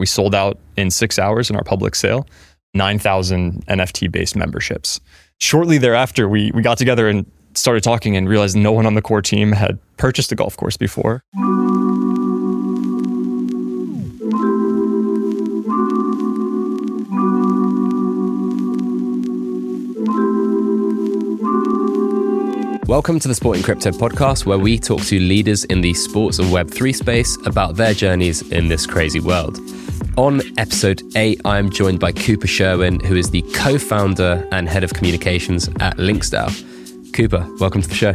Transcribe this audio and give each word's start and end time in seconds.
We 0.00 0.06
sold 0.06 0.34
out 0.34 0.58
in 0.78 0.90
six 0.90 1.18
hours 1.18 1.50
in 1.50 1.56
our 1.56 1.62
public 1.62 1.94
sale, 1.94 2.26
9,000 2.72 3.66
NFT 3.66 4.10
based 4.10 4.34
memberships. 4.34 4.98
Shortly 5.40 5.76
thereafter, 5.76 6.26
we, 6.26 6.50
we 6.52 6.62
got 6.62 6.78
together 6.78 7.06
and 7.06 7.30
started 7.52 7.82
talking 7.82 8.16
and 8.16 8.26
realized 8.26 8.56
no 8.56 8.72
one 8.72 8.86
on 8.86 8.94
the 8.94 9.02
core 9.02 9.20
team 9.20 9.52
had 9.52 9.78
purchased 9.98 10.32
a 10.32 10.34
golf 10.34 10.56
course 10.56 10.78
before. 10.78 11.22
Welcome 22.86 23.20
to 23.20 23.28
the 23.28 23.34
Sporting 23.34 23.62
Crypto 23.62 23.90
podcast, 23.90 24.46
where 24.46 24.58
we 24.58 24.78
talk 24.78 25.02
to 25.02 25.20
leaders 25.20 25.64
in 25.64 25.82
the 25.82 25.92
sports 25.92 26.38
and 26.38 26.48
Web3 26.48 26.96
space 26.96 27.36
about 27.44 27.76
their 27.76 27.92
journeys 27.92 28.40
in 28.50 28.68
this 28.68 28.86
crazy 28.86 29.20
world. 29.20 29.60
On 30.16 30.40
episode 30.58 31.02
8, 31.16 31.40
I 31.44 31.58
am 31.58 31.70
joined 31.70 32.00
by 32.00 32.12
Cooper 32.12 32.46
Sherwin, 32.46 33.00
who 33.00 33.16
is 33.16 33.30
the 33.30 33.42
co 33.54 33.78
founder 33.78 34.46
and 34.52 34.68
head 34.68 34.84
of 34.84 34.92
communications 34.92 35.68
at 35.80 35.96
LinksDAO. 35.96 37.12
Cooper, 37.14 37.46
welcome 37.58 37.82
to 37.82 37.88
the 37.88 37.94
show. 37.94 38.12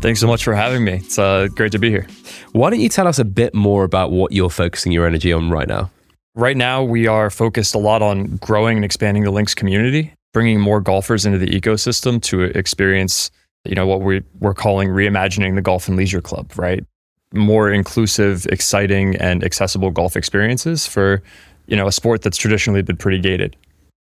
Thanks 0.00 0.20
so 0.20 0.26
much 0.26 0.44
for 0.44 0.54
having 0.54 0.84
me. 0.84 0.94
It's 0.94 1.18
uh, 1.18 1.48
great 1.54 1.72
to 1.72 1.78
be 1.78 1.90
here. 1.90 2.06
Why 2.52 2.70
don't 2.70 2.80
you 2.80 2.88
tell 2.88 3.08
us 3.08 3.18
a 3.18 3.24
bit 3.24 3.54
more 3.54 3.84
about 3.84 4.10
what 4.10 4.32
you're 4.32 4.50
focusing 4.50 4.92
your 4.92 5.06
energy 5.06 5.32
on 5.32 5.50
right 5.50 5.68
now? 5.68 5.90
Right 6.34 6.56
now, 6.56 6.82
we 6.82 7.06
are 7.06 7.30
focused 7.30 7.74
a 7.74 7.78
lot 7.78 8.02
on 8.02 8.36
growing 8.36 8.76
and 8.78 8.84
expanding 8.84 9.24
the 9.24 9.30
Links 9.30 9.54
community, 9.54 10.14
bringing 10.32 10.60
more 10.60 10.80
golfers 10.80 11.26
into 11.26 11.38
the 11.38 11.48
ecosystem 11.48 12.22
to 12.22 12.42
experience 12.42 13.30
you 13.64 13.74
know 13.74 13.86
what 13.86 14.00
we, 14.00 14.22
we're 14.38 14.54
calling 14.54 14.88
reimagining 14.88 15.54
the 15.54 15.62
golf 15.62 15.88
and 15.88 15.96
leisure 15.96 16.20
club 16.20 16.50
right 16.56 16.84
more 17.32 17.70
inclusive 17.70 18.46
exciting 18.46 19.16
and 19.16 19.44
accessible 19.44 19.90
golf 19.90 20.16
experiences 20.16 20.86
for 20.86 21.22
you 21.66 21.76
know 21.76 21.86
a 21.86 21.92
sport 21.92 22.22
that's 22.22 22.36
traditionally 22.36 22.82
been 22.82 22.96
pretty 22.96 23.18
gated 23.18 23.56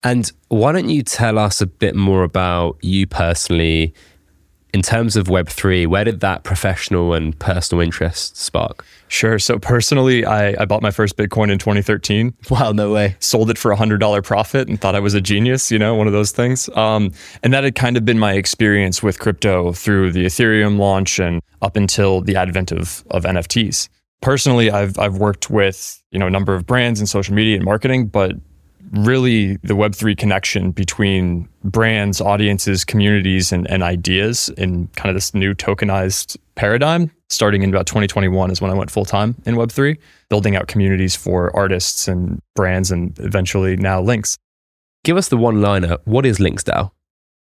and 0.03 0.33
why 0.49 0.73
don't 0.73 0.89
you 0.89 1.03
tell 1.03 1.39
us 1.39 1.61
a 1.61 1.67
bit 1.67 1.95
more 1.95 2.23
about 2.23 2.79
you 2.81 3.07
personally 3.07 3.93
in 4.73 4.83
terms 4.83 5.17
of 5.17 5.27
Web3, 5.27 5.87
where 5.87 6.05
did 6.05 6.21
that 6.21 6.45
professional 6.45 7.13
and 7.13 7.39
personal 7.39 7.83
interest 7.83 8.37
spark? 8.37 8.85
Sure. 9.11 9.41
So, 9.41 9.59
personally, 9.59 10.25
I, 10.25 10.55
I 10.63 10.65
bought 10.67 10.83
my 10.83 10.93
first 10.93 11.17
Bitcoin 11.17 11.51
in 11.51 11.59
2013. 11.59 12.33
Wow, 12.49 12.71
no 12.71 12.93
way. 12.93 13.17
Sold 13.19 13.51
it 13.51 13.59
for 13.59 13.73
a 13.73 13.77
$100 13.77 14.25
profit 14.25 14.69
and 14.69 14.81
thought 14.81 14.95
I 14.95 15.01
was 15.01 15.15
a 15.15 15.21
genius, 15.21 15.73
you 15.73 15.81
know, 15.81 15.97
one 15.97 16.07
of 16.07 16.13
those 16.13 16.31
things. 16.31 16.69
Um, 16.77 17.11
and 17.43 17.53
that 17.53 17.65
had 17.65 17.75
kind 17.75 17.97
of 17.97 18.05
been 18.05 18.21
my 18.21 18.35
experience 18.35 19.03
with 19.03 19.19
crypto 19.19 19.73
through 19.73 20.13
the 20.13 20.27
Ethereum 20.27 20.79
launch 20.79 21.19
and 21.19 21.43
up 21.61 21.77
until 21.77 22.21
the 22.21 22.37
advent 22.37 22.71
of, 22.71 23.05
of 23.11 23.25
NFTs. 23.25 23.89
Personally, 24.21 24.71
I've, 24.71 24.97
I've 24.97 25.19
worked 25.19 25.51
with, 25.51 26.01
you 26.13 26.21
know, 26.21 26.29
a 26.29 26.31
number 26.31 26.55
of 26.55 26.65
brands 26.65 27.01
in 27.01 27.07
social 27.07 27.35
media 27.35 27.57
and 27.57 27.65
marketing, 27.65 28.07
but 28.07 28.33
really 28.91 29.57
the 29.57 29.75
Web3 29.75 30.17
connection 30.17 30.73
between 30.73 31.49
brands, 31.65 32.21
audiences, 32.21 32.85
communities, 32.85 33.53
and, 33.53 33.69
and 33.71 33.83
ideas 33.83 34.49
in 34.57 34.89
kind 34.89 35.11
of 35.11 35.15
this 35.15 35.35
new 35.35 35.55
tokenized 35.55 36.37
paradigm. 36.55 37.11
Starting 37.29 37.63
in 37.63 37.71
about 37.71 37.87
2021 37.87 38.51
is 38.51 38.61
when 38.61 38.71
I 38.71 38.75
went 38.75 38.91
full 38.91 39.05
time 39.05 39.37
in 39.47 39.55
Web3, 39.55 39.97
building 40.29 40.57
out 40.57 40.67
communities 40.67 41.15
for 41.15 41.55
artists 41.57 42.09
and 42.09 42.41
brands, 42.57 42.91
and 42.91 43.17
eventually 43.21 43.77
now 43.77 44.01
Links. 44.01 44.37
Give 45.05 45.17
us 45.17 45.29
the 45.29 45.37
one 45.37 45.61
liner. 45.61 45.97
What 46.05 46.27
is 46.27 46.39
LinksDAO? 46.39 46.91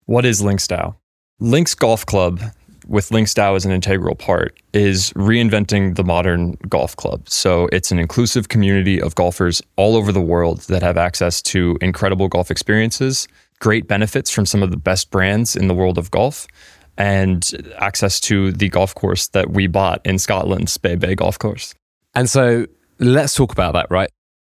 What 0.05 0.25
is 0.25 0.41
LinksDAO? 0.41 0.95
Links 1.39 1.75
Golf 1.75 2.05
Club 2.05 2.41
with 2.87 3.09
LinksDAO 3.09 3.55
as 3.55 3.65
an 3.65 3.71
integral 3.71 4.15
part 4.15 4.57
is 4.73 5.11
reinventing 5.13 5.95
the 5.95 6.03
modern 6.03 6.53
golf 6.69 6.95
club. 6.95 7.29
So 7.29 7.67
it's 7.71 7.91
an 7.91 7.99
inclusive 7.99 8.49
community 8.49 9.01
of 9.01 9.15
golfers 9.15 9.61
all 9.75 9.95
over 9.95 10.11
the 10.11 10.21
world 10.21 10.61
that 10.61 10.81
have 10.81 10.97
access 10.97 11.41
to 11.43 11.77
incredible 11.81 12.27
golf 12.27 12.49
experiences, 12.49 13.27
great 13.59 13.87
benefits 13.87 14.31
from 14.31 14.45
some 14.45 14.63
of 14.63 14.71
the 14.71 14.77
best 14.77 15.11
brands 15.11 15.55
in 15.55 15.67
the 15.67 15.73
world 15.73 15.97
of 15.97 16.11
golf, 16.11 16.47
and 16.97 17.73
access 17.77 18.19
to 18.21 18.51
the 18.51 18.69
golf 18.69 18.95
course 18.95 19.27
that 19.29 19.51
we 19.51 19.67
bought 19.67 20.01
in 20.05 20.17
Scotland's 20.17 20.71
Spey 20.71 20.95
Bay 20.95 21.15
Golf 21.15 21.37
Course. 21.37 21.73
And 22.15 22.29
so 22.29 22.65
let's 22.99 23.35
talk 23.35 23.51
about 23.51 23.73
that, 23.73 23.87
right? 23.91 24.09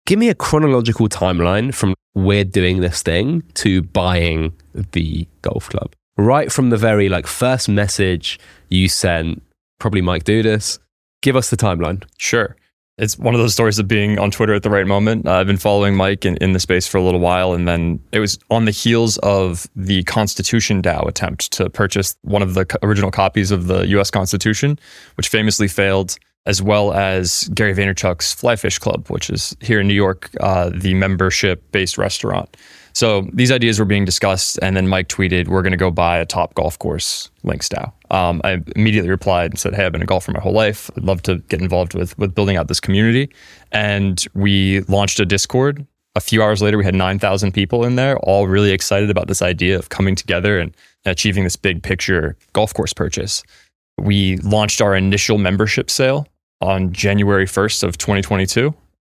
Give 0.05 0.19
me 0.19 0.29
a 0.29 0.35
chronological 0.35 1.07
timeline 1.07 1.73
from 1.73 1.93
we're 2.13 2.43
doing 2.43 2.81
this 2.81 3.01
thing 3.01 3.43
to 3.55 3.81
buying 3.81 4.53
the 4.73 5.27
golf 5.41 5.69
club 5.69 5.93
right 6.17 6.51
from 6.51 6.69
the 6.69 6.77
very 6.77 7.09
like 7.09 7.27
first 7.27 7.69
message 7.69 8.39
you 8.69 8.89
sent, 8.89 9.41
probably 9.79 10.01
Mike 10.01 10.23
Dudas. 10.23 10.79
Give 11.21 11.35
us 11.35 11.49
the 11.49 11.57
timeline. 11.57 12.03
Sure. 12.17 12.55
It's 12.99 13.17
one 13.17 13.33
of 13.33 13.39
those 13.39 13.53
stories 13.53 13.79
of 13.79 13.87
being 13.87 14.19
on 14.19 14.29
Twitter 14.29 14.53
at 14.53 14.61
the 14.61 14.69
right 14.69 14.85
moment. 14.85 15.27
Uh, 15.27 15.33
I've 15.33 15.47
been 15.47 15.57
following 15.57 15.95
Mike 15.95 16.25
in, 16.25 16.37
in 16.37 16.53
the 16.53 16.59
space 16.59 16.85
for 16.85 16.99
a 16.99 17.01
little 17.01 17.19
while, 17.19 17.53
and 17.53 17.67
then 17.67 17.99
it 18.11 18.19
was 18.19 18.37
on 18.51 18.65
the 18.65 18.71
heels 18.71 19.17
of 19.19 19.65
the 19.75 20.03
Constitution 20.03 20.79
DAO 20.79 21.07
attempt 21.07 21.51
to 21.53 21.71
purchase 21.71 22.15
one 22.21 22.43
of 22.43 22.53
the 22.53 22.67
original 22.83 23.09
copies 23.09 23.49
of 23.49 23.65
the 23.65 23.87
US 23.97 24.11
Constitution, 24.11 24.77
which 25.15 25.27
famously 25.27 25.67
failed, 25.67 26.17
as 26.45 26.61
well 26.61 26.93
as 26.93 27.49
Gary 27.55 27.73
Vaynerchuk's 27.73 28.35
Flyfish 28.35 28.79
Club, 28.79 29.07
which 29.07 29.31
is 29.31 29.55
here 29.59 29.79
in 29.79 29.87
New 29.87 29.95
York, 29.95 30.29
uh, 30.39 30.69
the 30.71 30.93
membership 30.93 31.63
based 31.71 31.97
restaurant. 31.97 32.55
So 32.93 33.27
these 33.33 33.51
ideas 33.51 33.79
were 33.79 33.85
being 33.85 34.05
discussed, 34.05 34.59
and 34.61 34.77
then 34.77 34.87
Mike 34.87 35.07
tweeted, 35.07 35.47
"We're 35.47 35.63
going 35.63 35.71
to 35.71 35.77
go 35.77 35.89
buy 35.91 36.19
a 36.19 36.25
top 36.25 36.53
golf 36.53 36.77
course, 36.77 37.29
LinksDAO." 37.43 37.91
Um, 38.11 38.39
I 38.43 38.61
immediately 38.75 39.09
replied 39.09 39.51
and 39.51 39.59
said, 39.59 39.73
"Hey, 39.73 39.85
I've 39.85 39.91
been 39.91 40.03
a 40.03 40.05
golfer 40.05 40.31
my 40.31 40.39
whole 40.39 40.53
life. 40.53 40.91
I'd 40.95 41.03
love 41.03 41.21
to 41.23 41.39
get 41.49 41.61
involved 41.61 41.95
with 41.95 42.17
with 42.19 42.35
building 42.35 42.55
out 42.55 42.67
this 42.67 42.79
community." 42.79 43.29
And 43.71 44.23
we 44.35 44.81
launched 44.81 45.19
a 45.19 45.25
Discord. 45.25 45.85
A 46.15 46.21
few 46.21 46.43
hours 46.43 46.61
later, 46.61 46.77
we 46.77 46.85
had 46.85 46.93
nine 46.93 47.17
thousand 47.17 47.53
people 47.53 47.83
in 47.83 47.95
there, 47.95 48.17
all 48.19 48.47
really 48.47 48.71
excited 48.71 49.09
about 49.09 49.27
this 49.27 49.41
idea 49.41 49.77
of 49.77 49.89
coming 49.89 50.15
together 50.15 50.59
and 50.59 50.75
achieving 51.05 51.43
this 51.43 51.55
big 51.55 51.81
picture 51.81 52.37
golf 52.53 52.73
course 52.73 52.93
purchase. 52.93 53.43
We 53.97 54.37
launched 54.37 54.81
our 54.81 54.95
initial 54.95 55.37
membership 55.39 55.89
sale 55.89 56.27
on 56.61 56.93
January 56.93 57.45
1st 57.45 57.83
of 57.83 57.97
2022 57.97 58.73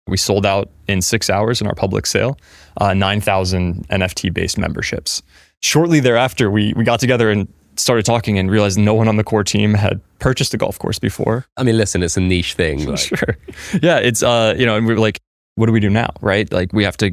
we 0.08 0.18
sold 0.18 0.46
out 0.46 0.70
in 0.88 1.02
six 1.02 1.30
hours 1.30 1.62
in 1.62 1.68
our 1.68 1.76
public 1.76 2.06
sale, 2.06 2.38
uh, 2.80 2.94
9,000 2.94 3.88
NFT 3.90 4.34
based 4.34 4.58
memberships. 4.58 5.22
Shortly 5.62 6.00
thereafter, 6.00 6.50
we, 6.52 6.74
we 6.74 6.84
got 6.84 7.00
together 7.00 7.30
and 7.30 7.48
started 7.76 8.06
talking 8.06 8.38
and 8.38 8.50
realized 8.50 8.78
no 8.78 8.94
one 8.94 9.08
on 9.08 9.18
the 9.18 9.24
core 9.24 9.44
team 9.44 9.74
had 9.74 10.02
purchased 10.20 10.54
a 10.54 10.58
golf 10.58 10.80
course 10.80 11.00
before. 11.00 11.46
I 11.58 11.64
mean, 11.64 11.78
listen, 11.78 12.04
it's 12.04 12.18
a 12.18 12.22
niche 12.22 12.54
thing. 12.54 12.86
Like. 12.88 13.00
sure. 13.00 13.38
Yeah. 13.82 13.98
It's, 13.98 14.24
uh, 14.24 14.56
you 14.58 14.66
know, 14.66 14.76
and 14.76 14.86
we 14.88 14.94
are 14.94 15.00
like, 15.00 15.20
what 15.56 15.66
do 15.66 15.72
we 15.72 15.80
do 15.80 15.90
now? 15.90 16.10
Right. 16.22 16.52
Like 16.52 16.72
we 16.74 16.84
have 16.84 16.98
to 16.98 17.12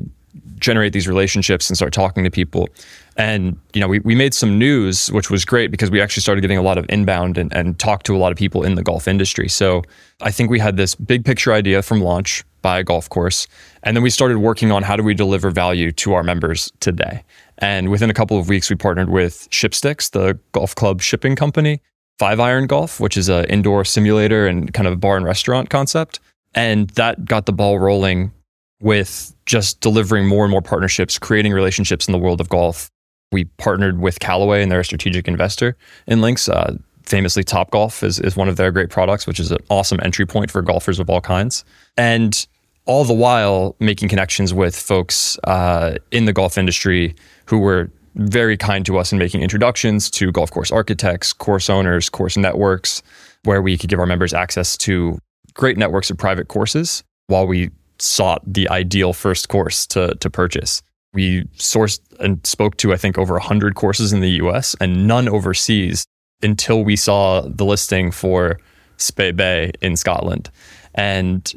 generate 0.59 0.93
these 0.93 1.07
relationships 1.07 1.69
and 1.69 1.77
start 1.77 1.93
talking 1.93 2.25
to 2.25 2.31
people. 2.31 2.69
And, 3.17 3.57
you 3.73 3.81
know, 3.81 3.89
we, 3.89 4.01
we 4.01 4.15
made 4.15 4.35
some 4.35 4.59
news, 4.59 5.09
which 5.13 5.31
was 5.31 5.45
great 5.45 5.71
because 5.71 5.91
we 5.91 6.01
actually 6.01 6.23
started 6.23 6.41
getting 6.41 6.59
a 6.59 6.63
lot 6.63 6.79
of 6.79 6.87
inbound 6.89 7.39
and, 7.39 7.55
and 7.55 7.79
talked 7.79 8.07
to 8.07 8.17
a 8.17 8.19
lot 8.19 8.33
of 8.33 8.39
people 8.39 8.65
in 8.65 8.75
the 8.75 8.83
golf 8.83 9.07
industry. 9.07 9.49
So 9.49 9.83
I 10.21 10.31
think 10.31 10.51
we 10.51 10.59
had 10.59 10.77
this 10.77 10.95
big 10.95 11.25
picture 11.25 11.53
idea 11.53 11.83
from 11.83 12.01
launch 12.01 12.45
by 12.63 12.79
a 12.79 12.83
golf 12.85 13.09
course. 13.11 13.47
And 13.83 13.97
then 13.97 14.03
we 14.03 14.11
started 14.11 14.39
working 14.39 14.73
on 14.73 14.83
how 14.83 14.97
do 14.97 15.03
we 15.03 15.15
deliver 15.15 15.51
value 15.51 15.93
to 15.93 16.15
our 16.15 16.23
members 16.23 16.73
today. 16.81 17.23
And 17.59 17.91
within 17.91 18.11
a 18.11 18.15
couple 18.15 18.39
of 18.39 18.49
weeks, 18.49 18.71
we 18.71 18.77
partnered 18.77 19.11
with 19.11 19.49
Shipsticks, 19.51 20.11
the 20.11 20.39
golf 20.53 20.75
club 20.75 21.03
shipping 21.03 21.37
company, 21.37 21.81
Five 22.19 22.41
Iron 22.41 22.67
Golf, 22.67 23.01
which 23.01 23.17
is 23.17 23.29
an 23.29 23.45
indoor 23.47 23.85
simulator 23.85 24.47
and 24.47 24.73
kind 24.73 24.89
of 24.89 24.99
bar 24.99 25.17
and 25.17 25.27
restaurant 25.27 25.69
concept. 25.69 26.21
And 26.55 26.89
that 26.91 27.25
got 27.25 27.47
the 27.47 27.53
ball 27.53 27.79
rolling 27.79 28.33
with 28.81 29.34
just 29.47 29.81
delivering 29.81 30.27
more 30.27 30.45
and 30.45 30.51
more 30.51 30.63
partnerships, 30.63 31.19
creating 31.19 31.53
relationships 31.53 32.09
in 32.09 32.13
the 32.13 32.19
world 32.19 32.41
of 32.41 32.49
golf. 32.49 32.91
We 33.33 33.45
partnered 33.45 34.01
with 34.01 34.21
Callaway 34.21 34.63
and 34.63 34.71
they're 34.71 34.81
a 34.81 34.85
strategic 34.85 35.29
investor 35.29 35.77
in 36.07 36.21
Links. 36.21 36.49
Uh, 36.49 36.77
famously, 37.05 37.45
Top 37.45 37.71
Golf 37.71 38.03
is, 38.03 38.19
is 38.21 38.37
one 38.37 38.49
of 38.49 38.57
their 38.57 38.71
great 38.71 38.91
products, 38.91 39.27
which 39.27 39.41
is 39.41 39.51
an 39.51 39.59
awesome 39.69 39.99
entry 40.03 40.27
point 40.27 40.51
for 40.51 40.63
golfers 40.63 40.99
of 40.99 41.11
all 41.11 41.21
kinds. 41.21 41.65
And 41.97 42.47
all 42.87 43.05
the 43.05 43.15
while 43.15 43.77
making 43.81 44.09
connections 44.09 44.53
with 44.53 44.77
folks 44.77 45.39
uh, 45.45 45.97
in 46.11 46.27
the 46.27 46.33
golf 46.33 46.59
industry 46.59 47.15
who 47.47 47.59
were 47.59 47.91
very 48.17 48.57
kind 48.57 48.87
to 48.87 48.99
us 48.99 49.13
in 49.13 49.19
making 49.19 49.43
introductions 49.43 50.11
to 50.11 50.31
golf 50.31 50.51
course 50.51 50.71
architects, 50.71 51.33
course 51.33 51.69
owners, 51.69 52.09
course 52.09 52.37
networks, 52.37 53.03
where 53.45 53.61
we 53.61 53.77
could 53.77 53.91
give 53.91 53.99
our 53.99 54.07
members 54.07 54.33
access 54.33 54.77
to 54.77 55.19
great 55.55 55.77
networks 55.77 56.11
of 56.11 56.19
private 56.19 56.49
courses 56.49 57.03
while 57.27 57.47
we 57.47 57.71
sought 57.99 58.43
the 58.47 58.69
ideal 58.69 59.13
first 59.13 59.49
course 59.49 59.87
to, 59.89 60.15
to 60.17 60.31
purchase. 60.31 60.83
We 61.13 61.45
sourced 61.57 62.01
and 62.19 62.45
spoke 62.47 62.77
to, 62.79 62.93
I 62.93 62.97
think, 62.97 63.19
over 63.19 63.35
100 63.35 63.75
courses 63.75 64.13
in 64.13 64.21
the 64.21 64.31
US 64.43 64.75
and 64.81 65.07
none 65.07 65.29
overseas 65.29 66.05
until 66.43 66.85
we 66.85 66.97
saw 66.97 67.43
the 67.43 67.65
listing 67.65 68.11
for 68.11 68.59
Spey 68.99 69.33
Bay 69.33 69.73
in 69.81 69.97
Scotland. 69.97 70.51
And 70.95 71.53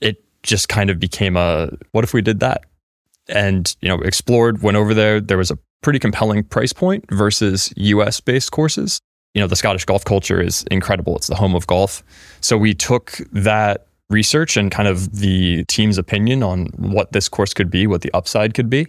it 0.00 0.22
just 0.42 0.68
kind 0.68 0.90
of 0.90 0.98
became 1.00 1.36
a 1.36 1.70
what 1.92 2.04
if 2.04 2.12
we 2.12 2.22
did 2.22 2.40
that? 2.40 2.64
And, 3.28 3.74
you 3.80 3.88
know, 3.88 3.96
explored, 4.02 4.62
went 4.62 4.76
over 4.76 4.94
there. 4.94 5.20
There 5.20 5.38
was 5.38 5.50
a 5.50 5.58
pretty 5.82 5.98
compelling 5.98 6.44
price 6.44 6.72
point 6.72 7.04
versus 7.10 7.72
US 7.76 8.20
based 8.20 8.52
courses. 8.52 9.00
You 9.34 9.40
know, 9.40 9.46
the 9.46 9.56
Scottish 9.56 9.84
golf 9.84 10.04
culture 10.04 10.40
is 10.40 10.64
incredible. 10.70 11.16
It's 11.16 11.26
the 11.26 11.34
home 11.34 11.54
of 11.54 11.66
golf. 11.66 12.02
So 12.40 12.56
we 12.56 12.72
took 12.72 13.20
that 13.32 13.86
research 14.10 14.56
and 14.56 14.70
kind 14.70 14.88
of 14.88 15.16
the 15.16 15.64
team's 15.64 15.98
opinion 15.98 16.42
on 16.42 16.66
what 16.76 17.12
this 17.12 17.28
course 17.28 17.52
could 17.52 17.70
be, 17.70 17.86
what 17.86 18.02
the 18.02 18.10
upside 18.14 18.54
could 18.54 18.70
be. 18.70 18.86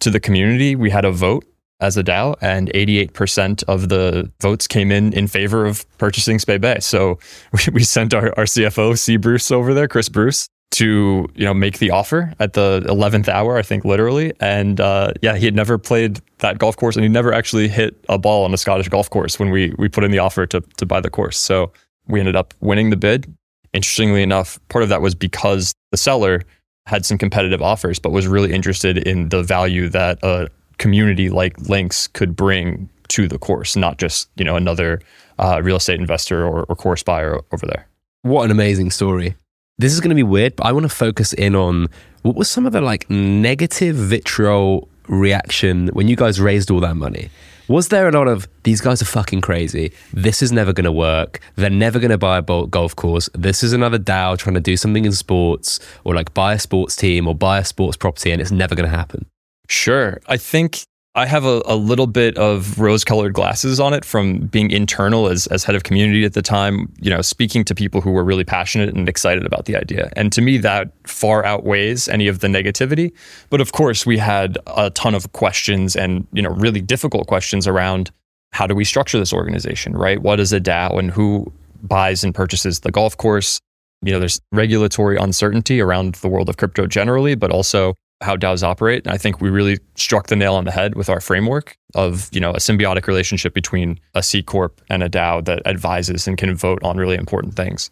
To 0.00 0.10
the 0.10 0.20
community, 0.20 0.74
we 0.74 0.90
had 0.90 1.04
a 1.04 1.12
vote 1.12 1.44
as 1.80 1.96
a 1.96 2.02
DAO, 2.02 2.36
and 2.40 2.70
88% 2.72 3.62
of 3.64 3.88
the 3.88 4.30
votes 4.40 4.66
came 4.66 4.90
in 4.90 5.12
in 5.12 5.26
favor 5.26 5.66
of 5.66 5.84
purchasing 5.98 6.38
Spey 6.38 6.58
Bay. 6.58 6.78
So 6.80 7.18
we, 7.52 7.74
we 7.74 7.84
sent 7.84 8.14
our, 8.14 8.28
our 8.38 8.44
CFO, 8.44 8.98
C. 8.98 9.16
Bruce, 9.16 9.50
over 9.50 9.74
there, 9.74 9.88
Chris 9.88 10.08
Bruce, 10.08 10.48
to 10.72 11.28
you 11.36 11.44
know 11.44 11.54
make 11.54 11.78
the 11.78 11.90
offer 11.90 12.34
at 12.40 12.54
the 12.54 12.82
11th 12.88 13.28
hour, 13.28 13.56
I 13.56 13.62
think 13.62 13.84
literally. 13.84 14.32
And 14.40 14.80
uh, 14.80 15.12
yeah, 15.22 15.36
he 15.36 15.44
had 15.44 15.54
never 15.54 15.78
played 15.78 16.20
that 16.38 16.58
golf 16.58 16.76
course, 16.76 16.96
and 16.96 17.04
he 17.04 17.08
never 17.08 17.32
actually 17.32 17.68
hit 17.68 18.04
a 18.08 18.18
ball 18.18 18.44
on 18.44 18.52
a 18.52 18.58
Scottish 18.58 18.88
golf 18.88 19.08
course 19.10 19.38
when 19.38 19.50
we 19.50 19.72
we 19.78 19.88
put 19.88 20.04
in 20.04 20.10
the 20.10 20.18
offer 20.18 20.46
to 20.46 20.60
to 20.60 20.86
buy 20.86 21.00
the 21.00 21.10
course. 21.10 21.38
So 21.38 21.72
we 22.08 22.18
ended 22.18 22.34
up 22.34 22.54
winning 22.60 22.90
the 22.90 22.96
bid. 22.96 23.32
Interestingly 23.74 24.22
enough, 24.22 24.58
part 24.68 24.84
of 24.84 24.88
that 24.88 25.02
was 25.02 25.14
because 25.14 25.74
the 25.90 25.98
seller 25.98 26.42
had 26.86 27.04
some 27.04 27.18
competitive 27.18 27.60
offers, 27.60 27.98
but 27.98 28.10
was 28.10 28.26
really 28.26 28.52
interested 28.52 28.98
in 28.98 29.28
the 29.30 29.42
value 29.42 29.88
that 29.88 30.18
a 30.22 30.48
community 30.78 31.28
like 31.28 31.58
Links 31.68 32.06
could 32.06 32.36
bring 32.36 32.88
to 33.08 33.28
the 33.28 33.38
course, 33.38 33.76
not 33.76 33.98
just 33.98 34.28
you 34.36 34.44
know 34.44 34.56
another 34.56 35.00
uh, 35.38 35.60
real 35.62 35.76
estate 35.76 36.00
investor 36.00 36.46
or, 36.46 36.64
or 36.64 36.76
course 36.76 37.02
buyer 37.02 37.40
over 37.52 37.66
there. 37.66 37.86
What 38.22 38.44
an 38.44 38.50
amazing 38.50 38.90
story! 38.90 39.34
This 39.78 39.92
is 39.92 40.00
going 40.00 40.10
to 40.10 40.14
be 40.14 40.22
weird, 40.22 40.56
but 40.56 40.66
I 40.66 40.72
want 40.72 40.84
to 40.84 40.94
focus 40.94 41.32
in 41.32 41.56
on 41.56 41.88
what 42.22 42.36
was 42.36 42.48
some 42.48 42.66
of 42.66 42.72
the 42.72 42.80
like 42.80 43.10
negative 43.10 43.96
vitriol 43.96 44.88
reaction 45.08 45.88
when 45.88 46.08
you 46.08 46.16
guys 46.16 46.40
raised 46.40 46.70
all 46.70 46.80
that 46.80 46.96
money. 46.96 47.30
Was 47.66 47.88
there 47.88 48.06
a 48.06 48.12
lot 48.12 48.28
of 48.28 48.46
these 48.64 48.82
guys 48.82 49.00
are 49.00 49.06
fucking 49.06 49.40
crazy? 49.40 49.92
This 50.12 50.42
is 50.42 50.52
never 50.52 50.74
going 50.74 50.84
to 50.84 50.92
work. 50.92 51.40
They're 51.56 51.70
never 51.70 51.98
going 51.98 52.10
to 52.10 52.18
buy 52.18 52.38
a 52.38 52.42
golf 52.42 52.94
course. 52.94 53.30
This 53.32 53.62
is 53.62 53.72
another 53.72 53.98
DAO 53.98 54.36
trying 54.36 54.54
to 54.54 54.60
do 54.60 54.76
something 54.76 55.06
in 55.06 55.12
sports 55.12 55.80
or 56.04 56.14
like 56.14 56.34
buy 56.34 56.54
a 56.54 56.58
sports 56.58 56.94
team 56.94 57.26
or 57.26 57.34
buy 57.34 57.58
a 57.58 57.64
sports 57.64 57.96
property 57.96 58.32
and 58.32 58.42
it's 58.42 58.50
never 58.50 58.74
going 58.74 58.88
to 58.88 58.94
happen. 58.94 59.26
Sure. 59.68 60.20
I 60.26 60.36
think 60.36 60.82
I 61.16 61.26
have 61.26 61.44
a, 61.44 61.62
a 61.64 61.76
little 61.76 62.08
bit 62.08 62.36
of 62.38 62.80
rose 62.80 63.04
colored 63.04 63.34
glasses 63.34 63.78
on 63.78 63.94
it 63.94 64.04
from 64.04 64.40
being 64.48 64.72
internal 64.72 65.28
as, 65.28 65.46
as 65.46 65.62
head 65.62 65.76
of 65.76 65.84
community 65.84 66.24
at 66.24 66.32
the 66.32 66.42
time, 66.42 66.92
you 67.00 67.08
know, 67.08 67.22
speaking 67.22 67.64
to 67.66 67.74
people 67.74 68.00
who 68.00 68.10
were 68.10 68.24
really 68.24 68.42
passionate 68.42 68.88
and 68.92 69.08
excited 69.08 69.46
about 69.46 69.66
the 69.66 69.76
idea. 69.76 70.10
And 70.16 70.32
to 70.32 70.42
me, 70.42 70.58
that 70.58 70.90
far 71.06 71.44
outweighs 71.44 72.08
any 72.08 72.26
of 72.26 72.40
the 72.40 72.48
negativity. 72.48 73.12
But 73.48 73.60
of 73.60 73.70
course, 73.70 74.04
we 74.04 74.18
had 74.18 74.58
a 74.66 74.90
ton 74.90 75.14
of 75.14 75.30
questions 75.32 75.94
and, 75.94 76.26
you 76.32 76.42
know, 76.42 76.50
really 76.50 76.80
difficult 76.80 77.28
questions 77.28 77.68
around 77.68 78.10
how 78.52 78.66
do 78.66 78.74
we 78.74 78.84
structure 78.84 79.18
this 79.18 79.32
organization, 79.32 79.96
right? 79.96 80.20
What 80.20 80.40
is 80.40 80.52
a 80.52 80.60
DAO 80.60 80.98
and 80.98 81.12
who 81.12 81.52
buys 81.82 82.24
and 82.24 82.34
purchases 82.34 82.80
the 82.80 82.90
golf 82.90 83.16
course? 83.16 83.60
You 84.02 84.12
know, 84.12 84.18
there's 84.18 84.40
regulatory 84.50 85.16
uncertainty 85.16 85.80
around 85.80 86.16
the 86.16 86.28
world 86.28 86.48
of 86.48 86.56
crypto 86.56 86.86
generally, 86.86 87.36
but 87.36 87.52
also 87.52 87.94
how 88.24 88.36
DAOs 88.36 88.62
operate. 88.62 89.04
And 89.04 89.14
I 89.14 89.18
think 89.18 89.40
we 89.40 89.50
really 89.50 89.78
struck 89.94 90.26
the 90.26 90.36
nail 90.36 90.54
on 90.54 90.64
the 90.64 90.70
head 90.70 90.94
with 90.94 91.08
our 91.08 91.20
framework 91.20 91.76
of, 91.94 92.28
you 92.32 92.40
know, 92.40 92.50
a 92.50 92.58
symbiotic 92.58 93.06
relationship 93.06 93.54
between 93.54 94.00
a 94.14 94.22
C 94.22 94.42
corp 94.42 94.80
and 94.88 95.02
a 95.02 95.08
DAO 95.08 95.44
that 95.44 95.64
advises 95.66 96.26
and 96.26 96.36
can 96.36 96.54
vote 96.54 96.82
on 96.82 96.96
really 96.96 97.16
important 97.16 97.54
things. 97.54 97.90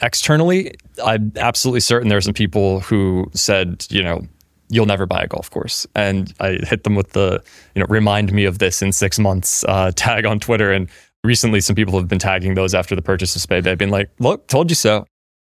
Externally, 0.00 0.72
I'm 1.04 1.32
absolutely 1.36 1.80
certain 1.80 2.08
there 2.08 2.18
are 2.18 2.22
some 2.22 2.34
people 2.34 2.80
who 2.80 3.30
said, 3.32 3.86
you 3.90 4.02
know, 4.02 4.26
you'll 4.68 4.86
never 4.86 5.06
buy 5.06 5.22
a 5.22 5.28
golf 5.28 5.50
course. 5.50 5.86
And 5.94 6.32
I 6.40 6.58
hit 6.62 6.84
them 6.84 6.94
with 6.94 7.12
the, 7.12 7.42
you 7.74 7.80
know, 7.80 7.86
remind 7.88 8.32
me 8.32 8.44
of 8.44 8.58
this 8.58 8.82
in 8.82 8.92
six 8.92 9.18
months 9.18 9.64
uh, 9.68 9.92
tag 9.96 10.26
on 10.26 10.40
Twitter. 10.40 10.72
And 10.72 10.88
recently, 11.22 11.60
some 11.60 11.76
people 11.76 11.98
have 11.98 12.08
been 12.08 12.18
tagging 12.18 12.54
those 12.54 12.74
after 12.74 12.96
the 12.96 13.02
purchase 13.02 13.36
of 13.36 13.42
Spey. 13.42 13.60
They've 13.60 13.78
been 13.78 13.90
like, 13.90 14.10
look, 14.18 14.46
told 14.48 14.70
you 14.70 14.74
so. 14.74 15.06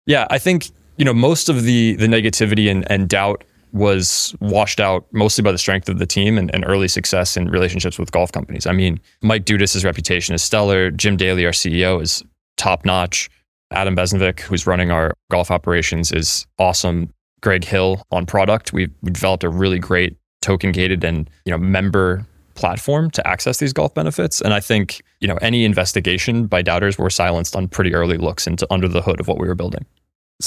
Yeah, 0.06 0.26
I 0.30 0.40
think, 0.40 0.72
you 0.98 1.06
know, 1.06 1.14
most 1.14 1.50
of 1.50 1.64
the 1.64 1.96
the 1.96 2.08
negativity 2.08 2.70
and, 2.72 2.90
and 2.92 3.08
doubt 3.08 3.44
was 3.74 4.36
washed 4.40 4.80
out 4.80 5.06
mostly 5.12 5.44
by 5.44 5.52
the 5.52 5.58
strength 5.58 5.90
of 5.90 6.00
the 6.00 6.06
team 6.06 6.38
and, 6.38 6.54
and, 6.54 6.66
early 6.66 6.88
success 6.88 7.38
in 7.38 7.50
relationships 7.50 7.98
with 7.98 8.12
golf 8.12 8.32
companies. 8.32 8.68
I 8.68 8.72
mean, 8.72 9.00
Mike 9.22 9.46
Dudas' 9.46 9.86
reputation 9.86 10.36
is 10.36 10.44
stellar. 10.44 10.92
Jim 10.92 11.18
Daly, 11.18 11.46
our 11.46 11.52
CEO, 11.52 12.02
is 12.02 12.24
top 12.58 12.86
notch. 12.86 13.30
Adam 13.72 13.96
Besnovic, 13.96 14.42
who's 14.42 14.68
running 14.68 14.92
our 14.92 15.14
golf 15.30 15.50
operations, 15.52 16.12
is 16.12 16.46
awesome. 16.60 17.14
Greg 17.42 17.64
Hill 17.64 18.06
on 18.12 18.26
product. 18.26 18.74
We've, 18.74 18.92
we've 19.02 19.14
developed 19.14 19.44
a 19.44 19.50
really 19.50 19.80
great 19.80 20.18
token 20.42 20.72
gated 20.72 21.04
and 21.04 21.30
you 21.46 21.52
know 21.52 21.58
member 21.58 22.26
platform 22.56 23.10
to 23.12 23.26
access 23.28 23.58
these 23.58 23.74
golf 23.74 23.94
benefits. 23.94 24.42
And 24.42 24.54
I 24.54 24.60
think 24.60 25.02
you 25.20 25.28
know 25.28 25.38
any 25.42 25.66
investigation 25.66 26.48
by 26.48 26.62
doubters 26.62 26.98
were 26.98 27.10
silenced 27.10 27.56
on 27.56 27.68
pretty 27.68 27.94
early 27.94 28.18
looks 28.18 28.48
into 28.48 28.68
under 28.70 28.88
the 28.88 29.02
hood 29.02 29.20
of 29.20 29.28
what 29.28 29.40
we 29.40 29.48
were 29.48 29.56
building 29.56 29.86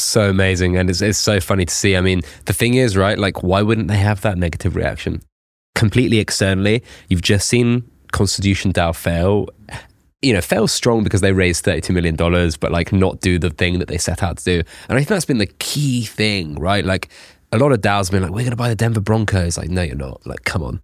so 0.00 0.30
amazing 0.30 0.76
and 0.76 0.90
it's, 0.90 1.00
it's 1.00 1.18
so 1.18 1.40
funny 1.40 1.64
to 1.64 1.74
see. 1.74 1.96
I 1.96 2.00
mean 2.00 2.22
the 2.46 2.52
thing 2.52 2.74
is 2.74 2.96
right 2.96 3.18
like 3.18 3.42
why 3.42 3.62
wouldn't 3.62 3.88
they 3.88 3.96
have 3.96 4.20
that 4.22 4.38
negative 4.38 4.76
reaction? 4.76 5.22
Completely 5.74 6.18
externally 6.18 6.82
you've 7.08 7.22
just 7.22 7.48
seen 7.48 7.88
constitution 8.12 8.72
dao 8.72 8.94
fail. 8.94 9.48
You 10.22 10.32
know 10.32 10.40
fail 10.40 10.68
strong 10.68 11.04
because 11.04 11.20
they 11.20 11.32
raised 11.32 11.64
32 11.64 11.92
million 11.92 12.16
dollars 12.16 12.56
but 12.56 12.72
like 12.72 12.92
not 12.92 13.20
do 13.20 13.38
the 13.38 13.50
thing 13.50 13.78
that 13.78 13.88
they 13.88 13.98
set 13.98 14.22
out 14.22 14.38
to 14.38 14.44
do. 14.44 14.56
And 14.88 14.96
i 14.96 15.00
think 15.00 15.08
that's 15.08 15.24
been 15.24 15.38
the 15.38 15.46
key 15.58 16.04
thing 16.04 16.56
right? 16.56 16.84
Like 16.84 17.08
a 17.52 17.58
lot 17.58 17.72
of 17.72 17.80
daos 17.80 18.08
have 18.08 18.12
been 18.12 18.22
like 18.22 18.32
we're 18.32 18.40
going 18.40 18.50
to 18.50 18.56
buy 18.56 18.68
the 18.68 18.74
denver 18.74 19.00
broncos. 19.00 19.58
Like 19.58 19.70
no 19.70 19.82
you're 19.82 19.96
not. 19.96 20.26
Like 20.26 20.44
come 20.44 20.62
on. 20.62 20.80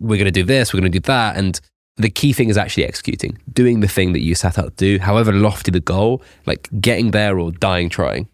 We're 0.00 0.16
going 0.16 0.24
to 0.26 0.30
do 0.30 0.44
this 0.44 0.72
we're 0.72 0.80
going 0.80 0.92
to 0.92 0.98
do 0.98 1.06
that. 1.06 1.36
And 1.36 1.60
the 2.00 2.10
key 2.10 2.32
thing 2.32 2.48
is 2.48 2.56
actually 2.56 2.84
executing 2.84 3.38
doing 3.52 3.80
the 3.80 3.88
thing 3.88 4.12
that 4.12 4.20
you 4.20 4.34
set 4.34 4.58
out 4.58 4.76
to 4.76 4.98
do 4.98 4.98
however 4.98 5.32
lofty 5.32 5.70
the 5.70 5.80
goal 5.80 6.22
like 6.46 6.68
getting 6.80 7.10
there 7.10 7.38
or 7.38 7.52
dying 7.52 7.88
trying 7.88 8.28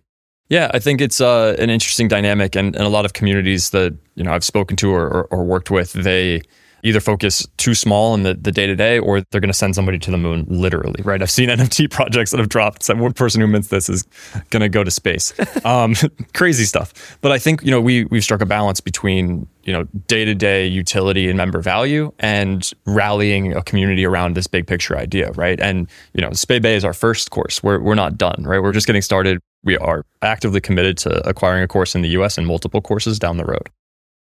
yeah, 0.49 0.71
I 0.73 0.79
think 0.79 1.01
it's 1.01 1.21
uh, 1.21 1.57
an 1.59 1.71
interesting 1.71 2.09
dynamic, 2.09 2.55
and, 2.55 2.75
and 2.77 2.85
a 2.85 2.89
lot 2.89 3.05
of 3.05 3.13
communities 3.13 3.71
that 3.71 3.97
you 4.15 4.25
know 4.25 4.33
I've 4.33 4.45
spoken 4.45 4.77
to 4.79 4.91
or, 4.91 5.09
or, 5.09 5.25
or 5.27 5.45
worked 5.45 5.71
with, 5.71 5.93
they 5.93 6.43
either 6.87 7.01
focus 7.01 7.47
too 7.57 7.75
small 7.75 8.15
in 8.15 8.23
the, 8.23 8.35
the 8.35 8.53
day-to-day 8.53 8.99
or 9.01 9.21
they're 9.21 9.41
going 9.41 9.49
to 9.49 9.55
send 9.55 9.75
somebody 9.75 9.99
to 9.99 10.11
the 10.11 10.17
moon 10.17 10.47
literally 10.49 11.03
right? 11.03 11.21
I've 11.21 11.31
seen 11.31 11.49
nft 11.57 11.91
projects 11.91 12.31
that 12.31 12.39
have 12.39 12.49
dropped 12.49 12.85
so 12.85 12.95
one 12.95 13.13
person 13.13 13.41
who 13.41 13.47
mints 13.47 13.69
this 13.69 13.89
is 13.89 14.05
going 14.51 14.61
to 14.61 14.69
go 14.69 14.85
to 14.85 14.91
space. 14.91 15.33
Um, 15.65 15.95
crazy 16.35 16.65
stuff. 16.65 17.19
But 17.23 17.33
i 17.33 17.39
think 17.39 17.63
you 17.63 17.71
know 17.71 17.81
we, 17.81 18.05
we've 18.05 18.23
struck 18.23 18.41
a 18.41 18.47
balance 18.47 18.81
between 18.81 19.49
you 19.65 19.73
know 19.73 19.85
day-to-day 20.07 20.67
utility 20.67 21.29
and 21.29 21.37
member 21.37 21.61
value 21.61 22.13
and 22.21 22.71
rallying 22.85 23.53
a 23.53 23.63
community 23.63 24.05
around 24.05 24.37
this 24.37 24.47
big 24.47 24.67
picture 24.67 24.97
idea 24.97 25.33
right? 25.33 25.59
And 25.59 25.89
you 26.15 26.21
know 26.21 26.31
spey 26.33 26.61
bay 26.61 26.77
is 26.77 26.85
our 26.85 26.93
first 26.93 27.31
course. 27.31 27.63
We're, 27.63 27.81
we're 27.81 27.95
not 27.97 28.17
done 28.17 28.45
right? 28.45 28.63
We're 28.63 28.73
just 28.73 28.87
getting 28.87 29.03
started 29.03 29.41
we 29.65 29.77
are 29.79 30.05
actively 30.23 30.61
committed 30.61 30.97
to 30.99 31.29
acquiring 31.29 31.63
a 31.63 31.69
course 31.69 31.95
in 31.95 32.03
the 32.03 32.09
us 32.11 32.39
and 32.39 32.47
multiple 32.47 32.81
courses 32.81 33.19
down 33.19 33.37
the 33.37 33.45
road 33.45 33.69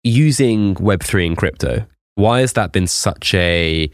using 0.03 0.75
web3 0.75 1.27
and 1.27 1.37
crypto 1.37 1.85
why 2.19 2.41
has 2.41 2.53
that 2.53 2.73
been 2.73 2.85
such 2.87 3.33
a 3.33 3.89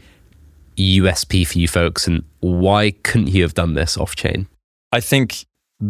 USP 0.76 1.46
for 1.46 1.58
you 1.58 1.68
folks, 1.68 2.06
and 2.06 2.22
why 2.40 2.90
couldn't 3.02 3.28
you 3.28 3.42
have 3.42 3.54
done 3.54 3.74
this 3.74 3.96
off 3.96 4.16
chain? 4.16 4.46
I 4.92 5.00
think, 5.00 5.46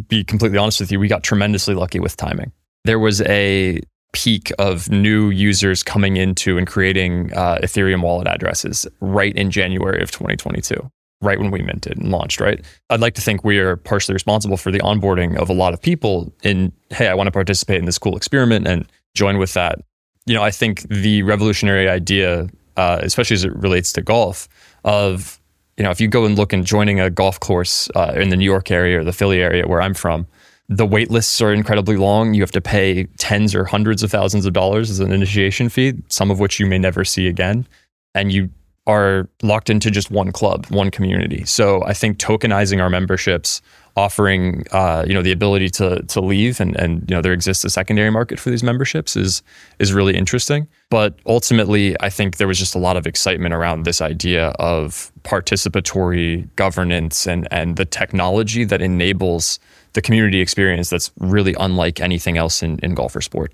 be 0.09 0.23
completely 0.23 0.59
honest 0.59 0.81
with 0.81 0.93
you, 0.93 1.01
we 1.01 1.09
got 1.09 1.23
tremendously 1.23 1.75
lucky 1.75 1.99
with 1.99 2.17
timing. 2.17 2.53
There 2.85 2.99
was 2.99 3.21
a 3.23 3.81
peak 4.13 4.53
of 4.59 4.91
new 4.91 5.31
users 5.31 5.83
coming 5.83 6.17
into 6.17 6.57
and 6.57 6.67
creating 6.67 7.33
uh, 7.33 7.59
Ethereum 7.63 8.03
wallet 8.03 8.29
addresses 8.29 8.87
right 9.01 9.35
in 9.35 9.51
January 9.51 10.03
of 10.03 10.11
2022, 10.11 10.91
right 11.23 11.39
when 11.39 11.51
we 11.51 11.63
minted 11.63 11.99
and 11.99 12.11
launched, 12.11 12.41
right? 12.41 12.65
I'd 12.91 13.01
like 13.01 13.15
to 13.15 13.21
think 13.21 13.43
we 13.45 13.59
are 13.59 13.77
partially 13.77 14.13
responsible 14.13 14.57
for 14.57 14.71
the 14.71 14.81
onboarding 14.81 15.37
of 15.37 15.49
a 15.49 15.55
lot 15.55 15.73
of 15.73 15.81
people 15.81 16.33
in, 16.43 16.73
hey, 16.91 17.09
I 17.09 17.15
want 17.15 17.27
to 17.27 17.33
participate 17.33 17.79
in 17.79 17.87
this 17.87 17.99
cool 17.99 18.17
experiment 18.17 18.67
and 18.67 18.87
join 19.15 19.39
with 19.39 19.55
that 19.55 19.81
you 20.27 20.35
know, 20.35 20.43
I 20.43 20.51
think 20.51 20.83
the 20.89 21.23
revolutionary 21.23 21.89
idea, 21.89 22.49
uh, 22.77 22.99
especially 23.03 23.35
as 23.35 23.45
it 23.45 23.55
relates 23.57 23.93
to 23.95 24.03
golf, 24.03 24.49
of 24.85 25.41
you 25.77 25.85
know, 25.85 25.91
if 25.91 26.01
you 26.01 26.09
go 26.09 26.25
and 26.25 26.37
look 26.37 26.53
and 26.53 26.65
joining 26.65 27.01
a 27.01 27.11
golf 27.11 27.39
course 27.39 27.89
uh, 27.95 28.15
in 28.17 28.31
the 28.31 28.37
New 28.37 28.45
York 28.45 28.71
area 28.71 29.01
or 29.01 29.05
the 29.05 29.13
Philly 29.13 29.41
area 29.41 29.67
where 29.67 29.81
I'm 29.81 29.95
from, 29.95 30.27
the 30.69 30.87
wait 30.87 31.11
lists 31.11 31.41
are 31.41 31.53
incredibly 31.53 31.97
long. 31.97 32.35
You 32.35 32.43
have 32.43 32.51
to 32.53 32.61
pay 32.61 33.05
tens 33.19 33.55
or 33.55 33.65
hundreds 33.65 34.03
of 34.03 34.11
thousands 34.11 34.47
of 34.47 34.53
dollars 34.53 34.91
as 34.91 35.01
an 35.01 35.13
initiation 35.13 35.69
fee, 35.69 35.95
some 36.09 36.31
of 36.31 36.41
which 36.41 36.59
you 36.59 36.67
may 36.67 36.79
never 36.79 37.05
see 37.05 37.29
again. 37.29 37.67
And 38.15 38.33
you 38.33 38.51
are 38.87 39.29
locked 39.43 39.69
into 39.69 39.91
just 39.91 40.11
one 40.11 40.31
club, 40.31 40.67
one 40.67 40.91
community. 40.91 41.45
So 41.45 41.83
I 41.85 41.93
think 41.93 42.19
tokenizing 42.19 42.81
our 42.81 42.89
memberships, 42.89 43.61
offering 43.97 44.65
uh, 44.73 45.05
you 45.07 45.15
know 45.15 45.23
the 45.23 45.33
ability 45.33 45.71
to 45.71 46.03
to 46.03 46.21
leave 46.21 46.61
and 46.61 46.77
and 46.77 47.09
you 47.09 47.17
know 47.17 47.23
there 47.23 47.33
exists 47.33 47.65
a 47.65 47.71
secondary 47.71 48.11
market 48.11 48.39
for 48.39 48.51
these 48.51 48.63
memberships 48.63 49.17
is 49.17 49.43
is 49.79 49.93
really 49.93 50.17
interesting. 50.17 50.69
But 50.91 51.19
ultimately, 51.27 51.97
I 52.01 52.11
think 52.11 52.37
there 52.37 52.47
was 52.47 52.59
just 52.59 52.75
a 52.75 52.79
lot 52.79 52.97
of 52.97 53.07
excitement 53.07 53.55
around 53.55 53.85
this 53.85 54.01
idea 54.01 54.49
of 54.59 55.11
participatory 55.23 56.49
governance 56.57 57.27
and 57.27 57.49
and 57.51 57.77
the 57.77 57.85
technology 57.85 58.65
that 58.65 58.81
enables 58.81 59.59
the 59.95 60.03
community 60.03 60.41
experience 60.41 60.91
that's 60.91 61.11
really 61.19 61.55
unlike 61.59 62.01
anything 62.01 62.37
else 62.37 62.63
in, 62.63 62.79
in 62.81 62.95
golf 62.95 63.17
or 63.17 63.23
sport. 63.23 63.53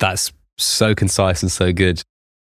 That's 0.00 0.32
so 0.58 0.94
concise 0.94 1.42
and 1.42 1.50
so 1.52 1.72
good. 1.72 2.02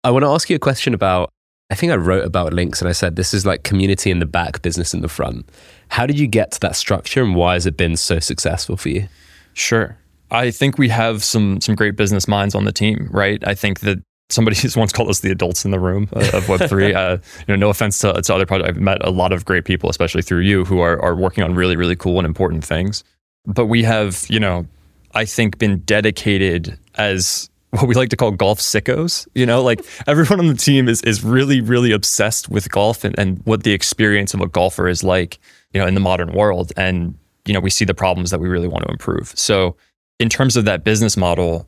I 0.04 0.12
want 0.12 0.22
to 0.22 0.28
ask 0.28 0.48
you 0.48 0.54
a 0.54 0.60
question 0.60 0.94
about 0.94 1.30
I 1.70 1.74
think 1.74 1.90
I 1.92 1.96
wrote 1.96 2.24
about 2.24 2.52
links 2.52 2.80
and 2.80 2.88
I 2.88 2.92
said 2.92 3.16
this 3.16 3.34
is 3.34 3.44
like 3.44 3.64
community 3.64 4.10
in 4.10 4.20
the 4.20 4.26
back, 4.26 4.62
business 4.62 4.94
in 4.94 5.00
the 5.00 5.08
front. 5.08 5.48
How 5.88 6.06
did 6.06 6.18
you 6.18 6.26
get 6.26 6.52
to 6.52 6.60
that 6.60 6.76
structure 6.76 7.22
and 7.22 7.34
why 7.34 7.54
has 7.54 7.66
it 7.66 7.76
been 7.76 7.96
so 7.96 8.20
successful 8.20 8.76
for 8.76 8.88
you? 8.88 9.08
Sure. 9.54 9.98
I 10.30 10.50
think 10.50 10.78
we 10.78 10.88
have 10.88 11.24
some 11.24 11.60
some 11.60 11.74
great 11.74 11.96
business 11.96 12.28
minds 12.28 12.54
on 12.54 12.64
the 12.64 12.72
team, 12.72 13.08
right? 13.10 13.42
I 13.46 13.54
think 13.54 13.80
that 13.80 14.02
somebody 14.28 14.56
once 14.76 14.92
called 14.92 15.08
us 15.08 15.20
the 15.20 15.30
adults 15.30 15.64
in 15.64 15.70
the 15.70 15.78
room 15.78 16.08
of 16.12 16.48
Web 16.48 16.68
three. 16.68 16.94
uh, 16.94 17.16
you 17.16 17.44
know, 17.48 17.56
no 17.56 17.70
offense 17.70 17.98
to, 18.00 18.12
to 18.12 18.34
other 18.34 18.46
projects, 18.46 18.70
I've 18.70 18.80
met 18.80 19.04
a 19.04 19.10
lot 19.10 19.32
of 19.32 19.44
great 19.44 19.64
people, 19.64 19.88
especially 19.88 20.22
through 20.22 20.40
you, 20.40 20.64
who 20.64 20.80
are 20.80 21.00
are 21.02 21.14
working 21.14 21.44
on 21.44 21.54
really 21.54 21.76
really 21.76 21.96
cool 21.96 22.18
and 22.18 22.26
important 22.26 22.64
things. 22.64 23.04
But 23.46 23.66
we 23.66 23.84
have, 23.84 24.26
you 24.28 24.40
know, 24.40 24.66
I 25.14 25.24
think 25.24 25.58
been 25.58 25.78
dedicated 25.80 26.78
as 26.96 27.48
what 27.70 27.88
we 27.88 27.94
like 27.94 28.08
to 28.10 28.16
call 28.16 28.30
golf 28.30 28.60
sickos. 28.60 29.26
You 29.34 29.46
know, 29.46 29.62
like 29.62 29.84
everyone 30.06 30.40
on 30.40 30.46
the 30.46 30.54
team 30.54 30.88
is 30.88 31.02
is 31.02 31.24
really 31.24 31.60
really 31.60 31.92
obsessed 31.92 32.48
with 32.48 32.70
golf 32.70 33.04
and, 33.04 33.18
and 33.18 33.40
what 33.44 33.62
the 33.62 33.72
experience 33.72 34.34
of 34.34 34.40
a 34.40 34.48
golfer 34.48 34.88
is 34.88 35.02
like. 35.02 35.38
You 35.72 35.80
know, 35.80 35.86
in 35.86 35.94
the 35.94 36.00
modern 36.00 36.32
world, 36.32 36.72
and 36.76 37.18
you 37.46 37.54
know, 37.54 37.60
we 37.60 37.70
see 37.70 37.84
the 37.84 37.94
problems 37.94 38.30
that 38.30 38.40
we 38.40 38.48
really 38.48 38.68
want 38.68 38.84
to 38.84 38.90
improve. 38.90 39.32
So, 39.36 39.76
in 40.18 40.28
terms 40.28 40.56
of 40.56 40.64
that 40.64 40.84
business 40.84 41.16
model, 41.16 41.66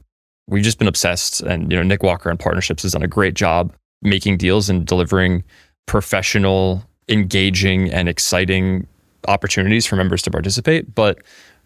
we've 0.49 0.65
just 0.65 0.79
been 0.79 0.89
obsessed. 0.89 1.41
And, 1.43 1.71
you 1.71 1.77
know, 1.77 1.85
Nick 1.85 2.03
Walker 2.03 2.31
and 2.31 2.39
partnerships 2.39 2.83
has 2.83 2.93
done 2.93 3.03
a 3.03 3.09
great 3.09 3.35
job 3.35 3.73
making 4.03 4.39
deals 4.39 4.69
and 4.71 4.87
delivering 4.87 5.45
professional, 5.87 6.85
engaging, 7.09 7.91
and 7.91 8.09
exciting 8.09 8.87
opportunities 9.27 9.87
for 9.87 9.97
members 9.97 10.23
to 10.23 10.31
participate. 10.31 10.95
But 10.95 11.19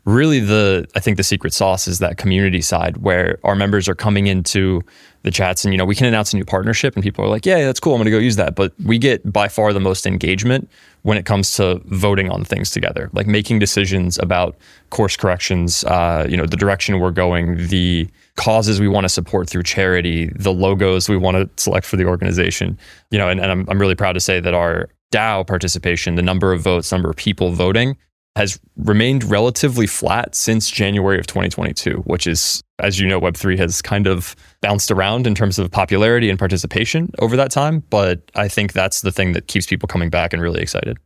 really 0.04 0.40
the 0.40 0.86
I 0.94 1.00
think 1.00 1.16
the 1.16 1.22
secret 1.22 1.52
sauce 1.52 1.86
is 1.86 2.00
that 2.00 2.16
community 2.16 2.60
side 2.60 2.98
where 2.98 3.38
our 3.44 3.54
members 3.54 3.88
are 3.88 3.94
coming 3.94 4.26
into 4.26 4.82
the 5.22 5.30
chats 5.30 5.64
and 5.64 5.72
you 5.72 5.78
know 5.78 5.84
we 5.84 5.94
can 5.94 6.06
announce 6.06 6.32
a 6.32 6.36
new 6.36 6.44
partnership 6.44 6.94
and 6.94 7.02
people 7.02 7.24
are 7.24 7.28
like, 7.28 7.46
"Yeah, 7.46 7.64
that's 7.64 7.78
cool. 7.78 7.94
I'm 7.94 7.98
going 7.98 8.06
to 8.06 8.10
go 8.10 8.18
use 8.18 8.36
that." 8.36 8.56
But 8.56 8.72
we 8.84 8.98
get 8.98 9.32
by 9.32 9.48
far 9.48 9.72
the 9.72 9.80
most 9.80 10.06
engagement 10.06 10.68
when 11.02 11.18
it 11.18 11.24
comes 11.24 11.56
to 11.56 11.80
voting 11.84 12.30
on 12.30 12.44
things 12.44 12.70
together, 12.70 13.10
like 13.12 13.26
making 13.26 13.58
decisions 13.58 14.18
about 14.18 14.56
course 14.90 15.16
corrections, 15.16 15.84
uh, 15.84 16.26
you 16.28 16.36
know, 16.36 16.46
the 16.46 16.56
direction 16.56 16.98
we're 17.00 17.10
going, 17.10 17.68
the 17.68 18.08
causes 18.36 18.80
we 18.80 18.88
want 18.88 19.04
to 19.04 19.08
support 19.08 19.48
through 19.48 19.62
charity, 19.62 20.30
the 20.34 20.52
logos 20.52 21.08
we 21.08 21.16
want 21.16 21.36
to 21.36 21.62
select 21.62 21.86
for 21.86 21.96
the 21.96 22.04
organization. 22.04 22.78
You 23.10 23.18
know, 23.18 23.28
and, 23.28 23.40
and 23.40 23.50
I'm, 23.50 23.66
I'm 23.68 23.80
really 23.80 23.96
proud 23.96 24.12
to 24.12 24.20
say 24.20 24.40
that 24.40 24.54
our 24.54 24.88
DAO 25.12 25.46
participation, 25.46 26.14
the 26.14 26.22
number 26.22 26.52
of 26.52 26.62
votes, 26.62 26.90
number 26.90 27.10
of 27.10 27.16
people 27.16 27.50
voting, 27.50 27.96
has 28.36 28.58
remained 28.76 29.24
relatively 29.24 29.86
flat 29.86 30.34
since 30.34 30.70
January 30.70 31.18
of 31.18 31.26
2022, 31.26 31.98
which 32.06 32.26
is, 32.26 32.62
as 32.78 32.98
you 32.98 33.06
know, 33.06 33.20
Web3 33.20 33.58
has 33.58 33.82
kind 33.82 34.06
of 34.06 34.34
bounced 34.62 34.90
around 34.90 35.26
in 35.26 35.34
terms 35.34 35.58
of 35.58 35.70
popularity 35.70 36.30
and 36.30 36.38
participation 36.38 37.10
over 37.18 37.36
that 37.36 37.50
time. 37.50 37.82
But 37.90 38.22
I 38.34 38.48
think 38.48 38.72
that's 38.72 39.02
the 39.02 39.12
thing 39.12 39.32
that 39.32 39.48
keeps 39.48 39.66
people 39.66 39.86
coming 39.86 40.08
back 40.08 40.32
and 40.32 40.40
really 40.40 40.62
excited. 40.62 40.98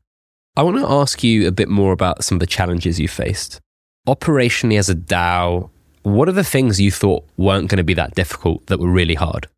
I 0.57 0.63
want 0.63 0.79
to 0.79 0.87
ask 0.89 1.23
you 1.25 1.49
a 1.49 1.53
bit 1.53 1.69
more 1.69 1.93
about 1.93 2.25
some 2.25 2.37
of 2.37 2.41
the 2.41 2.47
challenges 2.47 3.01
you 3.01 3.09
faced. 3.09 3.61
Operationally, 4.07 4.79
as 4.79 4.89
a 4.89 4.95
DAO, 4.95 5.69
what 6.03 6.29
are 6.29 6.33
the 6.33 6.45
things 6.45 6.81
you 6.81 6.93
thought 6.93 7.27
weren't 7.37 7.69
going 7.69 7.79
to 7.79 7.85
be 7.85 7.95
that 7.95 8.15
difficult 8.15 8.65
that 8.67 8.79
were 8.79 8.89
really 8.89 9.15
hard? 9.15 9.49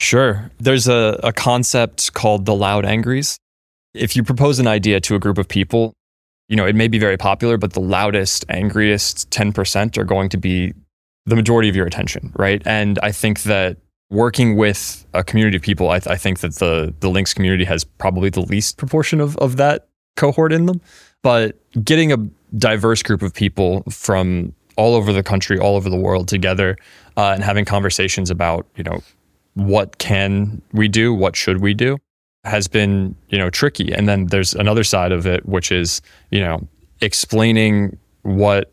Sure. 0.00 0.50
There's 0.58 0.86
a, 0.86 1.18
a 1.22 1.32
concept 1.32 2.12
called 2.12 2.44
the 2.44 2.54
loud 2.54 2.84
angries. 2.84 3.38
If 3.94 4.14
you 4.14 4.22
propose 4.22 4.58
an 4.58 4.66
idea 4.66 5.00
to 5.00 5.14
a 5.14 5.18
group 5.18 5.38
of 5.38 5.48
people, 5.48 5.94
you 6.50 6.56
know, 6.56 6.66
it 6.66 6.74
may 6.74 6.88
be 6.88 6.98
very 6.98 7.16
popular, 7.16 7.56
but 7.56 7.72
the 7.72 7.80
loudest, 7.80 8.44
angriest 8.48 9.30
10% 9.30 9.96
are 9.96 10.04
going 10.04 10.28
to 10.28 10.36
be 10.36 10.74
the 11.24 11.36
majority 11.36 11.68
of 11.68 11.76
your 11.76 11.86
attention, 11.86 12.32
right? 12.36 12.60
And 12.66 12.98
I 13.04 13.12
think 13.12 13.44
that 13.44 13.76
working 14.10 14.56
with 14.56 15.06
a 15.14 15.22
community 15.22 15.56
of 15.56 15.62
people, 15.62 15.90
I, 15.90 16.00
th- 16.00 16.12
I 16.12 16.16
think 16.16 16.40
that 16.40 16.56
the 16.56 16.92
the 16.98 17.08
links 17.08 17.32
community 17.32 17.64
has 17.64 17.84
probably 17.84 18.30
the 18.30 18.40
least 18.40 18.78
proportion 18.78 19.20
of, 19.20 19.36
of 19.36 19.56
that 19.58 19.86
cohort 20.16 20.52
in 20.52 20.66
them. 20.66 20.80
But 21.22 21.56
getting 21.84 22.12
a 22.12 22.16
diverse 22.58 23.02
group 23.04 23.22
of 23.22 23.32
people 23.32 23.84
from 23.88 24.52
all 24.76 24.96
over 24.96 25.12
the 25.12 25.22
country, 25.22 25.56
all 25.56 25.76
over 25.76 25.88
the 25.88 25.96
world 25.96 26.26
together, 26.26 26.76
uh, 27.16 27.30
and 27.34 27.44
having 27.44 27.64
conversations 27.64 28.28
about, 28.28 28.66
you 28.74 28.82
know, 28.82 29.00
what 29.54 29.98
can 29.98 30.62
we 30.72 30.88
do, 30.88 31.14
what 31.14 31.36
should 31.36 31.60
we 31.60 31.74
do, 31.74 31.98
has 32.44 32.68
been 32.68 33.14
you 33.28 33.38
know 33.38 33.50
tricky 33.50 33.92
and 33.92 34.08
then 34.08 34.26
there's 34.26 34.54
another 34.54 34.84
side 34.84 35.12
of 35.12 35.26
it 35.26 35.44
which 35.46 35.70
is 35.70 36.00
you 36.30 36.40
know 36.40 36.66
explaining 37.00 37.96
what 38.22 38.72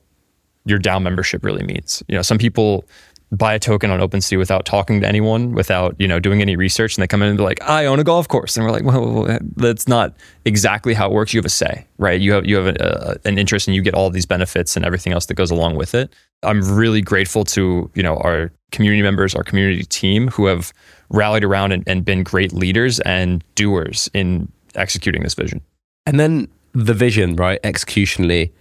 your 0.65 0.79
DAO 0.79 1.01
membership 1.01 1.43
really 1.43 1.63
means 1.63 2.01
you 2.07 2.15
know 2.15 2.21
some 2.21 2.37
people 2.37 2.85
buy 3.31 3.53
a 3.53 3.59
token 3.59 3.91
on 3.91 3.99
OpenSea 3.99 4.37
without 4.37 4.65
talking 4.65 5.01
to 5.01 5.07
anyone, 5.07 5.51
without 5.51 5.95
you 5.99 6.07
know 6.07 6.19
doing 6.19 6.41
any 6.41 6.55
research, 6.55 6.95
and 6.95 7.01
they 7.01 7.07
come 7.07 7.21
in 7.21 7.29
and 7.29 7.37
be 7.37 7.43
like, 7.43 7.61
"I 7.61 7.85
own 7.85 7.99
a 7.99 8.03
golf 8.03 8.27
course," 8.27 8.55
and 8.55 8.65
we're 8.65 8.71
like, 8.71 8.83
"Well, 8.83 9.39
that's 9.55 9.87
not 9.87 10.15
exactly 10.45 10.93
how 10.93 11.07
it 11.07 11.13
works. 11.13 11.33
You 11.33 11.39
have 11.39 11.45
a 11.45 11.49
say, 11.49 11.85
right? 11.97 12.19
You 12.19 12.33
have 12.33 12.45
you 12.45 12.55
have 12.55 12.67
a, 12.67 13.19
a, 13.25 13.27
an 13.27 13.37
interest, 13.37 13.67
and 13.67 13.75
you 13.75 13.81
get 13.81 13.93
all 13.93 14.09
these 14.09 14.25
benefits 14.25 14.75
and 14.75 14.85
everything 14.85 15.13
else 15.13 15.25
that 15.27 15.35
goes 15.35 15.51
along 15.51 15.75
with 15.75 15.93
it." 15.93 16.13
I'm 16.43 16.61
really 16.75 17.01
grateful 17.01 17.43
to 17.45 17.89
you 17.93 18.03
know 18.03 18.17
our 18.17 18.51
community 18.71 19.01
members, 19.01 19.35
our 19.35 19.43
community 19.43 19.83
team, 19.83 20.29
who 20.29 20.45
have 20.45 20.71
rallied 21.09 21.43
around 21.43 21.71
and, 21.71 21.83
and 21.87 22.03
been 22.03 22.23
great 22.23 22.53
leaders 22.53 22.99
and 23.01 23.43
doers 23.55 24.09
in 24.13 24.51
executing 24.75 25.23
this 25.23 25.33
vision. 25.33 25.61
And 26.05 26.19
then 26.19 26.47
the 26.73 26.93
vision, 26.93 27.35
right? 27.35 27.61
Executionally, 27.63 28.51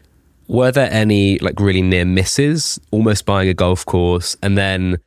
were 0.49 0.73
there 0.73 0.91
any 0.91 1.39
like 1.39 1.59
really 1.61 1.83
near 1.83 2.05
misses, 2.05 2.81
almost 2.91 3.27
buying 3.27 3.49
a 3.49 3.55
golf 3.55 3.85
course? 3.85 4.37
And 4.43 4.57
then 4.57 4.99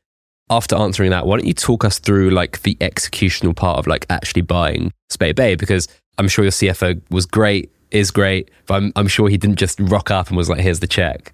after 0.50 0.75
answering 0.75 1.12
that, 1.12 1.25
why 1.25 1.38
don't 1.38 1.48
you 1.48 1.53
talk 1.53 1.86
us 1.86 2.00
through 2.00 2.31
like 2.31 2.62
the 2.63 2.75
executional 2.75 3.55
part 3.55 3.79
of 3.79 3.88
like 3.88 4.05
actually 4.10 4.41
buying 4.41 4.91
Spey 5.10 5.31
Bay? 5.31 5.55
Because 5.55 5.88
I'm 6.17 6.27
sure 6.27 6.43
your 6.43 6.51
CFO 6.51 7.01
was 7.10 7.25
great, 7.25 7.72
is 7.91 8.12
great, 8.12 8.51
but 8.67 8.75
I'm, 8.75 8.93
I'm 8.96 9.08
sure 9.08 9.29
he 9.29 9.38
didn't 9.38 9.58
just 9.58 9.79
rock 9.79 10.12
up 10.12 10.27
and 10.27 10.38
was 10.38 10.50
like, 10.50 10.60
here's 10.60 10.79
the 10.79 10.88
check. 10.88 11.34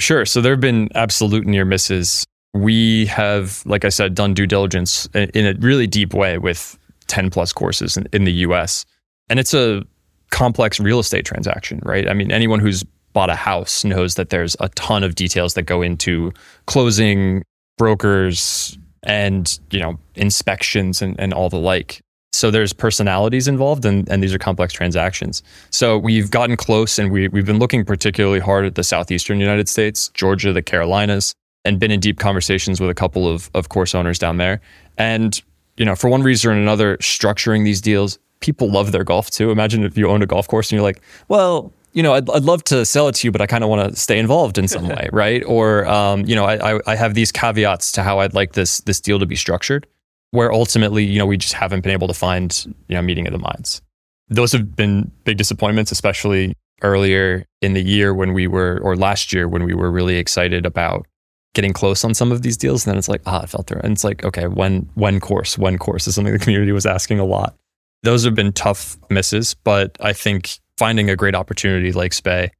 Sure. 0.00 0.26
So 0.26 0.40
there 0.40 0.52
have 0.52 0.60
been 0.60 0.88
absolute 0.94 1.46
near 1.46 1.64
misses 1.64 2.24
we 2.54 3.06
have, 3.06 3.62
like 3.66 3.84
I 3.84 3.88
said, 3.88 4.14
done 4.14 4.32
due 4.34 4.46
diligence 4.46 5.06
in 5.14 5.46
a 5.46 5.54
really 5.58 5.86
deep 5.86 6.14
way 6.14 6.38
with 6.38 6.78
10 7.08 7.30
plus 7.30 7.52
courses 7.52 7.96
in, 7.96 8.06
in, 8.12 8.24
the 8.24 8.32
US. 8.32 8.86
And 9.28 9.38
it's 9.38 9.52
a 9.52 9.82
complex 10.30 10.80
real 10.80 11.00
estate 11.00 11.26
transaction, 11.26 11.80
right? 11.84 12.08
I 12.08 12.14
mean, 12.14 12.32
anyone 12.32 12.60
who's 12.60 12.84
bought 13.12 13.30
a 13.30 13.34
house 13.34 13.84
knows 13.84 14.14
that 14.14 14.30
there's 14.30 14.56
a 14.60 14.68
ton 14.70 15.04
of 15.04 15.14
details 15.14 15.54
that 15.54 15.62
go 15.62 15.82
into 15.82 16.32
closing, 16.66 17.42
brokers, 17.76 18.78
and 19.04 19.58
you 19.70 19.78
know 19.78 19.98
inspections 20.14 21.02
and, 21.02 21.18
and 21.18 21.32
all 21.32 21.48
the 21.48 21.58
like 21.58 22.00
so 22.32 22.50
there's 22.50 22.72
personalities 22.72 23.46
involved 23.46 23.84
and, 23.84 24.08
and 24.08 24.22
these 24.22 24.34
are 24.34 24.38
complex 24.38 24.72
transactions 24.72 25.42
so 25.70 25.96
we've 25.96 26.30
gotten 26.30 26.56
close 26.56 26.98
and 26.98 27.12
we, 27.12 27.28
we've 27.28 27.46
been 27.46 27.58
looking 27.58 27.84
particularly 27.84 28.40
hard 28.40 28.64
at 28.64 28.74
the 28.74 28.82
southeastern 28.82 29.40
united 29.40 29.68
states 29.68 30.08
georgia 30.14 30.52
the 30.52 30.62
carolinas 30.62 31.34
and 31.64 31.80
been 31.80 31.90
in 31.90 32.00
deep 32.00 32.18
conversations 32.18 32.80
with 32.80 32.90
a 32.90 32.94
couple 32.94 33.28
of, 33.28 33.50
of 33.54 33.68
course 33.68 33.94
owners 33.94 34.18
down 34.18 34.36
there. 34.36 34.60
And, 34.98 35.40
you 35.76 35.84
know, 35.84 35.94
for 35.94 36.08
one 36.08 36.22
reason 36.22 36.50
or 36.50 36.54
another, 36.54 36.96
structuring 36.98 37.64
these 37.64 37.80
deals, 37.80 38.18
people 38.40 38.70
love 38.70 38.92
their 38.92 39.04
golf 39.04 39.30
too. 39.30 39.50
Imagine 39.50 39.84
if 39.84 39.96
you 39.96 40.08
owned 40.08 40.22
a 40.22 40.26
golf 40.26 40.46
course 40.46 40.70
and 40.70 40.76
you're 40.76 40.82
like, 40.82 41.00
well, 41.28 41.72
you 41.94 42.02
know, 42.02 42.12
I'd, 42.12 42.28
I'd 42.28 42.42
love 42.42 42.62
to 42.64 42.84
sell 42.84 43.08
it 43.08 43.14
to 43.16 43.26
you, 43.26 43.32
but 43.32 43.40
I 43.40 43.46
kind 43.46 43.64
of 43.64 43.70
want 43.70 43.90
to 43.90 43.98
stay 43.98 44.18
involved 44.18 44.58
in 44.58 44.68
some 44.68 44.88
way, 44.96 45.08
right? 45.12 45.42
Or, 45.46 45.86
um, 45.86 46.26
you 46.26 46.34
know, 46.34 46.44
I, 46.44 46.80
I 46.86 46.96
have 46.96 47.14
these 47.14 47.32
caveats 47.32 47.92
to 47.92 48.02
how 48.02 48.18
I'd 48.18 48.34
like 48.34 48.52
this 48.52 48.80
this 48.80 49.00
deal 49.00 49.18
to 49.18 49.26
be 49.26 49.36
structured, 49.36 49.86
where 50.32 50.52
ultimately, 50.52 51.04
you 51.04 51.18
know, 51.18 51.26
we 51.26 51.36
just 51.36 51.54
haven't 51.54 51.80
been 51.80 51.92
able 51.92 52.08
to 52.08 52.14
find, 52.14 52.64
you 52.88 52.96
know, 52.96 53.02
meeting 53.02 53.26
of 53.26 53.32
the 53.32 53.38
minds. 53.38 53.80
Those 54.28 54.52
have 54.52 54.74
been 54.74 55.10
big 55.24 55.36
disappointments, 55.36 55.92
especially 55.92 56.54
earlier 56.82 57.46
in 57.62 57.74
the 57.74 57.82
year 57.82 58.12
when 58.12 58.34
we 58.34 58.46
were, 58.46 58.80
or 58.82 58.96
last 58.96 59.32
year 59.32 59.48
when 59.48 59.64
we 59.64 59.74
were 59.74 59.90
really 59.90 60.16
excited 60.16 60.66
about 60.66 61.06
getting 61.54 61.72
close 61.72 62.04
on 62.04 62.14
some 62.14 62.30
of 62.30 62.42
these 62.42 62.56
deals. 62.56 62.84
And 62.84 62.92
then 62.92 62.98
it's 62.98 63.08
like, 63.08 63.22
ah, 63.26 63.42
it 63.42 63.48
fell 63.48 63.62
through. 63.62 63.80
And 63.82 63.92
it's 63.92 64.04
like, 64.04 64.24
okay, 64.24 64.46
when 64.46 64.88
when 64.94 65.20
course, 65.20 65.56
when 65.56 65.78
course 65.78 66.06
is 66.06 66.14
something 66.14 66.32
the 66.32 66.38
community 66.38 66.72
was 66.72 66.86
asking 66.86 67.20
a 67.20 67.24
lot. 67.24 67.54
Those 68.02 68.24
have 68.24 68.34
been 68.34 68.52
tough 68.52 68.98
misses, 69.08 69.54
but 69.54 69.96
I 70.00 70.12
think 70.12 70.58
finding 70.76 71.08
a 71.08 71.16
great 71.16 71.34
opportunity 71.34 71.90
like 71.92 72.12
Spey, 72.12 72.50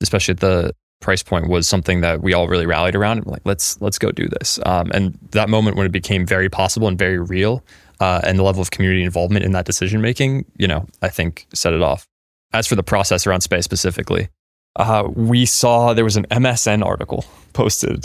especially 0.00 0.32
at 0.32 0.40
the 0.40 0.72
price 1.00 1.24
point, 1.24 1.48
was 1.48 1.66
something 1.66 2.02
that 2.02 2.22
we 2.22 2.34
all 2.34 2.46
really 2.46 2.66
rallied 2.66 2.94
around. 2.94 3.18
And 3.18 3.26
like, 3.26 3.42
let's 3.44 3.80
let's 3.80 3.98
go 3.98 4.12
do 4.12 4.28
this. 4.28 4.60
Um, 4.64 4.92
and 4.94 5.18
that 5.32 5.48
moment 5.48 5.76
when 5.76 5.86
it 5.86 5.92
became 5.92 6.24
very 6.24 6.48
possible 6.48 6.86
and 6.86 6.96
very 6.96 7.18
real, 7.18 7.64
uh, 8.00 8.20
and 8.24 8.38
the 8.38 8.42
level 8.42 8.62
of 8.62 8.70
community 8.70 9.02
involvement 9.02 9.44
in 9.44 9.52
that 9.52 9.64
decision 9.64 10.00
making, 10.00 10.44
you 10.56 10.68
know, 10.68 10.86
I 11.02 11.08
think 11.08 11.46
set 11.52 11.72
it 11.72 11.82
off. 11.82 12.06
As 12.52 12.66
for 12.66 12.74
the 12.74 12.82
process 12.82 13.26
around 13.26 13.40
Spey 13.40 13.62
specifically, 13.62 14.28
uh, 14.76 15.08
we 15.14 15.46
saw 15.46 15.94
there 15.94 16.04
was 16.04 16.16
an 16.16 16.26
MSN 16.26 16.84
article 16.84 17.24
posted 17.54 18.04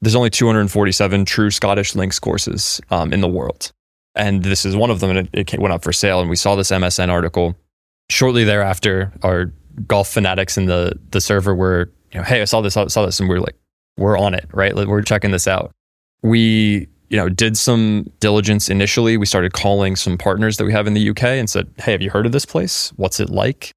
there's 0.00 0.14
only 0.14 0.30
247 0.30 1.24
true 1.24 1.50
Scottish 1.50 1.94
links 1.94 2.18
courses 2.18 2.80
um, 2.90 3.12
in 3.12 3.20
the 3.20 3.28
world. 3.28 3.72
And 4.14 4.42
this 4.42 4.64
is 4.64 4.76
one 4.76 4.90
of 4.90 5.00
them, 5.00 5.16
and 5.16 5.28
it, 5.32 5.52
it 5.52 5.58
went 5.58 5.72
up 5.72 5.82
for 5.82 5.92
sale. 5.92 6.20
And 6.20 6.30
we 6.30 6.36
saw 6.36 6.54
this 6.54 6.70
MSN 6.70 7.08
article. 7.08 7.56
Shortly 8.10 8.44
thereafter, 8.44 9.12
our 9.22 9.52
golf 9.86 10.08
fanatics 10.08 10.56
in 10.56 10.66
the, 10.66 10.98
the 11.10 11.20
server 11.20 11.54
were, 11.54 11.90
you 12.12 12.18
know, 12.18 12.24
hey, 12.24 12.40
I 12.40 12.44
saw 12.44 12.60
this, 12.60 12.76
I 12.76 12.86
saw 12.86 13.04
this. 13.04 13.20
And 13.20 13.28
we 13.28 13.36
are 13.36 13.40
like, 13.40 13.56
we're 13.96 14.18
on 14.18 14.34
it, 14.34 14.46
right? 14.52 14.74
We're 14.74 15.02
checking 15.02 15.30
this 15.30 15.46
out. 15.46 15.72
We, 16.22 16.88
you 17.10 17.16
know, 17.16 17.28
did 17.28 17.56
some 17.56 18.10
diligence 18.20 18.68
initially. 18.68 19.16
We 19.16 19.26
started 19.26 19.52
calling 19.52 19.94
some 19.94 20.16
partners 20.16 20.56
that 20.56 20.64
we 20.64 20.72
have 20.72 20.86
in 20.86 20.94
the 20.94 21.10
UK 21.10 21.24
and 21.24 21.50
said, 21.50 21.68
hey, 21.78 21.92
have 21.92 22.02
you 22.02 22.10
heard 22.10 22.26
of 22.26 22.32
this 22.32 22.46
place? 22.46 22.92
What's 22.96 23.20
it 23.20 23.30
like? 23.30 23.72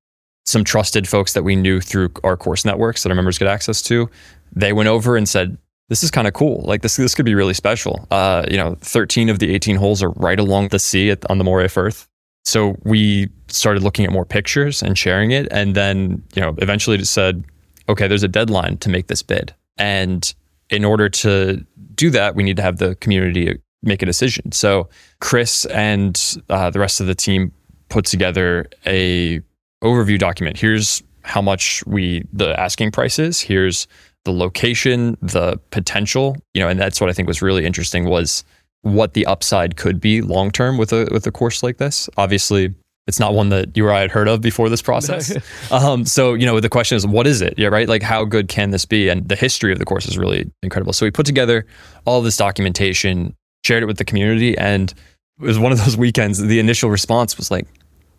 Some 0.46 0.64
trusted 0.64 1.08
folks 1.08 1.34
that 1.34 1.44
we 1.44 1.56
knew 1.56 1.82
through 1.82 2.12
our 2.24 2.38
course 2.38 2.66
networks 2.66 3.04
that 3.04 3.10
our 3.10 3.16
members 3.16 3.38
get 3.38 3.48
access 3.48 3.82
to 3.84 4.10
they 4.54 4.74
went 4.74 4.90
over 4.90 5.16
and 5.16 5.28
said, 5.28 5.58
this 5.92 6.04
is 6.04 6.10
kind 6.10 6.26
of 6.26 6.34
cool. 6.34 6.64
Like 6.64 6.84
this, 6.84 6.96
this 6.96 7.14
could 7.14 7.26
be 7.26 7.36
really 7.36 7.54
special. 7.54 8.08
Uh, 8.12 8.46
you 8.50 8.56
know, 8.56 8.78
13 8.80 9.28
of 9.28 9.40
the 9.40 9.54
18 9.54 9.76
holes 9.76 10.02
are 10.02 10.12
right 10.12 10.40
along 10.40 10.70
the 10.70 10.80
sea 10.80 11.10
at, 11.10 11.30
on 11.30 11.38
the 11.38 11.44
Moray 11.44 11.68
Firth. 11.68 12.08
So 12.46 12.78
we 12.84 13.28
started 13.50 13.84
looking 13.84 14.06
at 14.06 14.12
more 14.14 14.24
pictures 14.24 14.82
and 14.82 14.98
sharing 14.98 15.32
it. 15.32 15.50
And 15.52 15.76
then, 15.76 16.24
you 16.34 16.42
know, 16.42 16.56
eventually 16.60 16.96
just 16.96 17.12
said, 17.12 17.44
okay, 17.90 18.08
there's 18.08 18.24
a 18.24 18.30
deadline 18.30 18.78
to 18.78 18.90
make 18.90 19.08
this 19.08 19.22
bid. 19.22 19.54
And 19.76 20.34
in 20.70 20.86
order 20.86 21.10
to 21.10 21.62
do 21.96 22.10
that, 22.12 22.36
we 22.36 22.44
need 22.44 22.56
to 22.56 22.64
have 22.64 22.78
the 22.78 22.96
community 22.96 23.60
make 23.84 24.02
a 24.02 24.06
decision. 24.06 24.54
So 24.54 24.88
Chris 25.20 25.66
and 25.66 26.18
uh, 26.50 26.70
the 26.70 26.80
rest 26.80 27.02
of 27.02 27.08
the 27.08 27.16
team 27.16 27.52
put 27.90 28.06
together 28.06 28.66
a 28.86 29.42
overview 29.84 30.18
document. 30.18 30.58
Here's 30.58 31.04
how 31.24 31.42
much 31.42 31.86
we 31.86 32.24
the 32.32 32.58
asking 32.58 32.92
price 32.92 33.20
is. 33.20 33.42
Here's 33.42 33.88
the 34.26 34.32
location, 34.32 35.18
the 35.22 35.58
potential, 35.72 36.38
you 36.54 36.62
know, 36.62 36.68
and 36.68 36.80
that's 36.80 37.02
what 37.02 37.10
I 37.10 37.14
think 37.14 37.28
was 37.28 37.42
really 37.42 37.66
interesting 37.66 38.06
was 38.06 38.44
what 38.82 39.14
the 39.14 39.26
upside 39.26 39.78
could 39.78 40.00
be 40.00 40.22
long 40.22 40.52
term 40.52 40.78
with 40.78 40.92
a 40.94 41.08
with 41.12 41.26
a 41.28 41.32
course 41.32 41.64
like 41.64 41.78
this. 41.78 42.10
Obviously, 42.18 42.74
it's 43.08 43.20
not 43.20 43.34
one 43.34 43.50
that 43.50 43.76
you 43.76 43.86
or 43.86 43.92
I 43.92 44.02
had 44.02 44.12
heard 44.12 44.28
of 44.28 44.42
before 44.42 44.70
this 44.70 44.82
process. 44.82 45.36
um, 45.72 46.06
so, 46.06 46.34
you 46.34 46.46
know, 46.46 46.60
the 46.60 46.70
question 46.70 46.96
is, 46.96 47.06
what 47.06 47.26
is 47.28 47.42
it? 47.42 47.56
Yeah, 47.58 47.68
right. 47.70 47.88
Like, 47.88 48.04
how 48.04 48.24
good 48.24 48.48
can 48.48 48.72
this 48.72 48.86
be? 48.86 49.10
And 49.10 49.28
the 49.28 49.36
history 49.36 49.72
of 49.72 49.80
the 49.80 49.86
course 49.86 50.08
is 50.08 50.18
really 50.18 50.50
incredible. 50.62 50.94
So, 50.94 51.06
we 51.06 51.12
put 51.12 51.26
together 51.26 51.66
all 52.06 52.22
this 52.22 52.38
documentation, 52.38 53.36
shared 53.66 53.84
it 53.84 53.88
with 53.88 53.98
the 53.98 54.06
community, 54.06 54.58
and 54.58 54.94
it 55.40 55.46
was 55.46 55.58
one 55.58 55.72
of 55.72 55.80
those 55.84 55.98
weekends. 55.98 56.40
The 56.40 56.60
initial 56.60 56.90
response 56.90 57.38
was 57.38 57.50
like, 57.50 57.68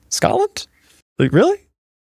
Scotland? 0.09 0.67
Like, 1.19 1.33
really? 1.33 1.59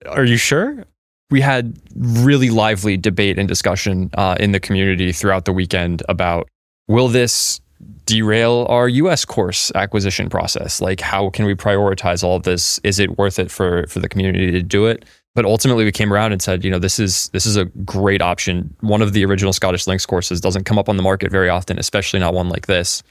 Are 0.07 0.25
you 0.25 0.37
sure? 0.37 0.85
We 1.31 1.41
had 1.41 1.79
really 1.95 2.49
lively 2.49 2.97
debate 2.97 3.39
and 3.39 3.47
discussion 3.47 4.11
uh, 4.15 4.35
in 4.39 4.51
the 4.51 4.59
community 4.59 5.11
throughout 5.11 5.45
the 5.45 5.53
weekend 5.53 6.03
about 6.07 6.47
will 6.87 7.07
this 7.07 7.61
derail 8.05 8.65
our 8.69 8.87
US 8.89 9.25
course 9.25 9.71
acquisition 9.75 10.29
process? 10.29 10.81
Like, 10.81 10.99
how 10.99 11.29
can 11.29 11.45
we 11.45 11.55
prioritize 11.55 12.23
all 12.23 12.35
of 12.35 12.43
this? 12.43 12.79
Is 12.83 12.99
it 12.99 13.17
worth 13.17 13.39
it 13.39 13.49
for, 13.49 13.87
for 13.87 13.99
the 13.99 14.09
community 14.09 14.51
to 14.51 14.61
do 14.61 14.85
it? 14.85 15.05
But 15.33 15.45
ultimately, 15.45 15.85
we 15.85 15.93
came 15.93 16.11
around 16.11 16.33
and 16.33 16.41
said, 16.41 16.65
you 16.65 16.69
know, 16.69 16.79
this 16.79 16.99
is 16.99 17.29
this 17.29 17.45
is 17.45 17.55
a 17.55 17.65
great 17.65 18.21
option. 18.21 18.75
One 18.81 19.01
of 19.01 19.13
the 19.13 19.23
original 19.23 19.53
Scottish 19.53 19.87
Links 19.87 20.05
courses 20.05 20.41
doesn't 20.41 20.65
come 20.65 20.77
up 20.77 20.89
on 20.89 20.97
the 20.97 21.03
market 21.03 21.31
very 21.31 21.47
often, 21.47 21.79
especially 21.79 22.19
not 22.19 22.33
one 22.33 22.49
like 22.49 22.67
this. 22.67 23.01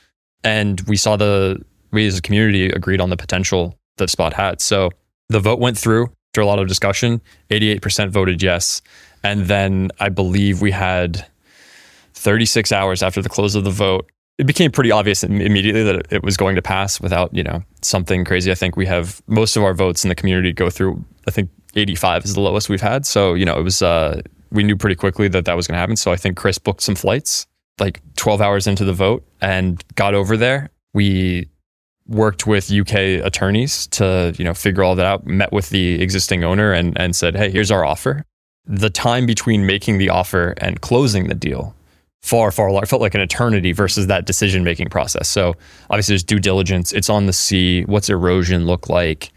And 0.45 0.83
we 0.83 0.97
saw 0.97 1.17
the 1.17 1.65
we 1.93 2.07
as 2.07 2.19
a 2.19 2.23
community 2.23 2.67
agreed 2.67 3.01
on 3.01 3.09
the 3.09 3.17
potential 3.17 3.79
that 3.97 4.11
Spot 4.11 4.35
had. 4.35 4.61
So 4.61 4.91
the 5.31 5.41
vote 5.41 5.61
went 5.61 5.79
through 5.79 6.13
after 6.31 6.43
a 6.43 6.47
lot 6.47 6.61
of 6.61 6.69
discussion. 6.69 7.21
88% 7.51 8.11
voted 8.11 8.41
yes. 8.41 8.83
And 9.25 9.47
then 9.47 9.91
I 9.99 10.09
believe 10.11 10.63
we 10.63 10.71
had 10.71 11.27
36 12.15 12.71
hours 12.71 13.03
after 13.03 13.21
the 13.21 13.29
close 13.29 13.57
of 13.57 13.65
the 13.65 13.71
vote. 13.71 14.09
It 14.39 14.47
became 14.47 14.71
pretty 14.71 14.93
obvious 14.93 15.25
immediately 15.25 15.83
that 15.83 16.07
it 16.11 16.23
was 16.23 16.37
going 16.37 16.55
to 16.55 16.63
pass 16.63 17.01
without, 17.01 17.35
you 17.35 17.43
know, 17.43 17.63
something 17.83 18.25
crazy. 18.25 18.53
I 18.53 18.55
think 18.55 18.77
we 18.77 18.87
have 18.87 19.21
most 19.27 19.57
of 19.57 19.65
our 19.65 19.75
votes 19.75 20.05
in 20.05 20.09
the 20.09 20.15
community 20.15 20.53
go 20.53 20.71
through, 20.71 21.05
I 21.27 21.33
think 21.33 21.51
85 21.75 22.25
is 22.25 22.35
the 22.35 22.41
lowest 22.41 22.69
we've 22.69 22.81
had. 22.81 23.05
So, 23.05 23.35
you 23.35 23.45
know, 23.45 23.59
it 23.59 23.63
was, 23.63 23.83
uh, 23.83 24.23
we 24.51 24.63
knew 24.63 24.77
pretty 24.77 24.97
quickly 24.97 25.27
that 25.29 25.45
that 25.47 25.57
was 25.57 25.67
going 25.67 25.75
to 25.75 25.81
happen. 25.81 25.97
So 25.97 26.13
I 26.13 26.17
think 26.17 26.37
Chris 26.37 26.59
booked 26.59 26.83
some 26.83 26.95
flights 26.95 27.49
like 27.81 28.01
12 28.17 28.41
hours 28.41 28.67
into 28.69 28.85
the 28.85 28.93
vote 28.93 29.27
and 29.41 29.83
got 29.97 30.15
over 30.15 30.37
there. 30.37 30.71
We 30.95 31.49
worked 32.11 32.47
with 32.47 32.71
UK 32.71 33.25
attorneys 33.25 33.87
to, 33.87 34.35
you 34.37 34.45
know, 34.45 34.53
figure 34.53 34.83
all 34.83 34.95
that 34.97 35.07
out, 35.07 35.27
met 35.27 35.53
with 35.53 35.71
the 35.71 36.03
existing 36.03 36.45
owner 36.45 36.73
and, 36.73 36.99
and 36.99 37.15
said, 37.15 37.37
hey, 37.37 37.51
here's 37.51 37.71
our 37.71 37.85
offer. 37.85 38.25
The 38.67 38.91
time 38.91 39.27
between 39.27 39.65
making 39.65 39.99
the 39.99 40.11
offer 40.11 40.55
and 40.59 40.81
closing 40.81 41.29
the 41.29 41.35
deal 41.35 41.75
far, 42.21 42.51
far 42.51 42.71
larger, 42.71 42.87
felt 42.87 43.01
like 43.01 43.15
an 43.15 43.21
eternity 43.21 43.73
versus 43.73 44.09
that 44.09 44.27
decision 44.27 44.63
making 44.65 44.91
process. 44.91 45.29
So 45.29 45.55
obviously 45.89 46.13
there's 46.13 46.25
due 46.25 46.39
diligence. 46.39 46.93
It's 46.93 47.09
on 47.09 47.27
the 47.27 47.33
sea. 47.33 47.85
What's 47.85 48.11
erosion 48.11 48.67
look 48.67 48.89
like? 48.89 49.31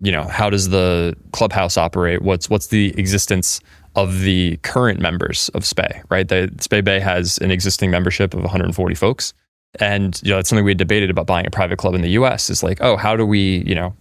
You 0.00 0.12
know, 0.12 0.24
how 0.24 0.48
does 0.48 0.68
the 0.68 1.16
clubhouse 1.32 1.76
operate? 1.76 2.22
What's 2.22 2.48
what's 2.48 2.68
the 2.68 2.94
existence 2.98 3.60
of 3.96 4.20
the 4.20 4.56
current 4.58 5.00
members 5.00 5.48
of 5.50 5.64
Spey, 5.64 6.02
right? 6.08 6.28
The 6.28 6.50
Spey 6.60 6.80
Bay 6.80 7.00
has 7.00 7.38
an 7.38 7.50
existing 7.50 7.90
membership 7.90 8.32
of 8.34 8.40
140 8.40 8.94
folks. 8.94 9.34
And 9.78 10.20
you 10.24 10.30
know, 10.30 10.36
that's 10.36 10.48
something 10.48 10.64
we 10.64 10.72
had 10.72 10.78
debated 10.78 11.10
about 11.10 11.26
buying 11.26 11.46
a 11.46 11.50
private 11.50 11.78
club 11.78 11.94
in 11.94 12.02
the 12.02 12.10
US 12.10 12.50
is 12.50 12.62
like, 12.62 12.78
oh, 12.80 12.96
how 12.96 13.16
do 13.16 13.24
we, 13.24 13.62
you 13.66 13.74
know, 13.74 13.94